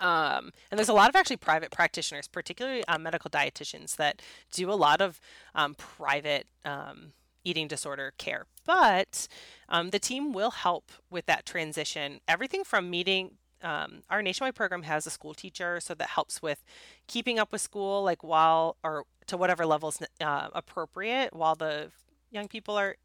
um, 0.00 0.52
and 0.70 0.78
there's 0.78 0.88
a 0.88 0.94
lot 0.94 1.08
of 1.08 1.16
actually 1.16 1.36
private 1.36 1.70
practitioners, 1.70 2.26
particularly 2.26 2.84
um, 2.86 3.02
medical 3.02 3.30
dietitians, 3.30 3.96
that 3.96 4.20
do 4.50 4.70
a 4.70 4.74
lot 4.74 5.00
of 5.00 5.20
um, 5.54 5.74
private 5.74 6.46
um, 6.64 7.12
eating 7.44 7.68
disorder 7.68 8.12
care. 8.18 8.46
But 8.64 9.28
um, 9.68 9.90
the 9.90 9.98
team 9.98 10.32
will 10.32 10.50
help 10.50 10.90
with 11.10 11.26
that 11.26 11.46
transition. 11.46 12.20
Everything 12.26 12.64
from 12.64 12.90
meeting 12.90 13.36
um, 13.64 14.02
our 14.10 14.22
nationwide 14.22 14.54
program 14.54 14.82
has 14.82 15.06
a 15.06 15.10
school 15.10 15.34
teacher, 15.34 15.80
so 15.80 15.94
that 15.94 16.10
helps 16.10 16.42
with 16.42 16.62
keeping 17.06 17.38
up 17.38 17.50
with 17.50 17.62
school, 17.62 18.02
like 18.02 18.22
while 18.22 18.76
or 18.84 19.04
to 19.26 19.36
whatever 19.36 19.64
levels 19.64 20.02
uh, 20.20 20.48
appropriate 20.52 21.34
while 21.34 21.54
the 21.54 21.90
young 22.30 22.46
people 22.46 22.76
are 22.76 22.96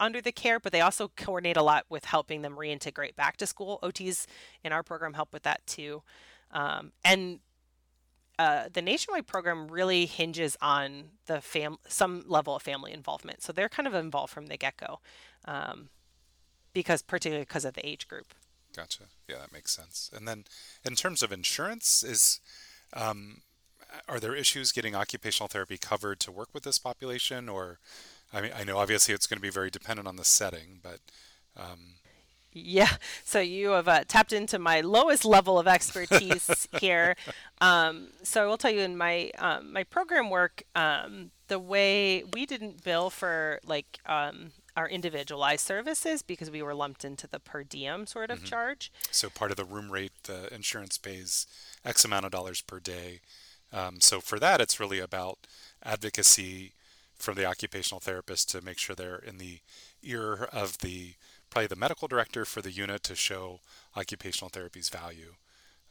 under 0.00 0.20
the 0.20 0.32
care, 0.32 0.58
but 0.58 0.72
they 0.72 0.80
also 0.80 1.12
coordinate 1.16 1.56
a 1.56 1.62
lot 1.62 1.86
with 1.88 2.06
helping 2.06 2.42
them 2.42 2.56
reintegrate 2.56 3.14
back 3.14 3.36
to 3.36 3.46
school. 3.46 3.78
OTs 3.82 4.26
in 4.64 4.72
our 4.72 4.82
program 4.82 5.14
help 5.14 5.32
with 5.32 5.44
that 5.44 5.64
too. 5.66 6.02
Um, 6.50 6.90
and 7.04 7.38
uh, 8.38 8.68
the 8.72 8.82
nationwide 8.82 9.28
program 9.28 9.68
really 9.68 10.06
hinges 10.06 10.56
on 10.60 11.04
the 11.26 11.40
fam 11.40 11.76
some 11.86 12.24
level 12.26 12.56
of 12.56 12.62
family 12.62 12.92
involvement. 12.92 13.42
So 13.42 13.52
they're 13.52 13.68
kind 13.68 13.86
of 13.86 13.94
involved 13.94 14.32
from 14.32 14.46
the 14.46 14.56
get 14.56 14.76
go, 14.76 14.98
um, 15.44 15.90
because 16.72 17.02
particularly 17.02 17.44
because 17.44 17.64
of 17.64 17.74
the 17.74 17.86
age 17.86 18.08
group. 18.08 18.34
Gotcha. 18.74 19.04
Yeah, 19.28 19.36
that 19.40 19.52
makes 19.52 19.72
sense. 19.72 20.10
And 20.14 20.26
then, 20.26 20.44
in 20.84 20.94
terms 20.94 21.22
of 21.22 21.32
insurance, 21.32 22.02
is 22.02 22.40
um, 22.94 23.42
are 24.08 24.20
there 24.20 24.34
issues 24.34 24.72
getting 24.72 24.94
occupational 24.94 25.48
therapy 25.48 25.78
covered 25.78 26.20
to 26.20 26.32
work 26.32 26.48
with 26.52 26.62
this 26.62 26.78
population? 26.78 27.48
Or, 27.48 27.78
I 28.32 28.40
mean, 28.40 28.52
I 28.56 28.64
know 28.64 28.78
obviously 28.78 29.14
it's 29.14 29.26
going 29.26 29.38
to 29.38 29.42
be 29.42 29.50
very 29.50 29.70
dependent 29.70 30.08
on 30.08 30.16
the 30.16 30.24
setting, 30.24 30.80
but 30.82 31.00
um... 31.56 31.96
yeah. 32.52 32.96
So 33.24 33.40
you 33.40 33.70
have 33.70 33.88
uh, 33.88 34.04
tapped 34.08 34.32
into 34.32 34.58
my 34.58 34.80
lowest 34.80 35.24
level 35.24 35.58
of 35.58 35.68
expertise 35.68 36.66
here. 36.80 37.16
Um, 37.60 38.08
so 38.22 38.42
I 38.42 38.46
will 38.46 38.58
tell 38.58 38.70
you 38.70 38.80
in 38.80 38.96
my 38.96 39.30
um, 39.38 39.72
my 39.72 39.84
program 39.84 40.30
work, 40.30 40.62
um, 40.74 41.30
the 41.48 41.58
way 41.58 42.24
we 42.32 42.46
didn't 42.46 42.82
bill 42.82 43.10
for 43.10 43.60
like 43.66 43.98
um, 44.06 44.52
our 44.76 44.88
individualized 44.88 45.66
services 45.66 46.22
because 46.22 46.50
we 46.50 46.62
were 46.62 46.74
lumped 46.74 47.04
into 47.04 47.26
the 47.26 47.38
per 47.38 47.62
diem 47.62 48.06
sort 48.06 48.30
of 48.30 48.38
mm-hmm. 48.38 48.46
charge. 48.46 48.90
So 49.10 49.28
part 49.28 49.50
of 49.50 49.56
the 49.56 49.64
room 49.64 49.90
rate, 49.90 50.12
the 50.24 50.52
insurance 50.54 50.98
pays 50.98 51.46
X 51.84 52.04
amount 52.04 52.24
of 52.24 52.30
dollars 52.30 52.60
per 52.60 52.80
day. 52.80 53.20
Um, 53.72 54.00
so 54.00 54.20
for 54.20 54.38
that, 54.38 54.60
it's 54.60 54.80
really 54.80 54.98
about 54.98 55.38
advocacy 55.84 56.72
from 57.16 57.36
the 57.36 57.44
occupational 57.46 58.00
therapist 58.00 58.50
to 58.50 58.60
make 58.60 58.78
sure 58.78 58.94
they're 58.94 59.16
in 59.16 59.38
the 59.38 59.60
ear 60.02 60.48
of 60.52 60.78
the 60.78 61.14
probably 61.50 61.66
the 61.66 61.76
medical 61.76 62.08
director 62.08 62.44
for 62.44 62.62
the 62.62 62.72
unit 62.72 63.02
to 63.02 63.14
show 63.14 63.60
occupational 63.96 64.48
therapy's 64.48 64.88
value. 64.88 65.34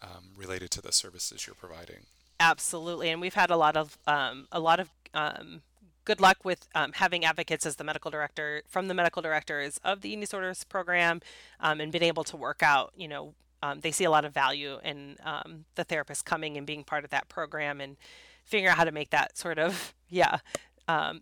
um, 0.02 0.32
related 0.36 0.72
to 0.72 0.82
the 0.82 0.92
services 0.92 1.46
you're 1.46 1.56
providing. 1.56 2.06
Absolutely, 2.40 3.10
and 3.10 3.22
we've 3.22 3.36
had 3.36 3.52
a 3.52 3.58
lot 3.58 3.78
of 3.78 3.98
um, 4.08 4.48
a 4.52 4.60
lot 4.60 4.80
of 4.80 4.90
um, 5.14 5.62
good 6.06 6.20
luck 6.20 6.44
with 6.44 6.68
um, 6.76 6.94
having 6.94 7.26
advocates 7.26 7.66
as 7.66 7.76
the 7.76 7.84
medical 7.84 8.12
director 8.12 8.64
from 8.68 8.88
the 8.88 8.94
medical 8.94 9.22
directors 9.22 9.80
of 9.84 10.02
the 10.02 10.10
eating 10.10 10.22
disorders 10.22 10.64
program, 10.64 11.22
um, 11.60 11.80
and 11.80 11.92
been 11.92 12.04
able 12.04 12.24
to 12.26 12.38
work 12.38 12.62
out. 12.64 12.94
You 12.96 13.08
know, 13.08 13.34
um, 13.64 13.82
they 13.82 13.92
see 13.92 14.04
a 14.04 14.12
lot 14.12 14.26
of 14.26 14.34
value 14.34 14.80
in 14.84 15.18
um, 15.24 15.66
the 15.76 15.84
therapist 15.84 16.26
coming 16.26 16.58
and 16.58 16.66
being 16.66 16.84
part 16.84 17.04
of 17.04 17.10
that 17.12 17.30
program 17.30 17.80
and 17.82 17.98
figuring 18.44 18.72
out 18.72 18.78
how 18.78 18.84
to 18.84 18.92
make 18.92 19.12
that 19.12 19.38
sort 19.38 19.60
of 19.60 19.94
yeah 20.10 20.40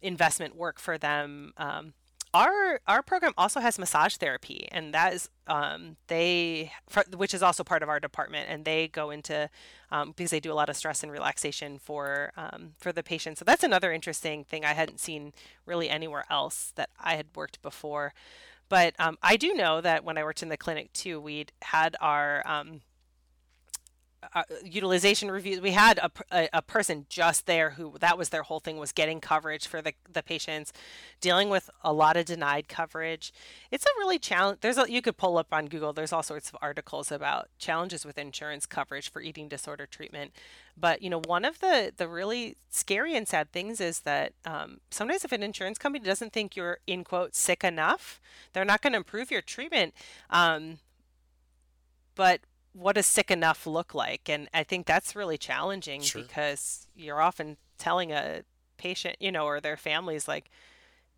investment 0.02 0.56
work 0.56 0.80
for 0.80 0.98
them 0.98 1.54
our 2.34 2.80
our 2.88 3.02
program 3.02 3.34
also 3.38 3.60
has 3.60 3.80
massage 3.80 4.16
therapy 4.18 4.68
and 4.72 4.94
that 4.94 5.14
is 5.14 5.30
um, 5.48 5.98
they 6.08 6.72
which 7.16 7.34
is 7.34 7.42
also 7.42 7.64
part 7.64 7.82
of 7.82 7.90
our 7.90 8.00
department 8.00 8.48
and 8.50 8.66
they 8.66 8.88
go 8.88 9.10
into 9.10 9.50
um, 9.92 10.14
because 10.16 10.30
they 10.30 10.40
do 10.40 10.52
a 10.52 10.54
lot 10.54 10.70
of 10.70 10.78
stress 10.78 11.02
and 11.02 11.12
relaxation 11.12 11.80
for 11.80 12.32
um, 12.38 12.74
for 12.78 12.92
the 12.92 13.02
patients 13.02 13.40
so 13.40 13.46
that's 13.46 13.64
another 13.64 13.92
interesting 13.92 14.44
thing 14.44 14.64
i 14.64 14.74
hadn't 14.74 15.00
seen 15.00 15.34
really 15.66 15.90
anywhere 15.90 16.26
else 16.30 16.72
that 16.76 16.90
i 17.00 17.16
had 17.16 17.28
worked 17.36 17.62
before. 17.62 18.14
But 18.68 18.94
um, 19.00 19.18
i 19.24 19.36
do 19.36 19.56
know 19.56 19.82
that 19.82 20.04
when 20.04 20.18
i 20.18 20.24
worked 20.24 20.44
in 20.44 20.50
the 20.50 20.58
clinic 20.58 20.94
too 20.94 21.20
we'd 21.20 21.52
had 21.64 21.96
our 22.00 22.44
um, 22.46 22.82
uh, 24.34 24.44
utilization 24.64 25.32
reviews. 25.32 25.60
We 25.60 25.72
had 25.72 25.98
a, 25.98 26.12
a, 26.32 26.50
a, 26.54 26.62
person 26.62 27.08
just 27.10 27.48
there 27.48 27.72
who 27.72 27.96
that 28.00 28.18
was 28.18 28.30
their 28.30 28.44
whole 28.44 28.60
thing 28.60 28.78
was 28.78 28.92
getting 28.92 29.20
coverage 29.20 29.66
for 29.66 29.82
the, 29.82 29.94
the 30.12 30.22
patients, 30.22 30.72
dealing 31.20 31.50
with 31.50 31.70
a 31.84 31.92
lot 31.92 32.16
of 32.16 32.26
denied 32.26 32.68
coverage. 32.68 33.34
It's 33.72 33.86
a 33.86 33.90
really 33.98 34.20
challenge. 34.20 34.60
There's 34.62 34.78
a, 34.78 34.92
you 34.92 35.02
could 35.02 35.18
pull 35.18 35.38
up 35.38 35.48
on 35.52 35.66
Google. 35.66 35.94
There's 35.94 36.14
all 36.14 36.22
sorts 36.22 36.50
of 36.50 36.58
articles 36.62 37.12
about 37.12 37.50
challenges 37.58 38.06
with 38.06 38.20
insurance 38.20 38.68
coverage 38.68 39.10
for 39.10 39.20
eating 39.20 39.48
disorder 39.48 39.88
treatment. 39.88 40.32
But 40.78 41.02
you 41.02 41.10
know, 41.10 41.22
one 41.26 41.44
of 41.44 41.60
the 41.60 41.92
the 41.96 42.08
really 42.08 42.56
scary 42.70 43.16
and 43.16 43.28
sad 43.28 43.52
things 43.52 43.82
is 43.82 44.02
that 44.02 44.34
um, 44.46 44.80
sometimes 44.92 45.26
if 45.26 45.32
an 45.32 45.42
insurance 45.42 45.80
company 45.80 46.06
doesn't 46.06 46.34
think 46.34 46.56
you're 46.56 46.80
in 46.86 47.04
quote 47.04 47.36
sick 47.36 47.64
enough, 47.64 48.22
they're 48.54 48.64
not 48.64 48.82
going 48.82 48.94
to 48.94 48.98
improve 48.98 49.32
your 49.32 49.42
treatment. 49.42 49.94
Um, 50.30 50.78
but 52.16 52.42
what 52.74 52.96
does 52.96 53.06
sick 53.06 53.32
enough 53.32 53.66
look 53.66 53.94
like? 53.94 54.30
And 54.30 54.48
I 54.54 54.64
think 54.64 54.86
that's 54.86 55.16
really 55.16 55.38
challenging 55.38 56.02
sure. 56.02 56.22
because 56.22 56.88
you're 56.96 57.22
often 57.22 57.58
telling 57.78 58.12
a 58.12 58.44
patient, 58.78 59.18
you 59.20 59.32
know, 59.32 59.46
or 59.46 59.60
their 59.60 59.78
families 59.78 60.28
like 60.28 60.50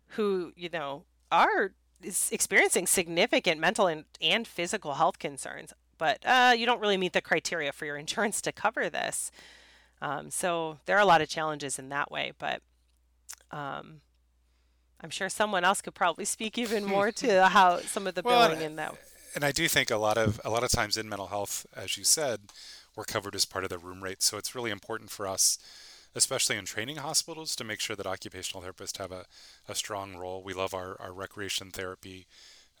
who, 0.08 0.52
you 0.56 0.68
know, 0.72 1.04
are 1.30 1.72
experiencing 2.02 2.86
significant 2.86 3.60
mental 3.60 3.86
and, 3.86 4.04
and 4.20 4.46
physical 4.46 4.94
health 4.94 5.18
concerns, 5.18 5.72
but 5.98 6.18
uh, 6.24 6.52
you 6.56 6.66
don't 6.66 6.80
really 6.80 6.96
meet 6.96 7.12
the 7.12 7.20
criteria 7.20 7.72
for 7.72 7.86
your 7.86 7.96
insurance 8.04 8.40
to 8.42 8.52
cover 8.52 8.90
this. 8.90 9.30
Um, 10.00 10.30
so 10.30 10.78
there 10.86 10.96
are 10.96 11.00
a 11.00 11.06
lot 11.06 11.22
of 11.22 11.28
challenges 11.28 11.78
in 11.78 11.88
that 11.90 12.10
way, 12.10 12.32
but 12.38 12.60
um, 13.52 14.00
I'm 15.00 15.10
sure 15.10 15.28
someone 15.28 15.64
else 15.64 15.80
could 15.80 15.94
probably 15.94 16.24
speak 16.24 16.58
even 16.58 16.84
more 16.96 17.12
to 17.12 17.48
how 17.48 17.78
some 17.78 18.06
of 18.06 18.14
the 18.14 18.22
well, 18.22 18.48
billing 18.48 18.62
in 18.62 18.76
that 18.76 18.94
and 19.34 19.44
I 19.44 19.52
do 19.52 19.68
think 19.68 19.90
a 19.90 19.96
lot 19.96 20.18
of 20.18 20.40
a 20.44 20.50
lot 20.50 20.64
of 20.64 20.70
times 20.70 20.96
in 20.96 21.08
mental 21.08 21.28
health, 21.28 21.66
as 21.74 21.96
you 21.96 22.04
said, 22.04 22.40
we're 22.94 23.04
covered 23.04 23.34
as 23.34 23.44
part 23.44 23.64
of 23.64 23.70
the 23.70 23.78
room 23.78 24.02
rate. 24.02 24.22
So 24.22 24.36
it's 24.36 24.54
really 24.54 24.70
important 24.70 25.10
for 25.10 25.26
us, 25.26 25.58
especially 26.14 26.56
in 26.56 26.64
training 26.64 26.96
hospitals, 26.96 27.56
to 27.56 27.64
make 27.64 27.80
sure 27.80 27.96
that 27.96 28.06
occupational 28.06 28.62
therapists 28.62 28.98
have 28.98 29.12
a, 29.12 29.24
a 29.68 29.74
strong 29.74 30.16
role. 30.16 30.42
We 30.42 30.54
love 30.54 30.74
our, 30.74 30.96
our 31.00 31.12
recreation 31.12 31.70
therapy 31.70 32.26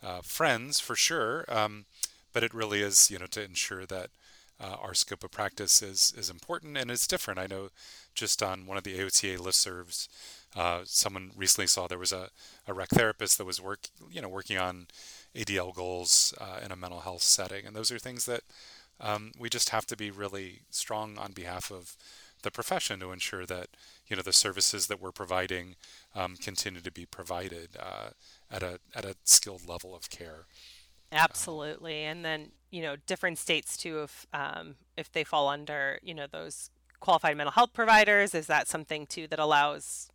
uh, 0.02 0.20
friends 0.22 0.80
for 0.80 0.96
sure, 0.96 1.44
um, 1.48 1.86
but 2.32 2.42
it 2.44 2.54
really 2.54 2.82
is 2.82 3.10
you 3.10 3.18
know 3.18 3.26
to 3.26 3.42
ensure 3.42 3.86
that 3.86 4.10
uh, 4.60 4.76
our 4.80 4.94
scope 4.94 5.24
of 5.24 5.30
practice 5.30 5.82
is 5.82 6.12
is 6.16 6.30
important 6.30 6.76
and 6.76 6.90
it's 6.90 7.06
different. 7.06 7.40
I 7.40 7.46
know 7.46 7.70
just 8.14 8.42
on 8.42 8.66
one 8.66 8.76
of 8.76 8.84
the 8.84 8.98
AOTA 8.98 9.38
listservs, 9.38 10.08
uh, 10.54 10.80
someone 10.84 11.30
recently 11.36 11.66
saw 11.66 11.86
there 11.86 11.98
was 11.98 12.12
a, 12.12 12.28
a 12.66 12.74
rec 12.74 12.90
therapist 12.90 13.38
that 13.38 13.46
was 13.46 13.60
work 13.60 13.88
you 14.10 14.20
know 14.20 14.28
working 14.28 14.58
on 14.58 14.86
ADL 15.34 15.74
goals 15.74 16.34
uh, 16.40 16.60
in 16.64 16.72
a 16.72 16.76
mental 16.76 17.00
health 17.00 17.22
setting. 17.22 17.66
And 17.66 17.74
those 17.74 17.90
are 17.90 17.98
things 17.98 18.26
that 18.26 18.42
um, 19.00 19.32
we 19.38 19.48
just 19.48 19.70
have 19.70 19.86
to 19.86 19.96
be 19.96 20.10
really 20.10 20.62
strong 20.70 21.18
on 21.18 21.32
behalf 21.32 21.70
of 21.70 21.96
the 22.42 22.50
profession 22.50 23.00
to 23.00 23.12
ensure 23.12 23.46
that 23.46 23.68
you 24.08 24.16
know 24.16 24.22
the 24.22 24.32
services 24.32 24.88
that 24.88 25.00
we're 25.00 25.12
providing 25.12 25.76
um, 26.14 26.36
continue 26.36 26.80
to 26.80 26.90
be 26.90 27.06
provided 27.06 27.70
uh, 27.78 28.10
at 28.50 28.62
a 28.62 28.80
at 28.94 29.04
a 29.04 29.16
skilled 29.24 29.68
level 29.68 29.94
of 29.94 30.10
care. 30.10 30.46
Absolutely, 31.10 32.02
and 32.02 32.24
then 32.24 32.50
you 32.70 32.82
know 32.82 32.96
different 33.06 33.38
states 33.38 33.76
too. 33.76 34.02
If 34.02 34.26
um, 34.32 34.76
if 34.96 35.10
they 35.10 35.24
fall 35.24 35.48
under 35.48 35.98
you 36.02 36.14
know 36.14 36.26
those 36.30 36.70
qualified 37.00 37.36
mental 37.36 37.52
health 37.52 37.72
providers, 37.72 38.34
is 38.34 38.46
that 38.46 38.68
something 38.68 39.06
too 39.06 39.26
that 39.28 39.38
allows 39.38 40.10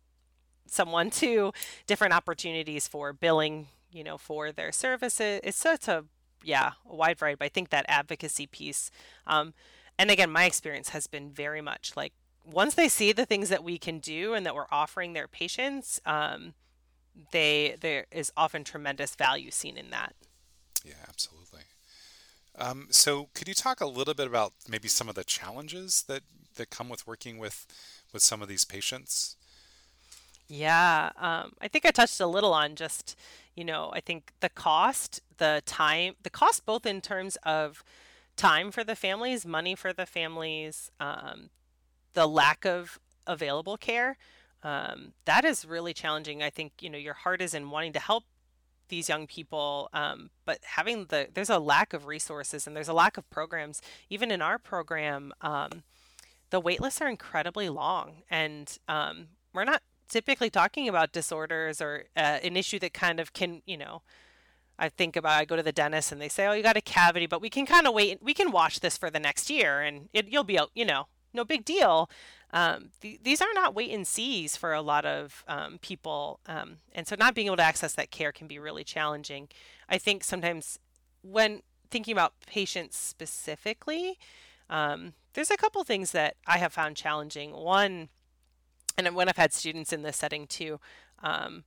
someone 0.66 1.10
to 1.22 1.52
different 1.86 2.14
opportunities 2.14 2.86
for 2.86 3.12
billing 3.12 3.68
you 3.90 4.04
know, 4.04 4.18
for 4.18 4.52
their 4.52 4.72
services. 4.72 5.40
It's 5.42 5.58
such 5.58 5.88
a 5.88 6.04
yeah, 6.42 6.72
a 6.88 6.94
wide 6.94 7.18
variety. 7.18 7.36
But 7.38 7.46
I 7.46 7.48
think 7.48 7.70
that 7.70 7.84
advocacy 7.88 8.46
piece, 8.46 8.90
um, 9.26 9.54
and 9.98 10.10
again, 10.10 10.30
my 10.30 10.44
experience 10.44 10.90
has 10.90 11.06
been 11.06 11.30
very 11.30 11.60
much 11.60 11.92
like 11.96 12.12
once 12.44 12.74
they 12.74 12.88
see 12.88 13.12
the 13.12 13.26
things 13.26 13.48
that 13.48 13.64
we 13.64 13.78
can 13.78 13.98
do 13.98 14.34
and 14.34 14.46
that 14.46 14.54
we're 14.54 14.66
offering 14.70 15.12
their 15.12 15.28
patients, 15.28 16.00
um, 16.06 16.54
they 17.32 17.76
there 17.80 18.06
is 18.10 18.32
often 18.36 18.64
tremendous 18.64 19.14
value 19.14 19.50
seen 19.50 19.76
in 19.76 19.90
that. 19.90 20.14
Yeah, 20.84 20.94
absolutely. 21.08 21.62
Um, 22.56 22.88
so, 22.90 23.28
could 23.34 23.46
you 23.46 23.54
talk 23.54 23.80
a 23.80 23.86
little 23.86 24.14
bit 24.14 24.26
about 24.26 24.52
maybe 24.68 24.88
some 24.88 25.08
of 25.08 25.14
the 25.14 25.24
challenges 25.24 26.04
that 26.08 26.22
that 26.56 26.70
come 26.70 26.88
with 26.88 27.06
working 27.06 27.38
with 27.38 27.66
with 28.12 28.22
some 28.22 28.42
of 28.42 28.48
these 28.48 28.64
patients? 28.64 29.36
Yeah, 30.48 31.10
um, 31.16 31.52
I 31.60 31.68
think 31.68 31.84
I 31.84 31.90
touched 31.90 32.20
a 32.20 32.26
little 32.26 32.54
on 32.54 32.74
just 32.74 33.16
you 33.54 33.64
know, 33.64 33.90
I 33.92 33.98
think 33.98 34.32
the 34.38 34.48
cost, 34.48 35.20
the 35.38 35.62
time, 35.66 36.14
the 36.22 36.30
cost 36.30 36.64
both 36.64 36.86
in 36.86 37.00
terms 37.00 37.36
of 37.42 37.82
time 38.36 38.70
for 38.70 38.84
the 38.84 38.94
families, 38.94 39.44
money 39.44 39.74
for 39.74 39.92
the 39.92 40.06
families, 40.06 40.92
um, 41.00 41.50
the 42.14 42.28
lack 42.28 42.64
of 42.64 43.00
available 43.26 43.76
care, 43.76 44.16
um, 44.62 45.12
that 45.24 45.44
is 45.44 45.64
really 45.64 45.92
challenging. 45.92 46.40
I 46.40 46.50
think, 46.50 46.72
you 46.80 46.88
know, 46.88 46.98
your 46.98 47.14
heart 47.14 47.42
is 47.42 47.52
in 47.52 47.70
wanting 47.70 47.92
to 47.94 47.98
help 47.98 48.26
these 48.88 49.08
young 49.08 49.26
people, 49.26 49.90
um, 49.92 50.30
but 50.44 50.60
having 50.62 51.06
the, 51.06 51.28
there's 51.34 51.50
a 51.50 51.58
lack 51.58 51.92
of 51.92 52.06
resources 52.06 52.66
and 52.66 52.76
there's 52.76 52.88
a 52.88 52.92
lack 52.94 53.16
of 53.16 53.28
programs. 53.28 53.82
Even 54.08 54.30
in 54.30 54.40
our 54.40 54.58
program, 54.58 55.32
um, 55.40 55.82
the 56.50 56.60
wait 56.60 56.80
lists 56.80 57.00
are 57.00 57.08
incredibly 57.08 57.68
long 57.68 58.22
and 58.30 58.78
um, 58.88 59.28
we're 59.52 59.64
not 59.64 59.82
typically 60.08 60.50
talking 60.50 60.88
about 60.88 61.12
disorders 61.12 61.80
or 61.80 62.04
uh, 62.16 62.38
an 62.42 62.56
issue 62.56 62.78
that 62.80 62.94
kind 62.94 63.20
of 63.20 63.32
can, 63.32 63.62
you 63.66 63.76
know, 63.76 64.02
I 64.78 64.88
think 64.88 65.16
about 65.16 65.32
I 65.32 65.44
go 65.44 65.56
to 65.56 65.62
the 65.62 65.72
dentist 65.72 66.12
and 66.12 66.20
they 66.20 66.28
say, 66.28 66.46
"Oh, 66.46 66.52
you 66.52 66.62
got 66.62 66.76
a 66.76 66.80
cavity, 66.80 67.26
but 67.26 67.40
we 67.40 67.50
can 67.50 67.66
kind 67.66 67.86
of 67.86 67.94
wait. 67.94 68.22
We 68.22 68.32
can 68.32 68.52
watch 68.52 68.80
this 68.80 68.96
for 68.96 69.10
the 69.10 69.18
next 69.18 69.50
year, 69.50 69.80
and 69.80 70.08
it, 70.12 70.28
you'll 70.28 70.44
be, 70.44 70.58
you 70.74 70.84
know, 70.84 71.06
no 71.34 71.44
big 71.44 71.64
deal." 71.64 72.08
Um, 72.52 72.90
th- 73.02 73.20
these 73.22 73.42
are 73.42 73.52
not 73.54 73.74
wait 73.74 73.90
and 73.90 74.06
sees 74.06 74.56
for 74.56 74.72
a 74.72 74.80
lot 74.80 75.04
of 75.04 75.44
um, 75.48 75.78
people, 75.78 76.40
um, 76.46 76.78
and 76.92 77.06
so 77.06 77.16
not 77.18 77.34
being 77.34 77.48
able 77.48 77.56
to 77.56 77.62
access 77.62 77.94
that 77.94 78.10
care 78.10 78.32
can 78.32 78.46
be 78.46 78.58
really 78.58 78.84
challenging. 78.84 79.48
I 79.88 79.98
think 79.98 80.22
sometimes 80.22 80.78
when 81.22 81.62
thinking 81.90 82.12
about 82.12 82.34
patients 82.46 82.96
specifically, 82.96 84.18
um, 84.70 85.14
there's 85.34 85.50
a 85.50 85.56
couple 85.56 85.82
things 85.82 86.12
that 86.12 86.36
I 86.46 86.58
have 86.58 86.72
found 86.72 86.96
challenging. 86.96 87.52
One 87.52 88.08
and 89.06 89.14
when 89.14 89.28
I've 89.28 89.36
had 89.36 89.52
students 89.52 89.92
in 89.92 90.02
this 90.02 90.16
setting 90.16 90.46
too, 90.46 90.80
um, 91.22 91.64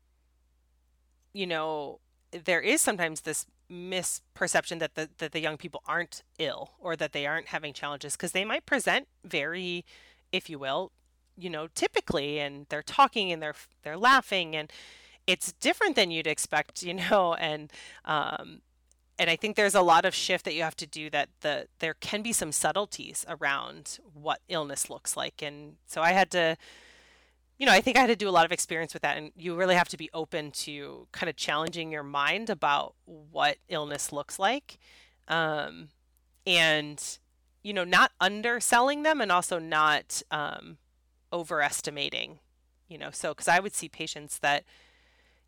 you 1.34 1.48
know, 1.48 2.00
there 2.32 2.62
is 2.62 2.82
sometimes 2.82 3.22
this 3.22 3.46
misperception 3.72 4.80
that 4.80 4.96
the 4.96 5.10
that 5.20 5.32
the 5.32 5.40
young 5.40 5.58
people 5.58 5.82
aren't 5.88 6.24
ill 6.38 6.72
or 6.80 6.96
that 6.96 7.14
they 7.14 7.26
aren't 7.26 7.48
having 7.48 7.74
challenges 7.74 8.16
because 8.16 8.34
they 8.34 8.44
might 8.44 8.66
present 8.66 9.08
very, 9.24 9.86
if 10.32 10.50
you 10.50 10.60
will, 10.60 10.92
you 11.38 11.50
know, 11.50 11.68
typically, 11.74 12.40
and 12.40 12.66
they're 12.70 12.84
talking 12.84 13.32
and 13.32 13.42
they're 13.42 13.56
they're 13.84 13.98
laughing 13.98 14.56
and 14.56 14.72
it's 15.28 15.54
different 15.54 15.96
than 15.96 16.12
you'd 16.12 16.28
expect, 16.28 16.84
you 16.84 16.94
know, 16.94 17.34
and 17.40 17.72
um, 18.06 18.62
and 19.18 19.30
I 19.30 19.36
think 19.36 19.56
there's 19.56 19.76
a 19.76 19.82
lot 19.82 20.04
of 20.04 20.16
shift 20.16 20.46
that 20.46 20.54
you 20.54 20.64
have 20.64 20.76
to 20.78 20.88
do 20.88 21.10
that 21.12 21.30
the 21.42 21.68
there 21.80 21.94
can 21.94 22.22
be 22.22 22.34
some 22.34 22.52
subtleties 22.52 23.26
around 23.30 24.00
what 24.14 24.42
illness 24.50 24.90
looks 24.90 25.16
like, 25.16 25.42
and 25.42 25.78
so 25.86 26.02
I 26.02 26.12
had 26.12 26.30
to 26.32 26.58
you 27.62 27.68
know, 27.68 27.74
I 27.74 27.80
think 27.80 27.96
I 27.96 28.00
had 28.00 28.08
to 28.08 28.16
do 28.16 28.28
a 28.28 28.32
lot 28.32 28.46
of 28.46 28.52
experience 28.52 28.92
with 28.92 29.04
that. 29.04 29.18
And 29.18 29.32
you 29.38 29.54
really 29.54 29.76
have 29.76 29.88
to 29.90 29.98
be 29.98 30.10
open 30.16 30.50
to 30.52 31.06
kind 31.12 31.30
of 31.30 31.36
challenging 31.36 31.92
your 31.92 32.02
mind 32.02 32.50
about 32.50 32.96
what 33.06 33.58
illness 33.70 34.12
looks 34.12 34.40
like. 34.40 34.80
Um, 35.28 35.90
and, 36.48 37.20
you 37.62 37.72
know, 37.72 37.84
not 37.84 38.14
underselling 38.20 39.04
them 39.04 39.22
and 39.22 39.32
also 39.32 39.60
not 39.60 40.24
um, 40.32 40.80
overestimating, 41.32 42.40
you 42.88 42.98
know. 42.98 43.12
So, 43.12 43.30
because 43.30 43.48
I 43.48 43.60
would 43.60 43.76
see 43.76 43.88
patients 43.88 44.40
that, 44.40 44.64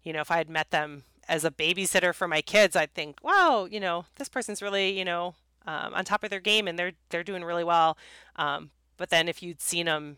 you 0.03 0.13
know, 0.13 0.21
if 0.21 0.29
I 0.29 0.37
had 0.37 0.51
met 0.51 0.69
them 0.69 1.05
as 1.27 1.43
a 1.43 1.49
babysitter 1.49 2.13
for 2.13 2.27
my 2.27 2.43
kids, 2.43 2.75
I'd 2.75 2.93
think, 2.93 3.23
wow, 3.23 3.67
you 3.69 3.79
know, 3.79 4.05
this 4.17 4.29
person's 4.29 4.61
really, 4.61 4.95
you 4.95 5.03
know, 5.03 5.33
um, 5.65 5.95
on 5.95 6.05
top 6.05 6.23
of 6.23 6.29
their 6.29 6.39
game 6.39 6.67
and 6.67 6.77
they're 6.77 6.93
they're 7.09 7.23
doing 7.23 7.43
really 7.43 7.63
well. 7.63 7.97
Um, 8.35 8.69
but 8.97 9.09
then 9.09 9.27
if 9.27 9.41
you'd 9.41 9.61
seen 9.61 9.87
them, 9.87 10.17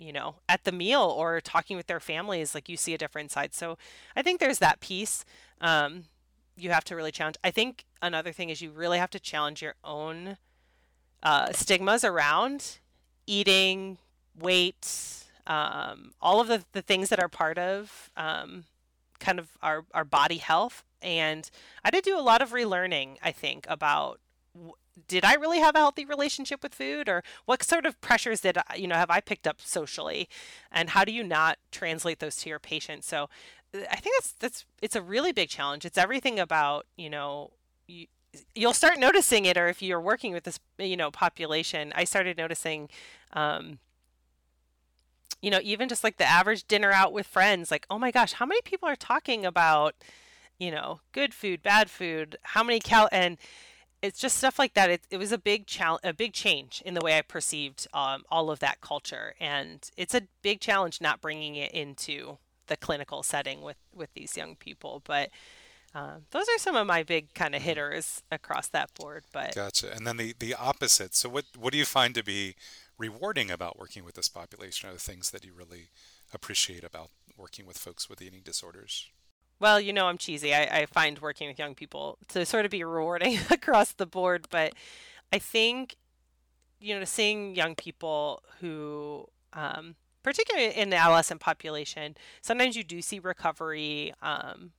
you 0.00 0.12
know, 0.12 0.36
at 0.48 0.64
the 0.64 0.72
meal 0.72 1.02
or 1.02 1.40
talking 1.40 1.76
with 1.76 1.86
their 1.86 2.00
families, 2.00 2.54
like 2.54 2.68
you 2.68 2.76
see 2.76 2.94
a 2.94 2.98
different 2.98 3.30
side. 3.30 3.54
So 3.54 3.76
I 4.16 4.22
think 4.22 4.40
there's 4.40 4.58
that 4.58 4.80
piece. 4.80 5.24
Um, 5.60 6.04
you 6.56 6.70
have 6.70 6.84
to 6.84 6.96
really 6.96 7.12
challenge. 7.12 7.36
I 7.44 7.50
think 7.50 7.84
another 8.02 8.32
thing 8.32 8.48
is 8.48 8.62
you 8.62 8.70
really 8.70 8.98
have 8.98 9.10
to 9.10 9.20
challenge 9.20 9.62
your 9.62 9.74
own 9.84 10.38
uh, 11.22 11.52
stigmas 11.52 12.02
around 12.02 12.78
eating, 13.26 13.98
weight, 14.38 15.26
um, 15.46 16.12
all 16.20 16.40
of 16.40 16.48
the, 16.48 16.64
the 16.72 16.82
things 16.82 17.10
that 17.10 17.20
are 17.20 17.28
part 17.28 17.58
of 17.58 18.10
um, 18.16 18.64
kind 19.18 19.38
of 19.38 19.50
our, 19.62 19.84
our 19.92 20.04
body 20.04 20.38
health. 20.38 20.82
And 21.02 21.48
I 21.84 21.90
did 21.90 22.04
do 22.04 22.18
a 22.18 22.20
lot 22.20 22.42
of 22.42 22.50
relearning, 22.50 23.16
I 23.22 23.32
think, 23.32 23.66
about 23.68 24.18
did 25.08 25.24
I 25.24 25.34
really 25.34 25.60
have 25.60 25.74
a 25.74 25.78
healthy 25.78 26.04
relationship 26.04 26.62
with 26.62 26.74
food? 26.74 27.08
Or 27.08 27.22
what 27.46 27.62
sort 27.62 27.86
of 27.86 28.00
pressures 28.00 28.40
did 28.40 28.58
you 28.76 28.86
know 28.86 28.96
have 28.96 29.10
I 29.10 29.20
picked 29.20 29.46
up 29.46 29.60
socially? 29.60 30.28
And 30.70 30.90
how 30.90 31.04
do 31.04 31.12
you 31.12 31.24
not 31.24 31.58
translate 31.70 32.18
those 32.18 32.36
to 32.36 32.48
your 32.48 32.58
patient 32.58 33.04
so 33.04 33.28
I 33.72 33.96
think 33.96 34.16
that's 34.16 34.32
that's 34.32 34.64
it's 34.82 34.96
a 34.96 35.02
really 35.02 35.32
big 35.32 35.48
challenge. 35.48 35.84
It's 35.84 35.98
everything 35.98 36.40
about 36.40 36.86
you 36.96 37.08
know 37.08 37.50
you, 37.86 38.06
you'll 38.54 38.72
start 38.72 38.98
noticing 38.98 39.44
it 39.44 39.56
or 39.56 39.68
if 39.68 39.80
you're 39.82 40.00
working 40.00 40.32
with 40.32 40.44
this 40.44 40.58
you 40.78 40.96
know 40.96 41.10
population 41.10 41.92
I 41.94 42.04
started 42.04 42.36
noticing 42.36 42.88
um, 43.32 43.78
you 45.40 45.50
know 45.50 45.60
even 45.62 45.88
just 45.88 46.02
like 46.02 46.16
the 46.16 46.28
average 46.28 46.66
dinner 46.66 46.90
out 46.90 47.12
with 47.12 47.26
friends 47.26 47.70
like 47.70 47.86
oh 47.90 47.98
my 47.98 48.10
gosh 48.10 48.32
how 48.34 48.46
many 48.46 48.60
people 48.62 48.88
are 48.88 48.96
talking 48.96 49.46
about 49.46 49.94
you 50.58 50.70
know 50.70 51.00
good 51.12 51.32
food 51.32 51.62
bad 51.62 51.90
food? 51.90 52.36
How 52.42 52.64
many 52.64 52.80
cal 52.80 53.08
and 53.12 53.38
it's 54.02 54.20
just 54.20 54.36
stuff 54.36 54.58
like 54.58 54.74
that. 54.74 54.90
It, 54.90 55.02
it 55.10 55.16
was 55.18 55.32
a 55.32 55.38
big 55.38 55.66
challenge, 55.66 56.00
a 56.04 56.12
big 56.12 56.32
change 56.32 56.82
in 56.84 56.94
the 56.94 57.00
way 57.00 57.18
I 57.18 57.22
perceived 57.22 57.86
um, 57.92 58.24
all 58.30 58.50
of 58.50 58.60
that 58.60 58.80
culture, 58.80 59.34
and 59.40 59.88
it's 59.96 60.14
a 60.14 60.22
big 60.42 60.60
challenge 60.60 61.00
not 61.00 61.20
bringing 61.20 61.56
it 61.56 61.72
into 61.72 62.38
the 62.66 62.76
clinical 62.76 63.22
setting 63.22 63.60
with 63.62 63.76
with 63.94 64.12
these 64.14 64.36
young 64.36 64.56
people. 64.56 65.02
But 65.04 65.30
uh, 65.94 66.18
those 66.30 66.46
are 66.48 66.58
some 66.58 66.76
of 66.76 66.86
my 66.86 67.02
big 67.02 67.34
kind 67.34 67.54
of 67.54 67.62
hitters 67.62 68.22
across 68.30 68.68
that 68.68 68.94
board. 68.94 69.24
But 69.32 69.54
gotcha. 69.54 69.92
And 69.92 70.06
then 70.06 70.16
the 70.16 70.34
the 70.38 70.54
opposite. 70.54 71.14
So 71.14 71.28
what 71.28 71.44
what 71.58 71.72
do 71.72 71.78
you 71.78 71.84
find 71.84 72.14
to 72.14 72.24
be 72.24 72.54
rewarding 72.96 73.50
about 73.50 73.78
working 73.78 74.04
with 74.04 74.14
this 74.14 74.28
population? 74.28 74.88
Are 74.88 74.92
the 74.92 74.98
things 74.98 75.30
that 75.30 75.44
you 75.44 75.52
really 75.52 75.88
appreciate 76.32 76.84
about 76.84 77.10
working 77.36 77.66
with 77.66 77.76
folks 77.76 78.08
with 78.08 78.22
eating 78.22 78.40
disorders? 78.44 79.10
Well, 79.60 79.78
you 79.80 79.92
know, 79.92 80.06
I'm 80.06 80.18
cheesy. 80.18 80.54
I, 80.54 80.62
I 80.80 80.86
find 80.86 81.18
working 81.18 81.48
with 81.48 81.58
young 81.58 81.74
people 81.74 82.18
to 82.28 82.44
sort 82.46 82.64
of 82.64 82.70
be 82.70 82.82
rewarding 82.82 83.38
across 83.50 83.92
the 83.92 84.06
board, 84.06 84.46
but 84.50 84.72
I 85.32 85.38
think, 85.38 85.96
you 86.80 86.98
know, 86.98 87.04
seeing 87.04 87.54
young 87.54 87.74
people 87.74 88.42
who, 88.60 89.28
um, 89.52 89.94
particularly 90.22 90.74
in 90.74 90.90
the 90.90 90.96
adolescent 90.96 91.40
population, 91.40 92.16
sometimes 92.40 92.74
you 92.74 92.82
do 92.82 93.02
see 93.02 93.18
recovery. 93.18 94.14
Um, 94.22 94.72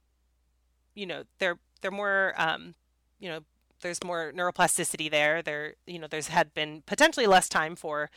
you 0.96 1.06
know, 1.06 1.24
they're 1.40 1.60
they're 1.82 1.92
more, 1.92 2.34
um, 2.38 2.74
you 3.20 3.30
know, 3.30 3.40
there's 3.82 4.04
more 4.04 4.32
neuroplasticity 4.36 5.10
there. 5.10 5.42
There, 5.42 5.76
you 5.86 6.00
know, 6.00 6.08
there's 6.08 6.28
had 6.28 6.54
been 6.54 6.84
potentially 6.86 7.28
less 7.28 7.50
time 7.50 7.76
for, 7.76 8.10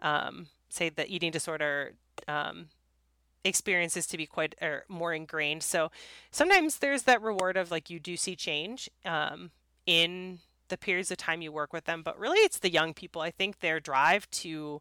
um, 0.00 0.48
say, 0.68 0.88
the 0.88 1.06
eating 1.06 1.30
disorder 1.30 1.92
um, 2.26 2.68
experiences 3.46 4.06
to 4.08 4.16
be 4.16 4.26
quite 4.26 4.54
or 4.60 4.84
more 4.88 5.12
ingrained. 5.12 5.62
So 5.62 5.90
sometimes 6.30 6.78
there's 6.78 7.02
that 7.02 7.22
reward 7.22 7.56
of 7.56 7.70
like 7.70 7.90
you 7.90 8.00
do 8.00 8.16
see 8.16 8.36
change 8.36 8.90
um, 9.04 9.50
in 9.86 10.40
the 10.68 10.76
periods 10.76 11.10
of 11.10 11.16
time 11.16 11.42
you 11.42 11.52
work 11.52 11.72
with 11.72 11.84
them, 11.84 12.02
but 12.02 12.18
really 12.18 12.38
it's 12.38 12.58
the 12.58 12.70
young 12.70 12.92
people. 12.94 13.22
I 13.22 13.30
think 13.30 13.60
their 13.60 13.80
drive 13.80 14.28
to 14.30 14.80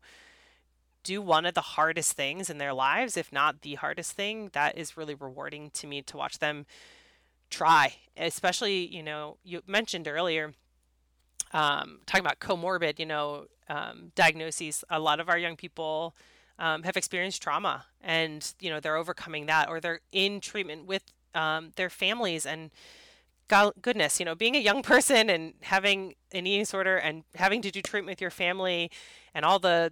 do 1.03 1.21
one 1.21 1.45
of 1.45 1.53
the 1.53 1.61
hardest 1.61 2.13
things 2.13 2.49
in 2.49 2.57
their 2.57 2.73
lives, 2.73 3.15
if 3.15 3.31
not 3.31 3.61
the 3.61 3.75
hardest 3.75 4.13
thing, 4.13 4.49
that 4.53 4.77
is 4.77 4.97
really 4.97 5.13
rewarding 5.13 5.69
to 5.69 5.87
me 5.87 6.01
to 6.01 6.17
watch 6.17 6.39
them 6.39 6.65
try. 7.49 7.93
Especially, 8.17 8.87
you 8.87 9.03
know, 9.03 9.37
you 9.43 9.61
mentioned 9.67 10.07
earlier 10.07 10.53
um, 11.53 11.99
talking 12.05 12.25
about 12.25 12.39
comorbid, 12.39 12.99
you 12.99 13.05
know, 13.05 13.45
um, 13.69 14.11
diagnoses. 14.15 14.83
A 14.89 14.99
lot 14.99 15.19
of 15.19 15.29
our 15.29 15.37
young 15.37 15.55
people 15.55 16.15
um, 16.59 16.83
have 16.83 16.97
experienced 16.97 17.41
trauma 17.41 17.85
and 18.01 18.53
you 18.59 18.69
know 18.69 18.79
they're 18.79 18.97
overcoming 18.97 19.45
that 19.45 19.69
or 19.69 19.79
they're 19.79 20.01
in 20.11 20.39
treatment 20.39 20.85
with 20.85 21.03
um, 21.33 21.71
their 21.75 21.89
families 21.89 22.45
and 22.45 22.71
God, 23.47 23.73
goodness 23.81 24.19
you 24.19 24.25
know 24.25 24.35
being 24.35 24.55
a 24.55 24.59
young 24.59 24.83
person 24.93 25.29
and 25.29 25.53
having 25.61 26.15
an 26.31 26.47
eating 26.47 26.61
disorder 26.61 26.97
and 26.97 27.23
having 27.35 27.61
to 27.61 27.71
do 27.71 27.81
treatment 27.81 28.13
with 28.13 28.21
your 28.21 28.31
family 28.31 28.89
and 29.33 29.45
all 29.45 29.59
the 29.59 29.91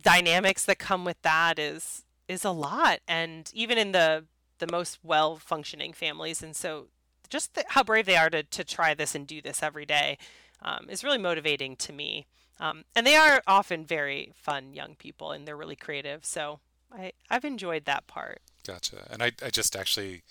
dynamics 0.00 0.64
that 0.64 0.78
come 0.78 1.04
with 1.04 1.20
that 1.22 1.58
is 1.58 2.04
is 2.28 2.44
a 2.44 2.50
lot. 2.50 3.00
And 3.06 3.50
even 3.52 3.78
in 3.78 3.92
the 3.92 4.24
the 4.58 4.70
most 4.70 4.98
well 5.02 5.36
functioning 5.36 5.92
families 5.92 6.42
and 6.42 6.54
so 6.54 6.86
just 7.28 7.54
the, 7.54 7.64
how 7.68 7.82
brave 7.82 8.06
they 8.06 8.16
are 8.16 8.30
to, 8.30 8.42
to 8.42 8.62
try 8.62 8.94
this 8.94 9.14
and 9.14 9.26
do 9.26 9.42
this 9.42 9.62
every 9.62 9.84
day 9.84 10.16
um, 10.62 10.86
is 10.88 11.02
really 11.02 11.18
motivating 11.18 11.74
to 11.74 11.92
me 11.92 12.26
um, 12.60 12.84
and 12.94 13.06
they 13.06 13.16
are 13.16 13.42
often 13.46 13.84
very 13.84 14.32
fun 14.34 14.72
young 14.72 14.94
people 14.94 15.32
and 15.32 15.46
they're 15.46 15.56
really 15.56 15.76
creative. 15.76 16.24
So 16.24 16.60
I, 16.92 17.12
I've 17.30 17.44
enjoyed 17.44 17.84
that 17.84 18.06
part. 18.06 18.40
Gotcha. 18.66 19.06
And 19.10 19.22
I, 19.22 19.32
I 19.44 19.50
just 19.50 19.74
actually, 19.74 20.22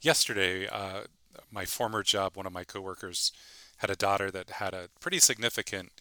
yesterday, 0.00 0.68
uh, 0.68 1.02
my 1.50 1.64
former 1.64 2.02
job, 2.02 2.36
one 2.36 2.46
of 2.46 2.52
my 2.52 2.64
coworkers 2.64 3.32
had 3.78 3.90
a 3.90 3.96
daughter 3.96 4.30
that 4.30 4.50
had 4.50 4.74
a 4.74 4.88
pretty 5.00 5.18
significant 5.18 5.92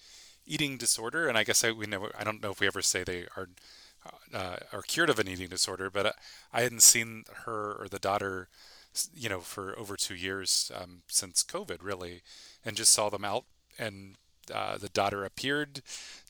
eating 0.46 0.78
disorder. 0.78 1.28
And 1.28 1.38
I 1.38 1.44
guess 1.44 1.64
I, 1.64 1.72
we 1.72 1.86
never, 1.86 2.12
I 2.18 2.24
don't 2.24 2.44
know 2.44 2.52
if 2.52 2.60
we 2.60 2.68
ever 2.68 2.82
say 2.82 3.04
they 3.04 3.26
are, 3.38 3.48
uh, 4.34 4.58
are 4.74 4.82
cured 4.82 5.10
of 5.10 5.20
an 5.20 5.28
eating 5.28 5.50
disorder, 5.50 5.90
but 5.90 6.16
I 6.52 6.62
hadn't 6.62 6.84
seen 6.84 7.24
her 7.46 7.74
or 7.80 7.88
the 7.90 8.00
daughter, 8.00 8.50
you 9.14 9.30
know, 9.30 9.40
for 9.40 9.78
over 9.80 9.96
two 9.96 10.16
years 10.16 10.72
um, 10.76 11.04
since 11.08 11.44
COVID 11.44 11.78
really, 11.82 12.22
and 12.66 12.76
just 12.76 12.92
saw 12.92 13.10
them 13.10 13.24
out 13.24 13.46
and 13.78 14.16
uh, 14.54 14.78
the 14.78 14.90
daughter 14.90 15.24
appeared 15.24 15.82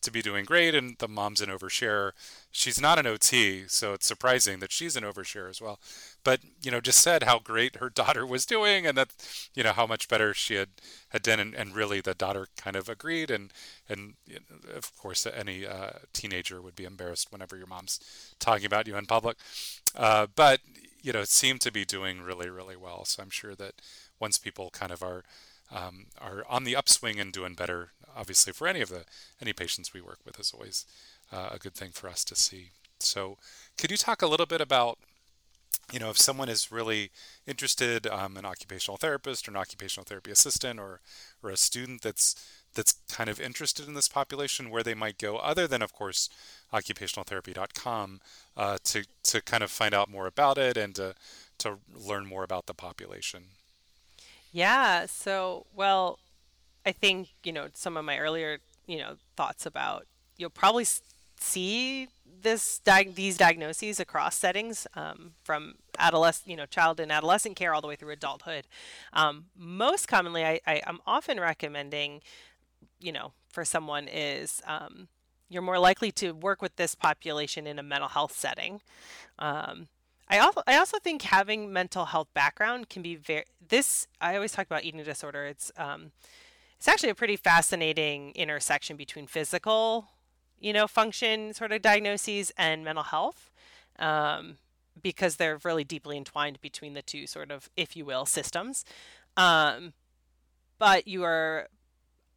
to 0.02 0.10
be 0.10 0.22
doing 0.22 0.44
great, 0.44 0.74
and 0.74 0.96
the 0.98 1.08
mom's 1.08 1.40
an 1.40 1.50
overshare. 1.50 2.12
She's 2.50 2.80
not 2.80 2.98
an 2.98 3.06
OT, 3.06 3.64
so 3.68 3.92
it's 3.92 4.06
surprising 4.06 4.60
that 4.60 4.72
she's 4.72 4.96
an 4.96 5.04
overshare 5.04 5.48
as 5.48 5.60
well. 5.60 5.78
But 6.24 6.40
you 6.62 6.70
know, 6.70 6.80
just 6.80 7.00
said 7.00 7.22
how 7.24 7.38
great 7.38 7.76
her 7.76 7.90
daughter 7.94 8.26
was 8.26 8.46
doing, 8.46 8.86
and 8.86 8.96
that 8.96 9.10
you 9.54 9.62
know 9.62 9.72
how 9.72 9.86
much 9.86 10.08
better 10.08 10.32
she 10.34 10.54
had 10.54 10.68
had 11.10 11.22
done, 11.22 11.40
and, 11.40 11.54
and 11.54 11.74
really 11.74 12.00
the 12.00 12.14
daughter 12.14 12.48
kind 12.56 12.76
of 12.76 12.88
agreed, 12.88 13.30
and 13.30 13.52
and 13.88 14.14
of 14.74 14.96
course 14.96 15.26
any 15.26 15.66
uh, 15.66 15.90
teenager 16.12 16.60
would 16.62 16.76
be 16.76 16.84
embarrassed 16.84 17.30
whenever 17.30 17.56
your 17.56 17.66
mom's 17.66 18.00
talking 18.38 18.66
about 18.66 18.86
you 18.86 18.96
in 18.96 19.06
public, 19.06 19.36
uh, 19.96 20.26
but 20.34 20.60
you 21.02 21.12
know, 21.12 21.20
it 21.20 21.28
seemed 21.28 21.60
to 21.62 21.72
be 21.72 21.84
doing 21.84 22.20
really 22.22 22.50
really 22.50 22.76
well. 22.76 23.04
So 23.04 23.22
I'm 23.22 23.30
sure 23.30 23.54
that 23.56 23.74
once 24.18 24.38
people 24.38 24.70
kind 24.70 24.92
of 24.92 25.02
are 25.02 25.24
um, 25.72 26.06
are 26.20 26.44
on 26.48 26.64
the 26.64 26.76
upswing 26.76 27.20
and 27.20 27.32
doing 27.32 27.54
better. 27.54 27.90
Obviously, 28.16 28.52
for 28.52 28.66
any 28.66 28.80
of 28.80 28.88
the 28.88 29.04
any 29.40 29.52
patients 29.52 29.94
we 29.94 30.00
work 30.00 30.18
with 30.24 30.38
is 30.38 30.52
always 30.52 30.84
uh, 31.32 31.50
a 31.52 31.58
good 31.58 31.74
thing 31.74 31.90
for 31.92 32.08
us 32.08 32.24
to 32.24 32.34
see. 32.34 32.70
So, 32.98 33.38
could 33.78 33.90
you 33.90 33.96
talk 33.96 34.22
a 34.22 34.26
little 34.26 34.46
bit 34.46 34.60
about, 34.60 34.98
you 35.92 35.98
know, 35.98 36.10
if 36.10 36.18
someone 36.18 36.48
is 36.48 36.72
really 36.72 37.10
interested, 37.46 38.06
um, 38.06 38.36
an 38.36 38.44
occupational 38.44 38.98
therapist 38.98 39.48
or 39.48 39.52
an 39.52 39.56
occupational 39.56 40.04
therapy 40.04 40.30
assistant 40.30 40.78
or 40.80 41.00
or 41.42 41.50
a 41.50 41.56
student 41.56 42.02
that's 42.02 42.34
that's 42.74 42.94
kind 43.10 43.28
of 43.28 43.40
interested 43.40 43.88
in 43.88 43.94
this 43.94 44.08
population, 44.08 44.70
where 44.70 44.82
they 44.82 44.94
might 44.94 45.18
go, 45.18 45.36
other 45.38 45.66
than 45.66 45.82
of 45.82 45.92
course 45.92 46.28
occupationaltherapy.com, 46.72 48.20
uh, 48.56 48.78
to 48.84 49.04
to 49.24 49.40
kind 49.42 49.62
of 49.62 49.70
find 49.70 49.94
out 49.94 50.10
more 50.10 50.26
about 50.26 50.58
it 50.58 50.76
and 50.76 50.94
to 50.96 51.14
to 51.58 51.78
learn 51.94 52.26
more 52.26 52.42
about 52.42 52.66
the 52.66 52.74
population. 52.74 53.44
Yeah. 54.52 55.06
So, 55.06 55.66
well, 55.74 56.18
I 56.84 56.92
think, 56.92 57.28
you 57.44 57.52
know, 57.52 57.68
some 57.74 57.96
of 57.96 58.04
my 58.04 58.18
earlier, 58.18 58.58
you 58.86 58.98
know, 58.98 59.16
thoughts 59.36 59.66
about 59.66 60.06
you'll 60.36 60.50
probably 60.50 60.86
see 61.38 62.08
this 62.42 62.78
di- 62.80 63.10
these 63.14 63.36
diagnoses 63.36 64.00
across 64.00 64.36
settings 64.36 64.86
um, 64.94 65.32
from 65.44 65.74
adolescent, 65.98 66.48
you 66.48 66.56
know, 66.56 66.66
child 66.66 67.00
and 67.00 67.12
adolescent 67.12 67.56
care 67.56 67.74
all 67.74 67.80
the 67.80 67.86
way 67.86 67.96
through 67.96 68.10
adulthood. 68.12 68.66
Um, 69.12 69.46
most 69.56 70.08
commonly, 70.08 70.44
I, 70.44 70.60
I, 70.66 70.82
am 70.86 71.00
often 71.06 71.38
recommending, 71.38 72.22
you 72.98 73.12
know, 73.12 73.32
for 73.50 73.64
someone 73.64 74.08
is 74.08 74.62
um, 74.66 75.08
you're 75.48 75.62
more 75.62 75.78
likely 75.78 76.12
to 76.12 76.32
work 76.32 76.62
with 76.62 76.76
this 76.76 76.94
population 76.94 77.66
in 77.66 77.78
a 77.78 77.82
mental 77.82 78.08
health 78.08 78.32
setting. 78.32 78.80
Um, 79.38 79.88
I 80.30 80.38
also 80.38 80.62
I 80.66 80.76
also 80.76 80.98
think 80.98 81.22
having 81.22 81.72
mental 81.72 82.06
health 82.06 82.28
background 82.32 82.88
can 82.88 83.02
be 83.02 83.16
very 83.16 83.44
this 83.68 84.06
I 84.20 84.36
always 84.36 84.52
talk 84.52 84.66
about 84.66 84.84
eating 84.84 85.02
disorder. 85.02 85.44
It's 85.44 85.72
um 85.76 86.12
it's 86.78 86.88
actually 86.88 87.10
a 87.10 87.14
pretty 87.14 87.36
fascinating 87.36 88.30
intersection 88.34 88.96
between 88.96 89.26
physical, 89.26 90.08
you 90.58 90.72
know, 90.72 90.86
function 90.86 91.52
sort 91.52 91.72
of 91.72 91.82
diagnoses 91.82 92.52
and 92.56 92.84
mental 92.84 93.04
health. 93.04 93.50
Um, 93.98 94.56
because 95.02 95.36
they're 95.36 95.58
really 95.64 95.84
deeply 95.84 96.16
entwined 96.16 96.60
between 96.60 96.94
the 96.94 97.02
two 97.02 97.26
sort 97.26 97.50
of, 97.50 97.70
if 97.76 97.96
you 97.96 98.04
will, 98.04 98.26
systems. 98.26 98.84
Um, 99.36 99.92
but 100.78 101.06
you 101.06 101.22
are 101.24 101.68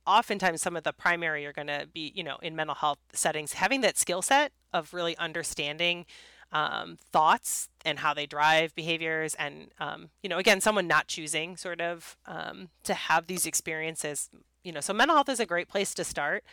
oftentimes 0.06 0.62
some 0.62 0.76
of 0.76 0.84
the 0.84 0.94
primary 0.94 1.46
are 1.46 1.54
going 1.54 1.68
to 1.68 1.88
be, 1.91 2.12
you 2.16 2.24
know, 2.24 2.38
in 2.41 2.56
mental 2.56 2.76
health 2.76 3.00
settings, 3.14 3.54
having 3.54 3.82
that 3.82 3.98
skill 3.98 4.22
set 4.22 4.52
of 4.72 4.94
really 4.94 5.18
understanding 5.18 6.06
um, 6.54 6.99
thoughts 7.12 7.68
and 7.84 7.99
how 7.99 8.14
they 8.14 8.26
drive 8.26 8.74
behaviors 8.76 9.34
and 9.36 9.72
um, 9.80 10.10
you 10.22 10.30
know 10.30 10.38
again 10.38 10.62
someone 10.62 10.88
not 10.88 11.08
choosing 11.08 11.58
sort 11.58 11.82
of 11.82 12.16
um, 12.28 12.70
to 12.84 12.93
have 12.93 13.28
these 13.28 13.45
experiences 13.45 14.30
you 14.64 14.72
know 14.72 14.80
so 14.80 14.93
mental 14.93 15.18
health 15.18 15.30
is 15.30 15.39
a 15.39 15.45
great 15.45 15.68
place 15.68 15.93
to 15.95 16.04
start. 16.04 16.43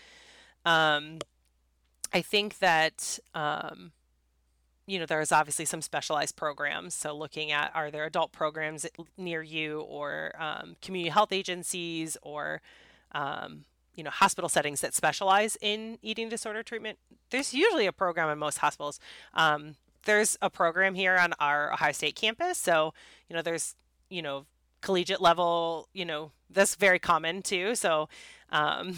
Um, 0.64 1.18
i 2.12 2.20
think 2.20 2.58
that 2.58 3.18
um, 3.34 3.92
you 4.86 4.98
know 4.98 5.06
there's 5.06 5.30
obviously 5.32 5.64
some 5.64 5.82
specialized 5.82 6.34
programs. 6.34 6.94
So 6.94 7.14
looking 7.14 7.52
at 7.52 7.70
are 7.74 7.90
there 7.90 8.04
adult 8.04 8.32
programs 8.32 8.86
near 9.16 9.42
you 9.42 9.80
or 9.82 10.32
um, 10.38 10.76
community 10.82 11.10
health 11.10 11.32
agencies 11.32 12.16
or 12.22 12.60
you 13.94 14.02
know 14.02 14.10
hospital 14.10 14.48
settings 14.48 14.80
that 14.80 14.94
specialize 14.94 15.56
in 15.60 15.98
eating 16.02 16.28
disorder 16.28 16.62
treatment? 16.62 16.98
There's 17.30 17.54
usually 17.54 17.86
a 17.86 17.92
program 17.92 18.28
in 18.30 18.38
most 18.38 18.58
hospitals. 18.58 18.98
Um, 19.34 19.76
there's 20.04 20.36
a 20.40 20.50
program 20.50 20.94
here 20.94 21.16
on 21.16 21.32
our 21.38 21.72
Ohio 21.72 21.92
State 21.92 22.16
campus. 22.16 22.58
So, 22.58 22.94
you 23.28 23.36
know, 23.36 23.42
there's, 23.42 23.76
you 24.08 24.22
know, 24.22 24.46
collegiate 24.80 25.20
level, 25.20 25.88
you 25.92 26.04
know, 26.04 26.32
that's 26.48 26.74
very 26.74 26.98
common 26.98 27.42
too. 27.42 27.74
So, 27.74 28.08
um, 28.50 28.96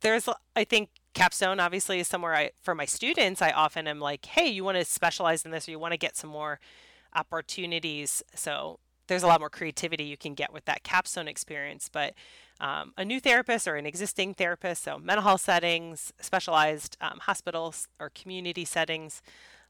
there's, 0.00 0.28
I 0.54 0.64
think, 0.64 0.90
capstone 1.14 1.58
obviously 1.58 1.98
is 1.98 2.08
somewhere 2.08 2.34
I, 2.34 2.50
for 2.62 2.74
my 2.74 2.84
students, 2.84 3.42
I 3.42 3.50
often 3.50 3.88
am 3.88 3.98
like, 4.00 4.24
hey, 4.26 4.48
you 4.48 4.64
want 4.64 4.78
to 4.78 4.84
specialize 4.84 5.44
in 5.44 5.50
this 5.50 5.66
or 5.66 5.72
you 5.72 5.78
want 5.78 5.92
to 5.92 5.98
get 5.98 6.16
some 6.16 6.30
more 6.30 6.60
opportunities. 7.14 8.22
So, 8.34 8.78
there's 9.08 9.22
a 9.22 9.26
lot 9.26 9.40
more 9.40 9.50
creativity 9.50 10.04
you 10.04 10.16
can 10.16 10.34
get 10.34 10.52
with 10.52 10.66
that 10.66 10.84
capstone 10.84 11.26
experience. 11.26 11.90
But 11.90 12.14
um, 12.60 12.92
a 12.96 13.04
new 13.04 13.20
therapist 13.20 13.66
or 13.66 13.76
an 13.76 13.86
existing 13.86 14.34
therapist, 14.34 14.84
so 14.84 14.98
mental 14.98 15.24
health 15.24 15.40
settings, 15.40 16.12
specialized 16.20 16.96
um, 17.00 17.18
hospitals 17.22 17.88
or 17.98 18.10
community 18.10 18.64
settings, 18.64 19.22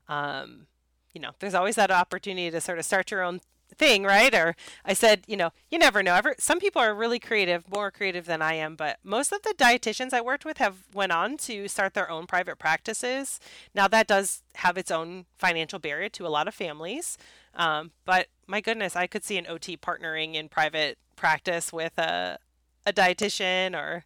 um, 0.08 0.66
you 1.12 1.20
know, 1.20 1.30
there's 1.38 1.54
always 1.54 1.76
that 1.76 1.90
opportunity 1.90 2.50
to 2.50 2.60
sort 2.60 2.78
of 2.78 2.84
start 2.84 3.10
your 3.10 3.22
own 3.22 3.40
thing, 3.76 4.02
right? 4.04 4.34
Or 4.34 4.56
I 4.84 4.92
said, 4.92 5.22
you 5.26 5.36
know, 5.36 5.50
you 5.70 5.78
never 5.78 6.02
know. 6.02 6.14
Ever, 6.14 6.34
some 6.38 6.58
people 6.58 6.80
are 6.80 6.94
really 6.94 7.18
creative, 7.18 7.70
more 7.70 7.90
creative 7.90 8.26
than 8.26 8.42
I 8.42 8.54
am, 8.54 8.76
but 8.76 8.98
most 9.04 9.32
of 9.32 9.42
the 9.42 9.54
dietitians 9.56 10.12
I 10.12 10.20
worked 10.20 10.44
with 10.44 10.58
have 10.58 10.84
went 10.92 11.12
on 11.12 11.36
to 11.38 11.68
start 11.68 11.94
their 11.94 12.10
own 12.10 12.26
private 12.26 12.58
practices. 12.58 13.40
Now 13.74 13.88
that 13.88 14.06
does 14.06 14.42
have 14.56 14.78
its 14.78 14.90
own 14.90 15.26
financial 15.36 15.78
barrier 15.78 16.08
to 16.10 16.26
a 16.26 16.28
lot 16.28 16.48
of 16.48 16.54
families, 16.54 17.18
um, 17.54 17.92
but 18.04 18.28
my 18.46 18.60
goodness, 18.60 18.96
I 18.96 19.06
could 19.06 19.24
see 19.24 19.36
an 19.36 19.46
OT 19.46 19.76
partnering 19.76 20.34
in 20.34 20.48
private 20.48 20.98
practice 21.16 21.72
with 21.72 21.98
a 21.98 22.38
a 22.86 22.92
dietitian 22.92 23.74
or 23.76 24.04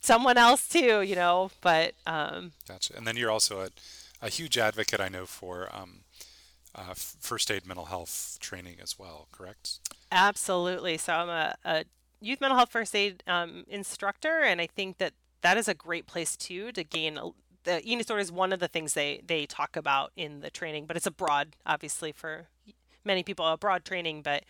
someone 0.00 0.38
else 0.38 0.68
too, 0.68 1.02
you 1.02 1.16
know. 1.16 1.50
But 1.60 1.94
um, 2.06 2.52
gotcha. 2.68 2.96
And 2.96 3.06
then 3.06 3.16
you're 3.16 3.30
also 3.30 3.62
at 3.62 3.72
a 4.22 4.28
huge 4.28 4.56
advocate, 4.56 5.00
I 5.00 5.08
know, 5.08 5.26
for 5.26 5.68
um, 5.72 6.04
uh, 6.74 6.94
first 6.94 7.50
aid 7.50 7.66
mental 7.66 7.86
health 7.86 8.38
training 8.40 8.76
as 8.80 8.98
well, 8.98 9.26
correct? 9.32 9.80
Absolutely. 10.10 10.96
So 10.96 11.12
I'm 11.12 11.28
a, 11.28 11.54
a 11.64 11.84
youth 12.20 12.40
mental 12.40 12.56
health 12.56 12.70
first 12.70 12.94
aid 12.94 13.22
um, 13.26 13.64
instructor, 13.68 14.40
and 14.40 14.60
I 14.60 14.68
think 14.68 14.98
that 14.98 15.12
that 15.42 15.58
is 15.58 15.68
a 15.68 15.74
great 15.74 16.06
place 16.06 16.36
too 16.36 16.72
to 16.72 16.84
gain. 16.84 17.18
A, 17.18 17.30
the 17.64 17.80
eating 17.80 17.98
disorder 17.98 18.20
is 18.20 18.32
one 18.32 18.52
of 18.52 18.60
the 18.60 18.68
things 18.68 18.94
they 18.94 19.20
they 19.26 19.44
talk 19.44 19.76
about 19.76 20.12
in 20.16 20.40
the 20.40 20.50
training, 20.50 20.86
but 20.86 20.96
it's 20.96 21.06
a 21.06 21.10
broad, 21.10 21.56
obviously 21.66 22.12
for 22.12 22.46
many 23.04 23.22
people, 23.22 23.46
a 23.46 23.56
broad 23.56 23.84
training. 23.84 24.22
But 24.22 24.44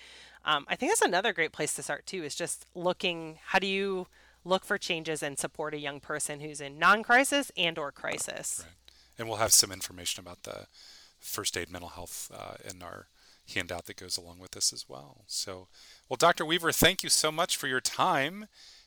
um, 0.45 0.67
I 0.69 0.77
think 0.77 0.93
that's 0.93 1.03
another 1.03 1.33
great 1.33 1.53
place 1.53 1.75
to 1.75 1.83
start 1.83 2.07
too. 2.07 2.23
Is 2.23 2.35
just 2.35 2.67
looking 2.75 3.39
how 3.47 3.59
do 3.59 3.67
you 3.67 4.07
look 4.45 4.65
for 4.65 4.77
changes 4.77 5.23
and 5.23 5.39
support 5.39 5.73
a 5.73 5.79
young 5.79 6.01
person 6.01 6.41
who's 6.41 6.61
in 6.61 6.77
non-crisis 6.77 7.53
and 7.57 7.79
or 7.79 7.93
crisis. 7.93 8.65
Right 8.65 8.82
and 9.23 9.29
we'll 9.29 9.39
have 9.39 9.53
some 9.53 9.71
information 9.71 10.21
about 10.21 10.43
the 10.43 10.67
first 11.21 11.57
aid 11.57 11.71
mental 11.71 11.91
health 11.91 12.29
uh, 12.35 12.55
in 12.69 12.83
our 12.83 13.07
handout 13.55 13.87
that 13.87 13.97
goes 13.97 14.17
along 14.17 14.41
with 14.41 14.51
this 14.51 14.73
as 14.73 14.89
well. 14.89 15.23
So, 15.29 15.69
well, 16.09 16.17
Dr. 16.17 16.45
Weaver, 16.45 16.73
thank 16.73 17.05
you 17.05 17.09
so 17.09 17.31
much 17.31 17.57
for 17.57 17.69
your 17.69 17.81
time 17.81 18.47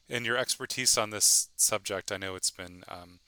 and 0.09 0.25
your 0.25 0.37
expertise 0.37 0.97
on 0.97 1.09
this 1.09 1.47
subject. 1.55 2.11
I 2.11 2.17
know 2.17 2.35
it's 2.35 2.51
been, 2.51 2.83
um, 2.89 3.19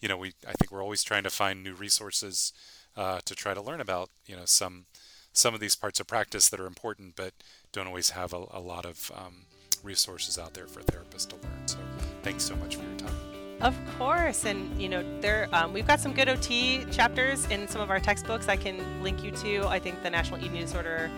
you 0.00 0.08
know, 0.08 0.16
we 0.16 0.34
I 0.46 0.54
think 0.54 0.72
we're 0.72 0.82
always 0.82 1.04
trying 1.04 1.22
to 1.22 1.30
find 1.30 1.62
new 1.62 1.74
resources 1.74 2.52
uh, 2.96 3.20
to 3.24 3.34
try 3.36 3.54
to 3.54 3.62
learn 3.62 3.80
about, 3.80 4.10
you 4.26 4.34
know, 4.34 4.44
some 4.44 4.86
some 5.32 5.54
of 5.54 5.60
these 5.60 5.76
parts 5.76 6.00
of 6.00 6.08
practice 6.08 6.48
that 6.48 6.58
are 6.58 6.66
important, 6.66 7.14
but 7.14 7.32
don't 7.70 7.86
always 7.86 8.10
have 8.10 8.32
a, 8.32 8.44
a 8.50 8.60
lot 8.60 8.84
of 8.84 9.12
um, 9.14 9.44
resources 9.84 10.36
out 10.36 10.54
there 10.54 10.66
for 10.66 10.80
therapists 10.80 11.28
to 11.28 11.36
learn. 11.36 11.68
So, 11.68 11.78
thanks 12.22 12.42
so 12.42 12.56
much 12.56 12.74
for 12.74 12.82
your 12.82 12.96
time. 12.96 13.25
Of 13.60 13.74
course, 13.98 14.44
and 14.44 14.80
you 14.80 14.88
know 14.88 15.02
there 15.20 15.48
um, 15.52 15.72
we've 15.72 15.86
got 15.86 15.98
some 15.98 16.12
good 16.12 16.28
OT 16.28 16.84
chapters 16.90 17.46
in 17.46 17.66
some 17.68 17.80
of 17.80 17.90
our 17.90 18.00
textbooks. 18.00 18.48
I 18.48 18.56
can 18.56 19.02
link 19.02 19.24
you 19.24 19.30
to. 19.30 19.66
I 19.66 19.78
think 19.78 20.02
the 20.02 20.10
National 20.10 20.38
Eating 20.38 20.60
Disorder 20.60 21.10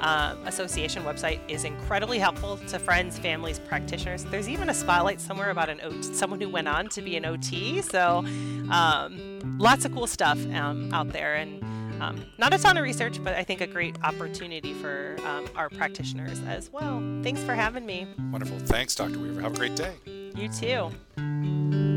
um, 0.00 0.44
Association 0.44 1.04
website 1.04 1.38
is 1.48 1.64
incredibly 1.64 2.18
helpful 2.18 2.56
to 2.56 2.78
friends, 2.80 3.16
families, 3.18 3.60
practitioners. 3.60 4.24
There's 4.24 4.48
even 4.48 4.68
a 4.70 4.74
spotlight 4.74 5.20
somewhere 5.20 5.50
about 5.50 5.68
an 5.68 5.80
OT, 5.82 6.02
someone 6.02 6.40
who 6.40 6.48
went 6.48 6.66
on 6.66 6.88
to 6.88 7.00
be 7.00 7.16
an 7.16 7.24
OT. 7.24 7.80
So 7.80 8.24
um, 8.70 9.56
lots 9.58 9.84
of 9.84 9.94
cool 9.94 10.08
stuff 10.08 10.38
um, 10.52 10.92
out 10.92 11.10
there, 11.10 11.36
and 11.36 11.62
um, 12.04 12.24
not 12.38 12.52
a 12.52 12.58
ton 12.58 12.76
of 12.76 12.82
research, 12.82 13.22
but 13.22 13.34
I 13.34 13.44
think 13.44 13.60
a 13.60 13.66
great 13.66 13.96
opportunity 14.02 14.74
for 14.74 15.16
um, 15.24 15.48
our 15.56 15.70
practitioners 15.70 16.40
as 16.46 16.70
well. 16.70 17.00
Thanks 17.22 17.42
for 17.42 17.54
having 17.54 17.86
me. 17.86 18.06
Wonderful. 18.30 18.58
Thanks, 18.60 18.94
Dr. 18.94 19.18
Weaver. 19.18 19.40
Have 19.40 19.54
a 19.54 19.56
great 19.56 19.76
day. 19.76 19.94
You 20.34 20.48
too. 20.48 21.93